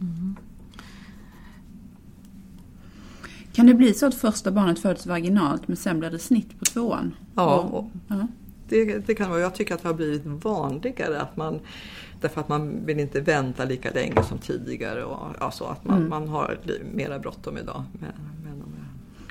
Mm. 0.00 0.36
Kan 3.52 3.66
det 3.66 3.74
bli 3.74 3.94
så 3.94 4.06
att 4.06 4.14
första 4.14 4.50
barnet 4.50 4.78
föds 4.78 5.06
vaginalt 5.06 5.68
men 5.68 5.76
sen 5.76 5.98
blir 5.98 6.10
det 6.10 6.18
snitt 6.18 6.58
på 6.58 6.64
tvåan? 6.64 7.14
Ja, 7.34 7.58
och, 7.58 7.90
ja. 8.08 8.26
Det, 8.68 9.06
det, 9.06 9.14
kan 9.14 9.30
vara. 9.30 9.40
Jag 9.40 9.54
tycker 9.54 9.74
att 9.74 9.82
det 9.82 9.88
har 9.88 9.94
blivit 9.94 10.22
vanligare 10.24 11.20
att 11.20 11.36
man 11.36 11.60
Därför 12.20 12.40
att 12.40 12.48
man 12.48 12.86
vill 12.86 13.00
inte 13.00 13.20
vänta 13.20 13.64
lika 13.64 13.90
länge 13.90 14.22
som 14.22 14.38
tidigare 14.38 15.04
och 15.04 15.42
alltså 15.42 15.64
att 15.64 15.84
man, 15.84 15.96
mm. 15.96 16.08
man 16.08 16.28
har 16.28 16.58
mera 16.94 17.18
bråttom 17.18 17.58
idag. 17.58 17.84
Med, 17.92 18.12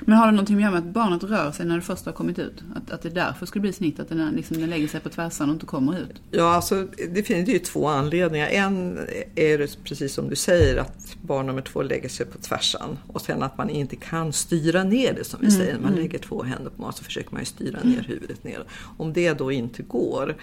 men 0.08 0.18
har 0.18 0.26
det 0.26 0.32
någonting 0.32 0.56
att 0.56 0.62
göra 0.62 0.70
med 0.70 0.78
att 0.78 0.94
barnet 0.94 1.22
rör 1.22 1.52
sig 1.52 1.66
när 1.66 1.76
det 1.76 1.82
först 1.82 2.06
har 2.06 2.12
kommit 2.12 2.38
ut? 2.38 2.62
Att, 2.76 2.90
att 2.90 3.02
det 3.02 3.10
därför 3.10 3.46
skulle 3.46 3.60
bli 3.60 3.72
snitt, 3.72 4.00
att 4.00 4.08
den, 4.08 4.32
liksom, 4.36 4.60
den 4.60 4.70
lägger 4.70 4.88
sig 4.88 5.00
på 5.00 5.08
tvärsan 5.08 5.48
och 5.48 5.52
inte 5.54 5.66
kommer 5.66 5.98
ut? 5.98 6.22
Ja, 6.30 6.54
alltså 6.54 6.86
det 7.14 7.22
finns 7.22 7.48
ju 7.48 7.58
två 7.58 7.88
anledningar. 7.88 8.46
En 8.46 8.98
är 9.34 9.58
det 9.58 9.84
precis 9.84 10.14
som 10.14 10.28
du 10.28 10.36
säger 10.36 10.76
att 10.76 11.16
barn 11.22 11.46
nummer 11.46 11.62
två 11.62 11.82
lägger 11.82 12.08
sig 12.08 12.26
på 12.26 12.38
tvärsan 12.38 12.98
och 13.06 13.20
sen 13.20 13.42
att 13.42 13.58
man 13.58 13.70
inte 13.70 13.96
kan 13.96 14.32
styra 14.32 14.84
ner 14.84 15.12
det 15.12 15.24
som 15.24 15.40
vi 15.40 15.46
mm, 15.46 15.58
säger. 15.58 15.74
Man 15.74 15.92
mm. 15.92 15.98
lägger 16.00 16.18
två 16.18 16.42
händer 16.42 16.70
på 16.70 16.82
magen 16.82 16.92
så 16.92 17.04
försöker 17.04 17.32
man 17.32 17.40
ju 17.40 17.46
styra 17.46 17.80
ner 17.82 18.02
huvudet 18.08 18.44
ner. 18.44 18.64
Om 18.96 19.12
det 19.12 19.32
då 19.32 19.52
inte 19.52 19.82
går 19.82 20.36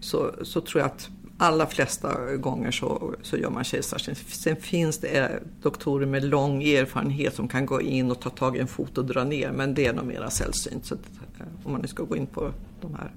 så, 0.00 0.34
så 0.42 0.60
tror 0.60 0.80
jag 0.80 0.86
att 0.86 1.10
allra 1.38 1.66
flesta 1.66 2.36
gånger 2.36 2.70
så, 2.70 3.14
så 3.22 3.36
gör 3.36 3.50
man 3.50 3.64
kejsarsnitt. 3.64 4.18
Sen 4.28 4.56
finns 4.56 4.98
det 4.98 5.08
eh, 5.08 5.30
doktorer 5.62 6.06
med 6.06 6.24
lång 6.24 6.62
erfarenhet 6.62 7.34
som 7.34 7.48
kan 7.48 7.66
gå 7.66 7.80
in 7.80 8.10
och 8.10 8.20
ta 8.20 8.30
tag 8.30 8.56
i 8.56 8.60
en 8.60 8.66
fot 8.66 8.98
och 8.98 9.04
dra 9.04 9.24
ner 9.24 9.52
men 9.52 9.74
det 9.74 9.86
är 9.86 9.92
nog 9.92 10.06
mera 10.06 10.30
sällsynt. 10.30 10.86
Så 10.86 10.94
att, 10.94 11.00
eh, 11.40 11.46
om 11.64 11.72
man 11.72 11.80
nu 11.80 11.88
ska 11.88 12.02
gå 12.02 12.16
in 12.16 12.26
på 12.26 12.52
de 12.80 12.94
här 12.94 13.10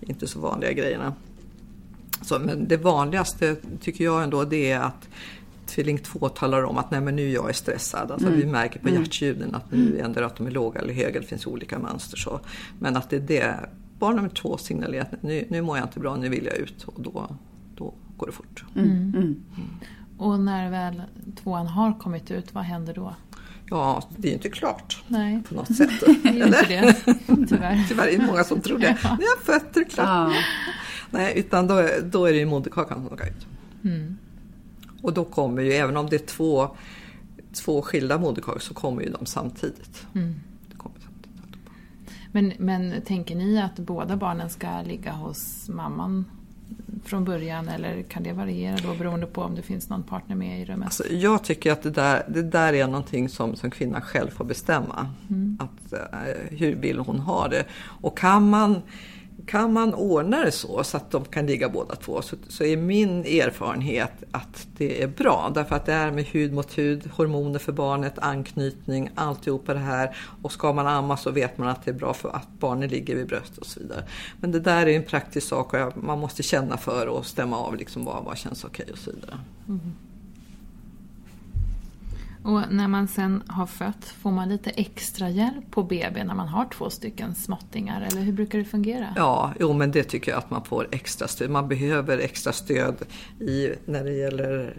inte 0.00 0.26
så 0.26 0.40
vanliga 0.40 0.72
grejerna. 0.72 1.14
Så, 2.22 2.38
men 2.38 2.68
det 2.68 2.76
vanligaste 2.76 3.56
tycker 3.80 4.04
jag 4.04 4.22
ändå 4.22 4.44
det 4.44 4.70
är 4.70 4.80
att 4.80 5.08
tvilling 5.66 5.98
2 5.98 6.28
talar 6.28 6.62
om 6.62 6.78
att 6.78 6.90
nej 6.90 7.00
men 7.00 7.16
nu 7.16 7.30
jag 7.30 7.48
är 7.48 7.52
stressad. 7.52 8.10
Alltså 8.10 8.26
mm. 8.26 8.40
Vi 8.40 8.46
märker 8.46 8.80
på 8.80 8.88
mm. 8.88 9.02
hjärtljuden 9.02 9.54
att 9.54 9.72
nu 9.72 9.98
ändrar 9.98 10.22
att 10.22 10.36
de 10.36 10.46
är 10.46 10.50
låga 10.50 10.80
eller 10.80 10.94
höga. 10.94 11.20
Det 11.20 11.26
finns 11.26 11.46
olika 11.46 11.78
mönster. 11.78 12.16
Så. 12.16 12.40
Men 12.78 12.96
att 12.96 13.10
det 13.10 13.16
är 13.16 13.20
det 13.20 13.68
barn 13.98 14.16
nummer 14.16 14.28
två 14.28 14.58
signalerar 14.58 15.02
att 15.02 15.22
nu, 15.22 15.46
nu 15.50 15.62
mår 15.62 15.76
jag 15.76 15.86
inte 15.86 16.00
bra, 16.00 16.16
nu 16.16 16.28
vill 16.28 16.44
jag 16.44 16.56
ut 16.56 16.84
och 16.84 17.02
då, 17.02 17.36
då 17.74 17.94
går 18.16 18.26
det 18.26 18.32
fort. 18.32 18.64
Mm. 18.74 18.90
Mm. 18.90 19.14
mm. 19.14 19.36
Och 20.18 20.40
när 20.40 20.70
väl 20.70 21.02
tvåan 21.42 21.66
har 21.66 21.98
kommit 21.98 22.30
ut, 22.30 22.54
vad 22.54 22.64
händer 22.64 22.94
då? 22.94 23.14
Ja, 23.70 24.02
det 24.16 24.28
är 24.28 24.30
ju 24.30 24.36
inte 24.36 24.48
klart 24.48 25.04
Nej. 25.08 25.42
på 25.48 25.54
något 25.54 25.76
sätt. 25.76 25.90
det 26.22 26.28
är 26.28 26.46
inte 26.46 26.66
det, 26.68 26.94
tyvärr. 27.48 27.84
tyvärr 27.88 28.06
är 28.06 28.18
det 28.18 28.26
många 28.26 28.44
som 28.44 28.60
tror 28.60 28.78
det. 28.78 28.98
Ja. 29.02 29.16
Nu 29.20 29.24
har 29.24 29.44
fötter 29.44 29.84
klart. 29.84 30.06
Ja. 30.06 30.32
Nej, 31.10 31.38
utan 31.38 31.66
då, 31.66 31.88
då 32.04 32.24
är 32.24 32.32
det 32.32 32.38
ju 32.38 32.46
moderkakan 32.46 33.06
som 33.08 33.16
ska 33.16 33.28
ut. 33.28 33.46
Mm. 33.84 34.16
Och 35.02 35.12
då 35.12 35.24
kommer 35.24 35.62
ju, 35.62 35.72
även 35.72 35.96
om 35.96 36.06
det 36.06 36.16
är 36.16 36.26
två, 36.26 36.76
två 37.52 37.82
skilda 37.82 38.18
moderkakor, 38.18 38.58
så 38.58 38.74
kommer 38.74 39.02
ju 39.02 39.10
de 39.10 39.26
samtidigt. 39.26 40.06
Mm. 40.14 40.34
Men, 42.36 42.52
men 42.58 43.02
tänker 43.02 43.34
ni 43.36 43.60
att 43.62 43.78
båda 43.78 44.16
barnen 44.16 44.50
ska 44.50 44.82
ligga 44.82 45.12
hos 45.12 45.68
mamman 45.68 46.24
från 47.04 47.24
början 47.24 47.68
eller 47.68 48.02
kan 48.02 48.22
det 48.22 48.32
variera 48.32 48.76
då 48.76 48.94
beroende 48.94 49.26
på 49.26 49.42
om 49.42 49.54
det 49.54 49.62
finns 49.62 49.88
någon 49.88 50.02
partner 50.02 50.36
med 50.36 50.60
i 50.60 50.64
rummet? 50.64 50.86
Alltså, 50.86 51.04
jag 51.10 51.44
tycker 51.44 51.72
att 51.72 51.82
det 51.82 51.90
där, 51.90 52.24
det 52.28 52.42
där 52.42 52.72
är 52.72 52.86
någonting 52.86 53.28
som, 53.28 53.56
som 53.56 53.70
kvinnan 53.70 54.00
själv 54.00 54.30
får 54.30 54.44
bestämma. 54.44 55.08
Mm. 55.30 55.58
Att, 55.60 55.92
uh, 55.92 56.56
hur 56.58 56.74
vill 56.74 56.98
hon 56.98 57.18
ha 57.18 57.48
det? 57.48 57.64
Och 57.78 58.18
kan 58.18 58.50
man 58.50 58.82
kan 59.46 59.72
man 59.72 59.94
ordna 59.94 60.44
det 60.44 60.52
så, 60.52 60.84
så 60.84 60.96
att 60.96 61.10
de 61.10 61.24
kan 61.24 61.46
ligga 61.46 61.68
båda 61.68 61.96
två, 61.96 62.22
så, 62.22 62.36
så 62.48 62.64
är 62.64 62.76
min 62.76 63.20
erfarenhet 63.20 64.12
att 64.30 64.66
det 64.76 65.02
är 65.02 65.06
bra. 65.06 65.52
Därför 65.54 65.76
att 65.76 65.86
det 65.86 65.92
är 65.92 66.10
med 66.10 66.24
hud 66.24 66.52
mot 66.52 66.78
hud, 66.78 67.10
hormoner 67.12 67.58
för 67.58 67.72
barnet, 67.72 68.18
anknytning, 68.18 69.10
alltihopa 69.14 69.74
det 69.74 69.80
här. 69.80 70.16
Och 70.42 70.52
ska 70.52 70.72
man 70.72 70.86
amma 70.86 71.16
så 71.16 71.30
vet 71.30 71.58
man 71.58 71.68
att 71.68 71.84
det 71.84 71.90
är 71.90 71.94
bra 71.94 72.14
för 72.14 72.28
att 72.28 72.48
barnet 72.58 72.90
ligger 72.90 73.16
vid 73.16 73.26
bröstet 73.26 73.58
och 73.58 73.66
så 73.66 73.80
vidare. 73.80 74.04
Men 74.40 74.52
det 74.52 74.60
där 74.60 74.86
är 74.86 74.96
en 74.96 75.04
praktisk 75.04 75.48
sak 75.48 75.74
och 75.74 76.04
man 76.04 76.18
måste 76.18 76.42
känna 76.42 76.76
för 76.76 77.06
och 77.06 77.26
stämma 77.26 77.58
av 77.58 77.76
liksom 77.76 78.04
vad, 78.04 78.24
vad 78.24 78.38
känns 78.38 78.64
okej 78.64 78.82
okay 78.82 78.92
och 78.92 78.98
så 78.98 79.10
vidare. 79.10 79.38
Mm. 79.68 79.92
Och 82.46 82.62
när 82.70 82.88
man 82.88 83.08
sen 83.08 83.42
har 83.46 83.66
fött, 83.66 84.04
får 84.04 84.30
man 84.30 84.48
lite 84.48 84.70
extra 84.70 85.30
hjälp 85.30 85.70
på 85.70 85.82
BB 85.82 86.24
när 86.24 86.34
man 86.34 86.48
har 86.48 86.64
två 86.64 86.90
stycken 86.90 87.34
småttingar? 87.34 88.00
Eller 88.00 88.20
hur 88.20 88.32
brukar 88.32 88.58
det 88.58 88.64
fungera? 88.64 89.06
Ja, 89.16 89.52
jo 89.60 89.72
men 89.72 89.90
det 89.90 90.04
tycker 90.04 90.32
jag 90.32 90.38
att 90.38 90.50
man 90.50 90.64
får 90.64 90.88
extra 90.92 91.28
stöd. 91.28 91.50
Man 91.50 91.68
behöver 91.68 92.18
extra 92.18 92.52
stöd 92.52 92.94
i, 93.40 93.70
när 93.84 94.04
det 94.04 94.12
gäller 94.12 94.76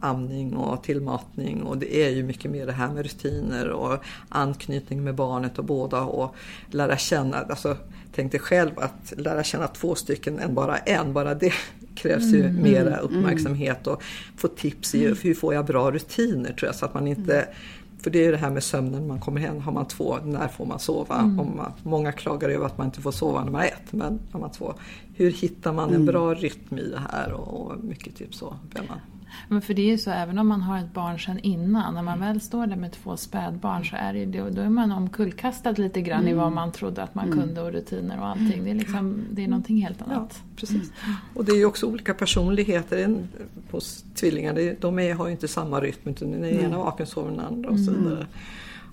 amning 0.00 0.56
och 0.56 0.82
tillmatning 0.82 1.62
och 1.62 1.78
det 1.78 1.96
är 2.04 2.10
ju 2.10 2.22
mycket 2.22 2.50
mer 2.50 2.66
det 2.66 2.72
här 2.72 2.88
med 2.88 3.02
rutiner 3.02 3.68
och 3.68 4.04
anknytning 4.28 5.04
med 5.04 5.14
barnet 5.14 5.58
och 5.58 5.64
båda 5.64 6.00
och 6.00 6.34
lära 6.70 6.96
känna, 6.96 7.36
alltså 7.36 7.76
tänk 8.14 8.32
dig 8.32 8.40
själv 8.40 8.70
att 8.76 9.12
lära 9.16 9.44
känna 9.44 9.68
två 9.68 9.94
stycken 9.94 10.38
än 10.38 10.54
bara 10.54 10.76
en, 10.76 11.12
bara 11.12 11.34
det 11.34 11.52
krävs 11.98 12.32
ju 12.32 12.44
mm, 12.44 12.62
mera 12.62 12.98
mm, 12.98 13.04
uppmärksamhet 13.04 13.86
och 13.86 14.02
få 14.36 14.48
tips 14.48 14.94
i 14.94 15.14
hur 15.22 15.34
får 15.34 15.54
jag 15.54 15.66
bra 15.66 15.90
rutiner 15.90 16.52
tror 16.52 16.68
jag 16.68 16.74
så 16.74 16.84
att 16.84 16.94
man 16.94 17.06
inte 17.06 17.40
mm. 17.40 17.54
för 18.02 18.10
det 18.10 18.18
är 18.18 18.24
ju 18.24 18.30
det 18.30 18.36
här 18.36 18.50
med 18.50 18.62
sömnen, 18.62 19.06
man 19.06 19.20
kommer 19.20 19.40
hem, 19.40 19.60
har 19.60 19.72
man 19.72 19.88
två, 19.88 20.18
när 20.24 20.48
får 20.48 20.66
man 20.66 20.78
sova? 20.78 21.18
Mm. 21.18 21.36
Man, 21.36 21.72
många 21.82 22.12
klagar 22.12 22.48
över 22.48 22.66
att 22.66 22.78
man 22.78 22.86
inte 22.86 23.00
får 23.00 23.12
sova 23.12 23.44
när 23.44 23.50
man 23.50 23.60
har 23.60 23.68
ett, 23.68 23.92
men 23.92 24.18
har 24.32 24.40
man 24.40 24.50
två, 24.50 24.74
hur 25.14 25.30
hittar 25.30 25.72
man 25.72 25.88
en 25.88 25.94
mm. 25.94 26.06
bra 26.06 26.34
rytm 26.34 26.78
i 26.78 26.90
det 26.90 27.02
här? 27.12 27.32
Och, 27.32 27.60
och 27.60 27.84
mycket 27.84 28.16
typ 28.16 28.34
så. 28.34 28.56
Man. 28.88 29.00
Men 29.48 29.62
för 29.62 29.74
det 29.74 29.82
är 29.82 29.90
ju 29.90 29.98
så, 29.98 30.10
även 30.10 30.38
om 30.38 30.48
man 30.48 30.62
har 30.62 30.78
ett 30.78 30.92
barn 30.92 31.18
sedan 31.18 31.38
innan, 31.38 31.94
när 31.94 32.02
man 32.02 32.20
väl 32.20 32.40
står 32.40 32.66
där 32.66 32.76
med 32.76 32.92
två 32.92 33.16
spädbarn 33.16 33.84
så 33.84 33.96
är 33.96 34.12
det, 34.12 34.18
ju, 34.18 34.50
då 34.50 34.62
är 34.62 34.68
man 34.68 34.92
omkullkastad 34.92 35.70
lite 35.72 36.00
grann 36.00 36.20
mm. 36.20 36.32
i 36.32 36.36
vad 36.36 36.52
man 36.52 36.72
trodde 36.72 37.02
att 37.02 37.14
man 37.14 37.24
mm. 37.24 37.38
kunde 37.38 37.60
och 37.60 37.72
rutiner 37.72 38.20
och 38.20 38.26
allting. 38.26 38.64
Det 38.64 38.70
är, 38.70 38.74
liksom, 38.74 39.24
det 39.30 39.44
är 39.44 39.48
någonting 39.48 39.82
helt 39.82 40.02
annat. 40.02 40.42
Ja, 40.44 40.50
precis. 40.56 40.92
Och 41.34 41.44
det 41.44 41.52
är 41.52 41.56
ju 41.56 41.64
också 41.64 41.86
olika 41.86 42.14
personligheter 42.14 43.26
hos 43.70 44.04
tvillingar. 44.14 44.76
De 44.80 44.98
är, 44.98 45.14
har 45.14 45.26
ju 45.26 45.32
inte 45.32 45.48
samma 45.48 45.80
rytm, 45.80 46.08
utan 46.10 46.30
den 46.30 46.44
ena 46.44 46.78
vaken 46.78 47.06
sover 47.06 47.30
den 47.30 47.40
andra 47.40 47.70
och 47.70 47.80
så 47.80 47.90
mm. 47.90 48.04
vidare. 48.04 48.26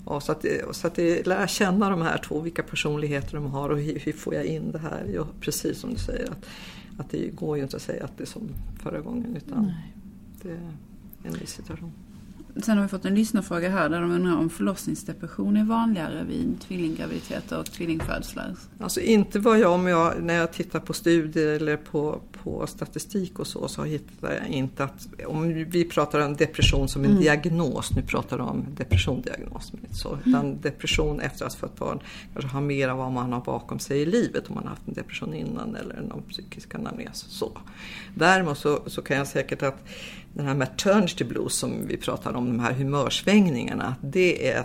Ja, 0.06 0.20
så 0.20 0.32
att, 0.32 0.44
så 0.70 0.86
att 0.86 0.94
det, 0.94 1.26
lära 1.26 1.46
känna 1.46 1.90
de 1.90 2.02
här 2.02 2.18
två, 2.18 2.40
vilka 2.40 2.62
personligheter 2.62 3.34
de 3.34 3.46
har 3.46 3.68
och 3.68 3.78
hur, 3.78 3.98
hur 3.98 4.12
får 4.12 4.34
jag 4.34 4.44
in 4.44 4.72
det 4.72 4.78
här? 4.78 5.06
Ja, 5.14 5.26
precis 5.40 5.78
som 5.78 5.90
du 5.90 5.96
säger, 5.96 6.30
att, 6.30 6.46
att 6.98 7.10
det 7.10 7.28
går 7.28 7.56
ju 7.56 7.62
inte 7.62 7.76
att 7.76 7.82
säga 7.82 8.04
att 8.04 8.18
det 8.18 8.24
är 8.24 8.26
som 8.26 8.48
förra 8.82 9.00
gången. 9.00 9.36
Utan 9.36 9.64
Nej 9.64 9.95
en 11.22 11.32
ny 11.32 11.46
situation. 11.46 11.92
Sen 12.62 12.76
har 12.76 12.82
vi 12.82 12.88
fått 12.88 13.04
en 13.04 13.14
lyssnarfråga 13.14 13.70
här 13.70 13.88
där 13.88 14.00
de 14.00 14.10
undrar 14.10 14.36
om 14.36 14.50
förlossningsdepression 14.50 15.56
är 15.56 15.64
vanligare 15.64 16.24
vid 16.28 16.60
tvillinggraviditeter 16.60 17.58
och 17.58 17.66
tvillingfödslar? 17.66 18.54
Alltså 18.80 19.00
inte 19.00 19.38
vad 19.38 19.58
jag, 19.58 19.72
om 19.72 19.86
jag, 19.86 20.22
när 20.22 20.34
jag 20.34 20.52
tittar 20.52 20.80
på 20.80 20.92
studier 20.92 21.48
eller 21.48 21.76
på, 21.76 22.20
på 22.42 22.66
statistik 22.66 23.38
och 23.38 23.46
så, 23.46 23.68
så 23.68 23.84
hittar 23.84 24.32
jag 24.32 24.48
inte 24.48 24.84
att, 24.84 25.08
om 25.26 25.64
vi 25.64 25.84
pratar 25.84 26.26
om 26.26 26.36
depression 26.36 26.88
som 26.88 27.04
en 27.04 27.10
mm. 27.10 27.22
diagnos, 27.22 27.90
nu 27.96 28.02
pratar 28.02 28.38
de 28.38 28.48
om 28.48 28.66
depressiondiagnos, 28.76 29.72
men 29.72 29.82
inte 29.82 29.94
så, 29.96 30.08
mm. 30.08 30.20
utan 30.26 30.46
mm. 30.46 30.60
depression 30.60 31.20
efter 31.20 31.46
att 31.46 31.52
ha 31.52 31.60
fått 31.60 31.78
barn 31.78 32.00
kanske 32.32 32.50
har 32.50 32.60
mer 32.60 32.88
av 32.88 32.98
vad 32.98 33.12
man 33.12 33.32
har 33.32 33.40
bakom 33.40 33.78
sig 33.78 34.00
i 34.00 34.06
livet, 34.06 34.48
om 34.48 34.54
man 34.54 34.64
har 34.64 34.70
haft 34.70 34.88
en 34.88 34.94
depression 34.94 35.34
innan 35.34 35.76
eller 35.76 36.00
någon 36.00 36.22
psykisk 36.22 36.74
anamnes. 36.74 37.18
Så. 37.18 37.58
Däremot 38.14 38.58
så, 38.58 38.80
så 38.86 39.02
kan 39.02 39.16
jag 39.16 39.26
säkert 39.26 39.62
att 39.62 39.88
den 40.36 40.46
här 40.46 40.54
maternity 40.54 41.24
blues 41.24 41.54
som 41.54 41.86
vi 41.86 41.96
pratar 41.96 42.34
om, 42.34 42.46
de 42.46 42.60
här 42.60 42.72
humörsvängningarna, 42.72 43.96
det 44.00 44.50
är 44.50 44.64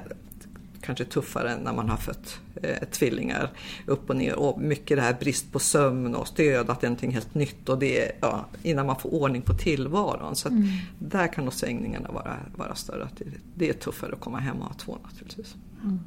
kanske 0.82 1.06
tuffare 1.06 1.58
när 1.64 1.74
man 1.74 1.90
har 1.90 1.98
fött 1.98 2.40
eh, 2.64 2.88
tvillingar 2.90 3.50
upp 3.86 4.10
och 4.10 4.16
ner. 4.16 4.36
Och 4.36 4.62
mycket 4.62 4.98
det 4.98 5.02
här 5.02 5.14
brist 5.20 5.52
på 5.52 5.60
sömn 5.60 6.16
och 6.16 6.28
stöd, 6.28 6.70
att 6.70 6.82
det 6.82 6.88
är 6.88 6.90
någonting 6.90 7.12
helt 7.12 7.36
nytt 7.36 7.70
och 7.70 7.80
det 7.80 8.06
är, 8.06 8.12
ja, 8.22 8.46
innan 8.64 8.86
man 8.86 9.00
får 9.00 9.14
ordning 9.14 9.42
på 9.42 9.54
tillvaron. 9.54 10.36
Så 10.36 10.50
mm. 10.50 10.68
där 11.00 11.34
kan 11.34 11.44
nog 11.44 11.54
svängningarna 11.54 12.12
vara, 12.12 12.38
vara 12.56 12.76
större. 12.76 13.10
Det, 13.18 13.26
det, 13.56 13.70
är 13.70 13.74
tuffare 13.74 14.14
att 14.14 14.20
komma 14.20 14.40
hem 14.40 14.58
och 14.58 14.68
ha 14.68 14.74
två 14.74 14.98
naturligtvis. 15.04 15.56
Mm. 15.84 16.00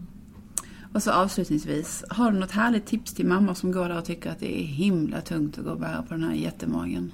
Och 0.94 1.03
så 1.03 1.11
avslutningsvis, 1.11 2.05
har 2.09 2.31
du 2.31 2.38
något 2.38 2.50
härligt 2.50 2.87
tips 2.87 3.14
till 3.14 3.27
mammor 3.27 3.55
som 3.55 3.72
går 3.72 3.88
där 3.88 3.98
och 3.98 4.05
tycker 4.05 4.31
att 4.31 4.40
det 4.40 4.61
är 4.61 4.64
himla 4.64 5.20
tungt 5.20 5.59
att 5.59 5.64
gå 5.64 5.70
och 5.70 5.81
bära 5.81 6.03
på 6.03 6.14
den 6.14 6.22
här 6.22 6.35
jättemagen? 6.35 7.12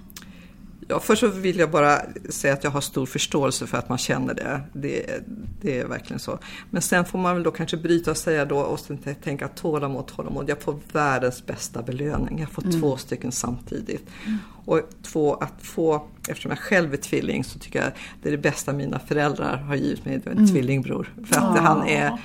Ja, 0.91 1.01
först 1.01 1.21
så 1.21 1.29
vill 1.29 1.59
jag 1.59 1.71
bara 1.71 2.01
säga 2.29 2.55
att 2.55 2.65
jag 2.65 2.71
har 2.71 2.81
stor 2.81 3.07
förståelse 3.07 3.67
för 3.67 3.79
att 3.79 3.89
man 3.89 3.99
känner 3.99 4.35
det. 4.35 4.61
det. 4.73 5.25
Det 5.61 5.79
är 5.79 5.87
verkligen 5.87 6.21
så. 6.21 6.39
Men 6.71 6.83
sen 6.83 7.05
får 7.05 7.19
man 7.19 7.35
väl 7.35 7.43
då 7.43 7.51
kanske 7.51 7.77
bryta 7.77 8.11
och 8.11 8.17
säga 8.17 8.45
då 8.45 8.59
och 8.59 8.81
sen 8.81 8.99
tänka 8.99 9.49
tålamod, 9.49 10.07
tålamod. 10.07 10.49
Jag 10.49 10.63
får 10.63 10.79
världens 10.93 11.47
bästa 11.47 11.83
belöning. 11.83 12.39
Jag 12.39 12.51
får 12.51 12.65
mm. 12.65 12.81
två 12.81 12.97
stycken 12.97 13.33
samtidigt. 13.33 14.07
Mm. 14.27 14.39
Och 14.65 14.81
två, 15.03 15.35
att 15.35 15.63
få, 15.63 16.09
eftersom 16.29 16.51
jag 16.51 16.59
själv 16.59 16.93
är 16.93 16.97
tvilling 16.97 17.45
så 17.45 17.59
tycker 17.59 17.83
jag 17.83 17.93
det 18.23 18.29
är 18.29 18.33
det 18.33 18.39
bästa 18.39 18.73
mina 18.73 18.99
föräldrar 18.99 19.57
har 19.57 19.75
givit 19.75 20.05
mig, 20.05 20.15
en 20.25 20.33
mm. 20.33 20.47
tvillingbror. 20.47 21.15
För 21.27 21.37
att 21.37 21.57
oh. 21.57 21.63
han 21.63 21.89
är. 21.89 22.19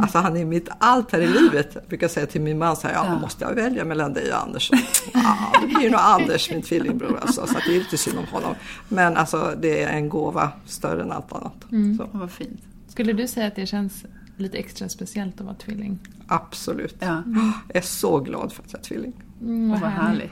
Alltså 0.00 0.18
han 0.18 0.36
är 0.36 0.44
mitt 0.44 0.68
allt 0.78 1.12
här 1.12 1.20
i 1.20 1.26
livet. 1.26 1.70
Jag 1.74 1.84
brukar 1.84 2.08
säga 2.08 2.26
till 2.26 2.40
min 2.40 2.58
man 2.58 2.76
så 2.76 2.88
här, 2.88 2.94
ja, 2.94 3.06
ja. 3.06 3.18
måste 3.18 3.44
jag 3.44 3.54
välja 3.54 3.84
mellan 3.84 4.12
dig 4.12 4.32
och 4.32 4.42
Anders? 4.42 4.70
Ja, 5.14 5.52
det 5.60 5.66
blir 5.66 5.90
nog 5.90 6.00
Anders, 6.00 6.50
min 6.50 6.62
tvillingbror. 6.62 7.18
Alltså, 7.22 7.46
så 7.46 7.54
det 7.66 7.74
är 7.74 7.78
lite 7.78 7.98
synd 7.98 8.18
om 8.18 8.26
honom. 8.26 8.54
Men 8.88 9.16
alltså 9.16 9.54
det 9.60 9.82
är 9.82 9.88
en 9.88 10.08
gåva 10.08 10.52
större 10.66 11.02
än 11.02 11.12
allt 11.12 11.32
annat. 11.32 11.72
Mm. 11.72 11.96
Så. 11.96 12.08
Vad 12.12 12.30
fint. 12.30 12.60
Skulle 12.88 13.12
du 13.12 13.28
säga 13.28 13.46
att 13.46 13.56
det 13.56 13.66
känns 13.66 14.04
lite 14.36 14.58
extra 14.58 14.88
speciellt 14.88 15.40
att 15.40 15.46
vara 15.46 15.56
tvilling? 15.56 15.98
Absolut. 16.26 16.96
Ja. 16.98 17.22
Jag 17.68 17.76
är 17.76 17.80
så 17.80 18.20
glad 18.20 18.52
för 18.52 18.62
att 18.62 18.72
jag 18.72 18.80
är 18.80 18.84
tvilling. 18.84 19.12
Mm, 19.40 19.70
vad, 19.70 19.80
vad 19.80 19.90
härligt. 19.90 20.30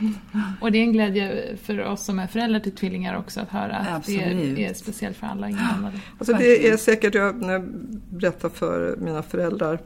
Och 0.60 0.72
det 0.72 0.78
är 0.78 0.82
en 0.82 0.92
glädje 0.92 1.56
för 1.62 1.84
oss 1.84 2.04
som 2.04 2.18
är 2.18 2.26
föräldrar 2.26 2.60
till 2.60 2.72
tvillingar 2.72 3.18
också 3.18 3.40
att 3.40 3.48
höra 3.48 3.76
att 3.76 3.96
Absolut. 3.96 4.56
det 4.56 4.64
är, 4.64 4.70
är 4.70 4.74
speciellt 4.74 5.16
för 5.16 5.26
alla 5.26 5.48
inblandade. 5.48 6.00
Alltså 6.18 6.32
det 6.32 6.68
är 6.68 6.76
säkert, 6.76 7.14
jag, 7.14 7.42
när 7.42 7.52
jag 7.52 7.68
berättar 8.10 8.48
för 8.48 8.96
mina 8.96 9.22
föräldrar 9.22 9.78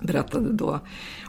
berättade 0.00 0.52
då 0.52 0.80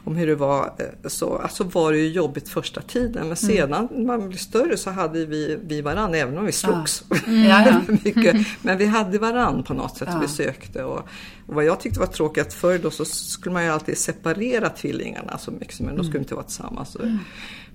om 0.04 0.16
hur 0.16 0.26
det 0.26 0.34
var 0.34 0.72
eh, 0.78 1.08
så 1.08 1.38
alltså 1.38 1.64
var 1.64 1.92
det 1.92 1.98
ju 1.98 2.08
jobbigt 2.08 2.48
första 2.48 2.82
tiden 2.82 3.12
men 3.12 3.24
mm. 3.24 3.36
sedan 3.36 3.88
när 3.90 4.04
man 4.04 4.28
blev 4.28 4.38
större 4.38 4.76
så 4.76 4.90
hade 4.90 5.26
vi, 5.26 5.58
vi 5.64 5.80
varann 5.80 6.14
även 6.14 6.38
om 6.38 6.46
vi 6.46 6.52
slogs. 6.52 7.04
Ja. 7.26 7.68
Mm. 7.68 7.98
mycket. 8.04 8.46
Men 8.62 8.78
vi 8.78 8.86
hade 8.86 9.18
varann 9.18 9.62
på 9.62 9.74
något 9.74 9.96
sätt 9.96 10.08
ja. 10.12 10.18
vi 10.18 10.28
sökte. 10.28 10.84
Och, 10.84 10.98
och, 11.46 11.54
vad 11.54 11.64
jag 11.64 11.80
tyckte 11.80 12.00
var 12.00 12.06
tråkigt 12.06 12.52
förr 12.52 12.78
då 12.78 12.90
så 12.90 13.04
skulle 13.04 13.52
man 13.52 13.64
ju 13.64 13.70
alltid 13.70 13.98
separera 13.98 14.68
tvillingarna 14.68 15.38
så 15.38 15.50
mycket 15.50 15.80
men 15.80 15.96
de 15.96 16.04
skulle 16.04 16.10
mm. 16.10 16.22
inte 16.22 16.34
vara 16.34 16.44
tillsammans. 16.44 16.96
Mm 16.96 17.18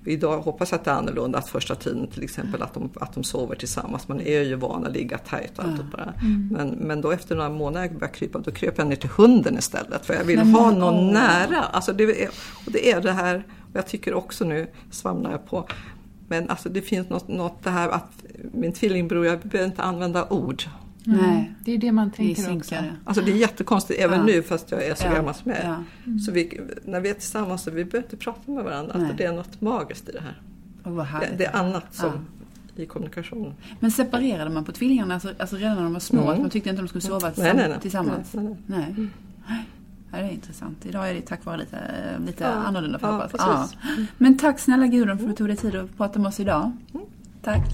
idag 0.06 0.40
hoppas 0.40 0.72
att 0.72 0.84
det 0.84 0.90
är 0.90 0.94
annorlunda 0.94 1.38
att 1.38 1.48
första 1.48 1.74
tiden 1.74 2.06
till 2.06 2.22
exempel 2.22 2.62
att 2.62 2.74
de, 2.74 2.90
att 2.94 3.14
de 3.14 3.24
sover 3.24 3.56
tillsammans. 3.56 4.08
Man 4.08 4.20
är 4.20 4.42
ju 4.42 4.54
van 4.54 4.86
att 4.86 4.92
ligga 4.92 5.18
tajt 5.18 5.58
och 5.58 5.64
allt 5.64 5.78
ja. 5.78 5.96
bara. 5.96 6.14
Mm. 6.20 6.48
Men, 6.52 6.68
men 6.68 7.00
då 7.00 7.10
efter 7.10 7.36
några 7.36 7.50
månader 7.50 7.88
började 7.88 8.08
krypa, 8.08 8.38
då 8.38 8.50
kröp 8.50 8.78
jag 8.78 8.86
ner 8.86 8.96
till 8.96 9.10
hunden 9.10 9.58
istället. 9.58 10.06
För 10.06 10.14
jag 10.14 10.24
vill 10.24 10.38
ha 10.38 10.70
någon 10.70 11.12
nära. 11.12 11.62
Alltså 11.62 11.92
det, 11.92 12.22
är, 12.22 12.28
och 12.66 12.72
det 12.72 12.90
är 12.90 13.00
det 13.00 13.12
här, 13.12 13.46
och 13.70 13.76
jag 13.76 13.86
tycker 13.86 14.14
också 14.14 14.44
nu 14.44 14.66
svamlar 14.90 15.30
jag 15.30 15.46
på, 15.46 15.68
men 16.28 16.50
alltså 16.50 16.68
det 16.68 16.82
finns 16.82 17.08
något, 17.08 17.28
något 17.28 17.64
det 17.64 17.70
här 17.70 17.88
att 17.88 18.24
min 18.52 18.72
tvillingbror, 18.72 19.26
jag 19.26 19.40
behöver 19.40 19.70
inte 19.70 19.82
använda 19.82 20.28
ord. 20.28 20.62
Mm. 21.06 21.20
Nej. 21.20 21.54
Det 21.64 21.72
är 21.72 21.78
det 21.78 21.92
man 21.92 22.10
tänker 22.10 22.48
det 22.48 22.56
också. 22.56 22.74
Alltså 23.04 23.22
det 23.24 23.32
är 23.32 23.36
jättekonstigt 23.36 24.00
även 24.00 24.18
ja. 24.18 24.24
nu 24.24 24.42
fast 24.42 24.70
jag 24.70 24.84
är 24.84 24.94
så 24.94 25.06
ja. 25.06 25.14
gammal 25.14 25.34
som 25.34 25.50
jag 25.50 25.60
är. 25.60 25.68
Ja. 25.68 25.84
Mm. 26.06 26.18
Så 26.18 26.32
vi, 26.32 26.60
när 26.84 27.00
vi 27.00 27.08
är 27.10 27.14
tillsammans 27.14 27.62
så 27.62 27.70
vi 27.70 27.84
behöver 27.84 28.06
inte 28.06 28.16
prata 28.16 28.50
med 28.50 28.64
varandra. 28.64 28.92
Alltså 28.94 29.14
det 29.16 29.24
är 29.24 29.32
något 29.32 29.60
magiskt 29.60 30.08
i 30.08 30.12
det 30.12 30.20
här. 30.20 30.40
Det, 31.20 31.36
det, 31.38 31.44
är 31.44 31.56
annat 31.56 31.94
som 31.94 32.26
i 32.76 32.86
kommunikation. 32.86 33.54
Men 33.80 33.90
separerade 33.90 34.50
man 34.50 34.64
på 34.64 34.72
tvillingarna 34.72 35.14
alltså, 35.14 35.32
alltså 35.38 35.56
redan 35.56 35.76
när 35.76 35.82
de 35.82 35.92
var 35.92 36.00
små? 36.00 36.20
Mm. 36.20 36.32
Att 36.32 36.40
man 36.40 36.50
tyckte 36.50 36.70
inte 36.70 36.82
att 36.82 36.84
de 36.84 36.88
skulle 36.88 37.20
sova 37.20 37.32
nej, 37.36 37.54
nej, 37.54 37.68
nej. 37.68 37.80
tillsammans? 37.80 38.34
Nej. 38.34 38.44
nej, 38.44 38.56
nej. 38.66 38.94
Mm. 38.96 39.10
Ja, 40.12 40.18
det 40.18 40.24
är 40.24 40.30
intressant. 40.30 40.86
Idag 40.86 41.10
är 41.10 41.14
det 41.14 41.20
tack 41.20 41.44
vare 41.44 41.56
lite, 41.56 41.78
lite 42.26 42.44
ja. 42.44 42.50
annorlunda 42.50 42.98
för 42.98 43.30
ja, 43.38 43.68
Men 44.18 44.38
tack 44.38 44.58
snälla 44.58 44.86
Gudrun 44.86 45.18
för 45.18 45.24
att 45.24 45.30
du 45.30 45.36
tog 45.36 45.46
dig 45.48 45.56
tid 45.56 45.76
att 45.76 45.96
prata 45.96 46.18
med 46.18 46.28
oss 46.28 46.40
idag. 46.40 46.72
Mm. 46.94 47.06
Tack. 47.42 47.64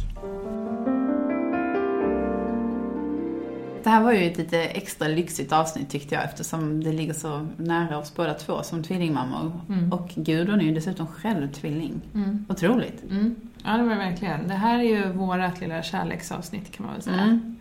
Det 3.84 3.90
här 3.90 4.02
var 4.02 4.12
ju 4.12 4.26
ett 4.26 4.38
lite 4.38 4.60
extra 4.60 5.08
lyxigt 5.08 5.52
avsnitt 5.52 5.90
tyckte 5.90 6.14
jag 6.14 6.24
eftersom 6.24 6.84
det 6.84 6.92
ligger 6.92 7.12
så 7.12 7.46
nära 7.56 7.98
oss 7.98 8.14
båda 8.14 8.34
två 8.34 8.62
som 8.62 8.82
tvillingmammor. 8.82 9.60
Mm. 9.68 9.92
Och 9.92 10.08
Gudrun 10.14 10.60
är 10.60 10.64
ju 10.64 10.74
dessutom 10.74 11.06
själv 11.06 11.52
tvilling. 11.52 12.00
Mm. 12.14 12.46
Otroligt. 12.48 13.02
Mm. 13.10 13.36
Ja, 13.64 13.70
det 13.70 13.82
var 13.82 13.90
det 13.90 13.96
verkligen. 13.96 14.48
Det 14.48 14.54
här 14.54 14.78
är 14.78 14.82
ju 14.82 15.12
vårat 15.12 15.60
lilla 15.60 15.82
kärleksavsnitt 15.82 16.72
kan 16.72 16.86
man 16.86 16.94
väl 16.94 17.02
säga. 17.02 17.22
Mm. 17.22 17.56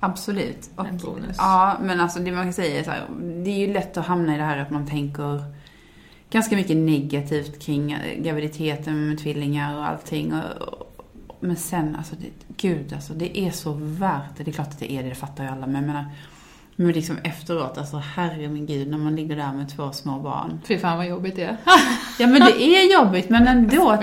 Absolut. 0.00 0.70
Och, 0.76 0.86
en 0.86 0.96
bonus. 0.96 1.36
Ja, 1.38 1.76
men 1.82 2.00
alltså 2.00 2.18
det 2.18 2.32
man 2.32 2.44
kan 2.44 2.52
säga 2.52 2.80
är 2.80 2.84
så 2.84 2.90
här, 2.90 3.02
det 3.44 3.50
är 3.50 3.66
ju 3.66 3.72
lätt 3.72 3.96
att 3.96 4.06
hamna 4.06 4.34
i 4.34 4.38
det 4.38 4.44
här 4.44 4.58
att 4.58 4.70
man 4.70 4.86
tänker 4.86 5.44
ganska 6.30 6.56
mycket 6.56 6.76
negativt 6.76 7.62
kring 7.62 7.92
eh, 7.92 8.22
graviditeten 8.22 9.08
med 9.08 9.18
tvillingar 9.18 9.76
och 9.76 9.86
allting. 9.86 10.34
Och, 10.34 10.87
men 11.40 11.56
sen, 11.56 11.96
alltså, 11.96 12.14
det, 12.20 12.28
gud 12.56 12.92
alltså, 12.92 13.12
det 13.12 13.38
är 13.38 13.50
så 13.50 13.72
värt 13.72 14.36
det. 14.36 14.44
Det 14.44 14.50
är 14.50 14.52
klart 14.52 14.68
att 14.68 14.78
det 14.78 14.92
är 14.92 15.02
det, 15.02 15.08
det 15.08 15.14
fattar 15.14 15.44
ju 15.44 15.50
alla. 15.50 15.66
Men 15.66 15.74
jag 15.74 15.84
menar, 15.84 16.04
men 16.76 16.92
liksom 16.92 17.18
efteråt, 17.24 17.78
alltså 17.78 17.96
herre 17.96 18.48
min 18.48 18.66
gud, 18.66 18.88
när 18.88 18.98
man 18.98 19.16
ligger 19.16 19.36
där 19.36 19.52
med 19.52 19.76
två 19.76 19.92
små 19.92 20.18
barn. 20.18 20.60
Fy 20.64 20.78
fan 20.78 20.96
vad 20.96 21.06
jobbigt 21.08 21.36
det 21.36 21.44
är. 21.44 21.56
ja 22.18 22.26
men 22.26 22.40
det 22.40 22.62
är 22.62 22.92
jobbigt, 22.92 23.30
men 23.30 23.48
ändå. 23.48 24.02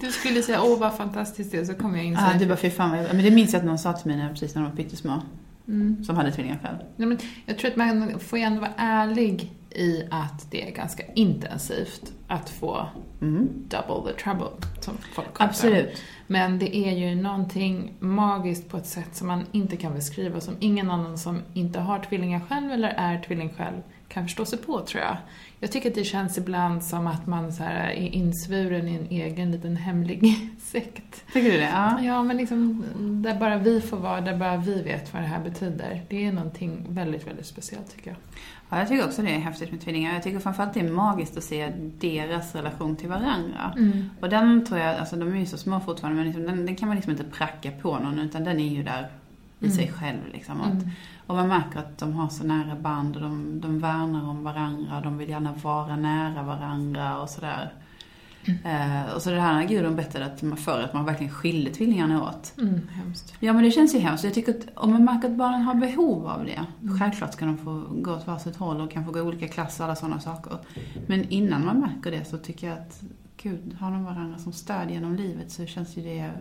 du 0.00 0.12
skulle 0.12 0.42
säga, 0.42 0.62
åh 0.62 0.78
vad 0.78 0.96
fantastiskt 0.96 1.52
det 1.52 1.58
är, 1.58 1.64
så 1.64 1.74
kom 1.74 1.96
jag 1.96 2.04
in 2.04 2.16
så 2.16 2.22
Ja, 2.32 2.38
du 2.38 2.46
bara, 2.46 2.56
fy 2.56 2.70
fan 2.70 2.90
vad 2.90 2.98
jobbigt. 2.98 3.14
Men 3.14 3.24
det 3.24 3.30
minns 3.30 3.52
jag 3.52 3.60
att 3.60 3.66
någon 3.66 3.78
sa 3.78 3.92
till 3.92 4.10
mig 4.10 4.16
när, 4.16 4.28
precis 4.28 4.54
när 4.54 4.62
de 4.62 4.70
var 4.70 4.76
pyttesmå. 4.76 5.22
Mm. 5.68 6.04
Som 6.04 6.16
hade 6.16 6.32
tvillingar 6.32 6.58
själv. 6.62 6.78
Ja, 6.96 7.06
men 7.06 7.18
jag 7.46 7.58
tror 7.58 7.70
att 7.70 7.76
man 7.76 8.18
får 8.20 8.38
ju 8.38 8.44
ändå 8.44 8.60
vara 8.60 8.72
ärlig 8.76 9.52
i 9.70 10.02
att 10.10 10.50
det 10.50 10.68
är 10.68 10.72
ganska 10.74 11.02
intensivt 11.14 12.12
att 12.28 12.50
få 12.50 12.86
mm. 13.20 13.48
double 13.68 14.12
the 14.12 14.22
trouble, 14.22 14.50
som 14.80 14.94
folk 15.14 15.34
kallar 15.34 15.48
Absolut. 15.48 16.02
Men 16.26 16.58
det 16.58 16.76
är 16.76 16.92
ju 16.92 17.14
någonting 17.14 17.94
magiskt 17.98 18.68
på 18.68 18.76
ett 18.76 18.86
sätt 18.86 19.16
som 19.16 19.26
man 19.26 19.46
inte 19.52 19.76
kan 19.76 19.94
beskriva, 19.94 20.40
som 20.40 20.54
ingen 20.60 20.90
annan 20.90 21.18
som 21.18 21.42
inte 21.54 21.80
har 21.80 21.98
tvillingar 21.98 22.40
själv 22.40 22.72
eller 22.72 22.88
är 22.88 23.22
tvilling 23.22 23.50
själv 23.56 23.82
kan 24.18 24.28
förstå 24.28 24.44
sig 24.44 24.58
på, 24.58 24.80
tror 24.80 25.02
jag. 25.02 25.16
Jag 25.60 25.72
tycker 25.72 25.88
att 25.88 25.94
det 25.94 26.04
känns 26.04 26.38
ibland 26.38 26.84
som 26.84 27.06
att 27.06 27.26
man 27.26 27.52
så 27.52 27.62
här 27.62 27.90
är 27.90 28.14
insvuren 28.14 28.88
i 28.88 28.94
en 28.94 29.06
egen 29.10 29.52
liten 29.52 29.76
hemlig 29.76 30.50
sekt. 30.60 31.24
Tycker 31.32 31.52
du 31.52 31.56
det? 31.56 31.70
Ja. 31.72 32.00
Ja, 32.00 32.22
men 32.22 32.36
liksom 32.36 32.84
där 33.22 33.34
bara 33.34 33.58
vi 33.58 33.80
får 33.80 33.96
vara, 33.96 34.20
där 34.20 34.36
bara 34.36 34.56
vi 34.56 34.82
vet 34.82 35.14
vad 35.14 35.22
det 35.22 35.26
här 35.26 35.44
betyder. 35.44 36.02
Det 36.08 36.26
är 36.26 36.32
någonting 36.32 36.86
väldigt, 36.88 37.26
väldigt 37.26 37.46
speciellt 37.46 37.96
tycker 37.96 38.10
jag. 38.10 38.16
Ja, 38.68 38.78
jag 38.78 38.88
tycker 38.88 39.04
också 39.04 39.22
det 39.22 39.30
är 39.30 39.38
häftigt 39.38 39.70
med 39.70 39.80
tvillingar. 39.80 40.14
Jag 40.14 40.22
tycker 40.22 40.38
framförallt 40.38 40.74
det 40.74 40.80
är 40.80 40.90
magiskt 40.90 41.36
att 41.36 41.44
se 41.44 41.72
deras 42.00 42.54
relation 42.54 42.96
till 42.96 43.08
varandra. 43.08 43.72
Mm. 43.76 44.10
Och 44.20 44.28
den 44.28 44.66
tror 44.66 44.80
jag, 44.80 44.96
alltså 44.96 45.16
de 45.16 45.32
är 45.32 45.36
ju 45.40 45.46
så 45.46 45.58
små 45.58 45.80
fortfarande, 45.80 46.16
men 46.16 46.26
liksom, 46.26 46.46
den, 46.46 46.66
den, 46.66 46.76
kan 46.76 46.88
man 46.88 46.96
liksom 46.96 47.10
inte 47.10 47.24
pracka 47.24 47.70
på 47.70 47.98
någon, 47.98 48.18
utan 48.18 48.44
den 48.44 48.60
är 48.60 48.68
ju 48.68 48.82
där 48.82 49.10
i 49.60 49.64
mm. 49.64 49.76
sig 49.76 49.92
själv. 49.92 50.18
Liksom. 50.32 50.60
Mm. 50.60 50.90
Och 51.28 51.34
man 51.34 51.48
märker 51.48 51.78
att 51.78 51.98
de 51.98 52.12
har 52.12 52.28
så 52.28 52.44
nära 52.44 52.76
band 52.76 53.16
och 53.16 53.22
de, 53.22 53.60
de 53.60 53.78
värnar 53.78 54.28
om 54.28 54.44
varandra, 54.44 55.00
de 55.00 55.18
vill 55.18 55.28
gärna 55.28 55.52
vara 55.62 55.96
nära 55.96 56.42
varandra 56.42 57.20
och 57.20 57.28
sådär. 57.28 57.72
Mm. 58.44 59.06
Eh, 59.06 59.14
och 59.14 59.22
så 59.22 59.30
det 59.30 59.40
här 59.40 59.54
när 59.54 59.68
Gudrun 59.68 59.96
berättade 59.96 60.26
att 60.26 60.42
man 60.42 60.56
förr 60.56 60.82
att 60.82 60.94
man 60.94 61.04
verkligen 61.04 61.32
skilde 61.32 61.70
tvillingarna 61.70 62.28
åt. 62.28 62.54
Mm, 62.58 62.88
hemskt. 62.88 63.34
Ja 63.40 63.52
men 63.52 63.64
det 63.64 63.70
känns 63.70 63.94
ju 63.94 63.98
hemskt. 63.98 64.24
Jag 64.24 64.34
tycker 64.34 64.52
att 64.52 64.66
om 64.74 64.90
man 64.90 65.04
märker 65.04 65.28
att 65.28 65.36
barnen 65.36 65.62
har 65.62 65.74
behov 65.74 66.26
av 66.26 66.44
det, 66.44 66.66
mm. 66.82 66.98
självklart 66.98 67.32
ska 67.32 67.44
de 67.44 67.58
få 67.58 67.84
gå 67.90 68.14
åt 68.14 68.26
varsitt 68.26 68.56
håll 68.56 68.80
och 68.80 68.90
kan 68.90 69.04
få 69.04 69.12
gå 69.12 69.20
olika 69.20 69.48
klasser 69.48 69.84
och 69.84 69.88
alla 69.88 69.96
sådana 69.96 70.20
saker. 70.20 70.58
Men 71.06 71.28
innan 71.28 71.64
man 71.64 71.80
märker 71.80 72.10
det 72.10 72.24
så 72.24 72.38
tycker 72.38 72.66
jag 72.66 72.78
att, 72.78 73.02
gud, 73.42 73.76
har 73.80 73.90
de 73.90 74.04
varandra 74.04 74.38
som 74.38 74.52
stöd 74.52 74.90
genom 74.90 75.16
livet 75.16 75.50
så 75.50 75.66
känns 75.66 75.96
ju 75.96 76.02
det 76.02 76.32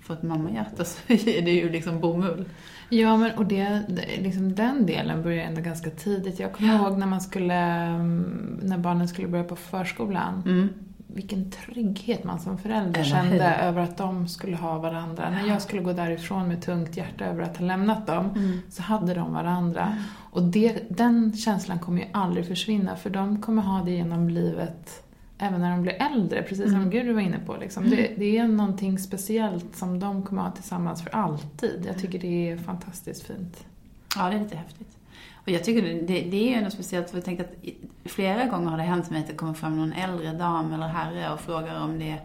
för 0.00 0.14
ett 0.14 0.22
mammahjärta 0.22 0.84
så 0.84 1.12
är 1.12 1.42
det 1.42 1.50
ju 1.50 1.70
liksom 1.70 2.00
bomull. 2.00 2.44
Ja, 2.88 3.16
men 3.16 3.32
och 3.38 3.46
det, 3.46 3.82
liksom 4.18 4.54
den 4.54 4.86
delen 4.86 5.22
började 5.22 5.48
ändå 5.48 5.60
ganska 5.60 5.90
tidigt. 5.90 6.40
Jag 6.40 6.52
kommer 6.52 6.74
ja. 6.74 6.80
ihåg 6.80 6.98
när 6.98 7.06
man 7.06 7.20
skulle, 7.20 7.54
mm, 7.54 8.60
när 8.62 8.78
barnen 8.78 9.08
skulle 9.08 9.28
börja 9.28 9.44
på 9.44 9.56
förskolan. 9.56 10.42
Mm. 10.46 10.68
Vilken 11.06 11.50
trygghet 11.50 12.24
man 12.24 12.40
som 12.40 12.58
förälder 12.58 13.04
kände 13.04 13.54
över 13.54 13.82
att 13.82 13.96
de 13.96 14.28
skulle 14.28 14.56
ha 14.56 14.78
varandra. 14.78 15.24
Ja. 15.24 15.30
När 15.30 15.48
jag 15.48 15.62
skulle 15.62 15.82
gå 15.82 15.92
därifrån 15.92 16.48
med 16.48 16.62
tungt 16.62 16.96
hjärta 16.96 17.24
över 17.24 17.42
att 17.42 17.56
ha 17.56 17.66
lämnat 17.66 18.06
dem, 18.06 18.30
mm. 18.36 18.60
så 18.70 18.82
hade 18.82 19.14
de 19.14 19.32
varandra. 19.32 19.82
Mm. 19.82 20.02
Och 20.30 20.42
det, 20.42 20.82
den 20.88 21.32
känslan 21.36 21.78
kommer 21.78 22.02
ju 22.02 22.08
aldrig 22.12 22.46
försvinna, 22.46 22.96
för 22.96 23.10
de 23.10 23.42
kommer 23.42 23.62
ha 23.62 23.82
det 23.84 23.90
genom 23.90 24.28
livet 24.28 25.05
även 25.38 25.60
när 25.60 25.70
de 25.70 25.82
blir 25.82 25.92
äldre, 25.92 26.42
precis 26.42 26.64
som 26.64 26.74
mm. 26.74 26.90
Gud 26.90 27.14
var 27.14 27.20
inne 27.20 27.38
på. 27.46 27.56
Liksom. 27.56 27.84
Mm. 27.84 27.96
Det, 27.96 28.12
det, 28.16 28.38
är 28.38 28.48
någonting 28.48 28.98
speciellt 28.98 29.76
som 29.76 30.00
de 30.00 30.22
kommer 30.22 30.42
att 30.42 30.48
ha 30.48 30.54
tillsammans 30.54 31.02
för 31.02 31.10
alltid. 31.10 31.84
Jag 31.86 31.98
tycker 31.98 32.18
det 32.18 32.50
är 32.50 32.56
fantastiskt 32.56 33.22
fint. 33.22 33.66
Ja, 34.16 34.28
det 34.28 34.36
är 34.36 34.40
lite 34.40 34.56
häftigt. 34.56 34.88
Och 35.46 35.52
jag 35.52 35.64
tycker 35.64 35.82
det, 35.82 36.20
det, 36.30 36.36
är 36.36 36.56
ju 36.56 36.60
något 36.64 36.72
speciellt, 36.72 37.10
för 37.10 37.16
jag 37.16 37.24
tänkte 37.24 37.44
att 37.44 38.10
flera 38.10 38.44
gånger 38.44 38.70
har 38.70 38.76
det 38.76 38.82
hänt 38.82 39.10
mig 39.10 39.20
att 39.20 39.26
det 39.26 39.34
kommer 39.34 39.54
fram 39.54 39.76
någon 39.76 39.92
äldre 39.92 40.32
dam 40.32 40.72
eller 40.72 40.86
herre 40.86 41.32
och 41.32 41.40
frågar 41.40 41.80
om 41.80 41.98
det 41.98 42.18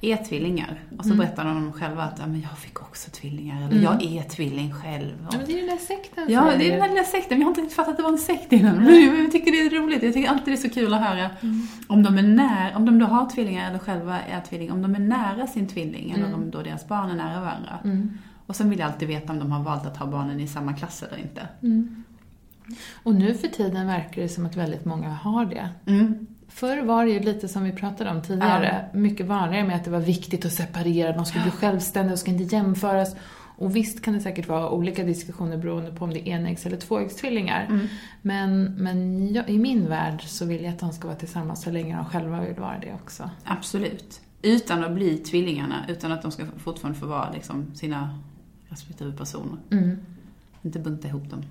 är 0.00 0.16
tvillingar. 0.16 0.80
Och 0.98 1.04
så 1.04 1.10
mm. 1.10 1.18
berättar 1.18 1.44
de 1.44 1.72
själva 1.72 2.02
att 2.02 2.18
ja, 2.18 2.26
men 2.26 2.40
jag 2.40 2.58
fick 2.58 2.82
också 2.82 3.10
tvillingar, 3.10 3.56
eller 3.56 3.70
mm. 3.70 3.82
jag 3.82 4.02
är 4.02 4.22
tvilling 4.22 4.72
själv. 4.74 5.26
Och, 5.26 5.34
ja, 5.34 5.38
men 5.38 5.46
det 5.46 5.52
är 5.52 5.54
ju 5.54 5.60
den 5.60 5.76
där 5.76 5.84
sekten. 5.84 6.24
Ja, 6.28 6.52
det 6.58 6.66
är 6.66 6.70
den 6.70 6.80
där 6.80 6.88
lilla 6.88 7.04
sekten. 7.04 7.38
Vi 7.38 7.44
har 7.44 7.50
inte 7.50 7.60
riktigt 7.60 7.76
fattat 7.76 7.90
att 7.90 7.96
det 7.96 8.02
var 8.02 8.10
en 8.10 8.18
sekt 8.18 8.52
innan. 8.52 8.76
Men 8.76 9.22
jag 9.22 9.32
tycker 9.32 9.52
det 9.52 9.60
är 9.60 9.80
roligt. 9.80 10.02
Jag 10.02 10.14
tycker 10.14 10.30
alltid 10.30 10.54
det 10.54 10.58
är 10.58 10.68
så 10.68 10.70
kul 10.70 10.94
att 10.94 11.00
höra 11.00 11.30
mm. 11.40 11.66
om 11.86 12.02
de 12.02 12.18
är 12.18 12.22
nära, 12.22 12.76
om 12.76 12.86
de 12.86 12.98
då 12.98 13.06
har 13.06 13.30
tvillingar 13.30 13.70
eller 13.70 13.78
själva 13.78 14.20
är 14.20 14.40
tvilling, 14.40 14.72
om 14.72 14.82
de 14.82 14.94
är 14.94 15.00
nära 15.00 15.46
sin 15.46 15.68
tvilling 15.68 16.10
eller 16.10 16.26
mm. 16.26 16.34
om 16.34 16.50
då 16.50 16.62
deras 16.62 16.88
barn 16.88 17.10
är 17.10 17.14
nära 17.14 17.40
varandra. 17.40 17.78
Mm. 17.84 18.18
Och 18.46 18.56
sen 18.56 18.70
vill 18.70 18.78
jag 18.78 18.86
alltid 18.86 19.08
veta 19.08 19.32
om 19.32 19.38
de 19.38 19.52
har 19.52 19.62
valt 19.62 19.86
att 19.86 19.96
ha 19.96 20.06
barnen 20.06 20.40
i 20.40 20.46
samma 20.46 20.72
klass 20.72 21.02
eller 21.02 21.22
inte. 21.22 21.48
Mm. 21.62 22.04
Och 23.02 23.14
nu 23.14 23.34
för 23.34 23.48
tiden 23.48 23.86
verkar 23.86 24.22
det 24.22 24.28
som 24.28 24.46
att 24.46 24.56
väldigt 24.56 24.84
många 24.84 25.08
har 25.08 25.44
det. 25.44 25.68
Mm. 25.86 26.26
Förr 26.48 26.82
var 26.82 27.04
det 27.04 27.12
ju 27.12 27.20
lite 27.20 27.48
som 27.48 27.64
vi 27.64 27.72
pratade 27.72 28.10
om 28.10 28.22
tidigare, 28.22 28.88
ja. 28.92 28.98
mycket 28.98 29.26
vanligare 29.26 29.66
med 29.66 29.76
att 29.76 29.84
det 29.84 29.90
var 29.90 30.00
viktigt 30.00 30.44
att 30.44 30.52
separera, 30.52 31.12
de 31.12 31.26
skulle 31.26 31.42
bli 31.42 31.50
självständiga 31.50 32.12
och 32.12 32.18
ska 32.18 32.30
inte 32.30 32.56
jämföras. 32.56 33.16
Och 33.58 33.76
visst 33.76 34.02
kan 34.02 34.14
det 34.14 34.20
säkert 34.20 34.48
vara 34.48 34.70
olika 34.70 35.04
diskussioner 35.04 35.56
beroende 35.56 35.92
på 35.92 36.04
om 36.04 36.10
det 36.10 36.28
är 36.28 36.32
enäggs 36.32 36.66
eller 36.66 36.76
tvåäggstvillingar. 36.76 37.66
Mm. 37.68 37.86
Men, 38.22 38.64
men 38.64 39.32
jag, 39.32 39.50
i 39.50 39.58
min 39.58 39.88
värld 39.88 40.22
så 40.22 40.44
vill 40.44 40.64
jag 40.64 40.72
att 40.72 40.78
de 40.78 40.92
ska 40.92 41.08
vara 41.08 41.18
tillsammans 41.18 41.62
så 41.62 41.70
länge 41.70 41.96
de 41.96 42.04
själva 42.04 42.40
vill 42.40 42.54
vara 42.54 42.78
det 42.78 42.92
också. 42.94 43.30
Absolut. 43.44 44.20
Utan 44.42 44.84
att 44.84 44.92
bli 44.92 45.18
tvillingarna, 45.18 45.84
utan 45.88 46.12
att 46.12 46.22
de 46.22 46.30
ska 46.30 46.44
fortfarande 46.56 46.98
få 46.98 47.06
vara 47.06 47.32
liksom, 47.32 47.74
sina 47.74 48.18
respektive 48.68 49.12
personer. 49.12 49.58
Mm. 49.70 49.98
Inte 50.62 50.78
bunta 50.78 51.08
ihop 51.08 51.30
dem. 51.30 51.42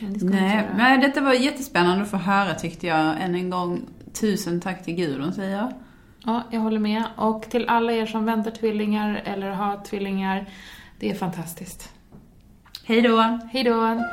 Nej, 0.00 0.68
men 0.76 1.00
detta 1.00 1.20
var 1.20 1.32
jättespännande 1.32 2.02
att 2.02 2.10
få 2.10 2.16
höra 2.16 2.54
tyckte 2.54 2.86
jag. 2.86 3.22
Än 3.22 3.34
en 3.34 3.50
gång, 3.50 3.80
tusen 4.12 4.60
tack 4.60 4.84
till 4.84 4.94
Gudrun 4.94 5.32
säger 5.32 5.56
jag. 5.56 5.72
Ja, 6.24 6.42
jag 6.50 6.60
håller 6.60 6.78
med. 6.78 7.04
Och 7.16 7.42
till 7.50 7.68
alla 7.68 7.92
er 7.92 8.06
som 8.06 8.24
väntar 8.24 8.50
tvillingar 8.50 9.22
eller 9.24 9.50
har 9.50 9.84
tvillingar, 9.84 10.46
det 10.98 11.10
är 11.10 11.14
fantastiskt. 11.14 11.92
Hej 12.84 13.02
då! 13.02 13.38
Hej 13.52 13.64
då! 13.64 14.04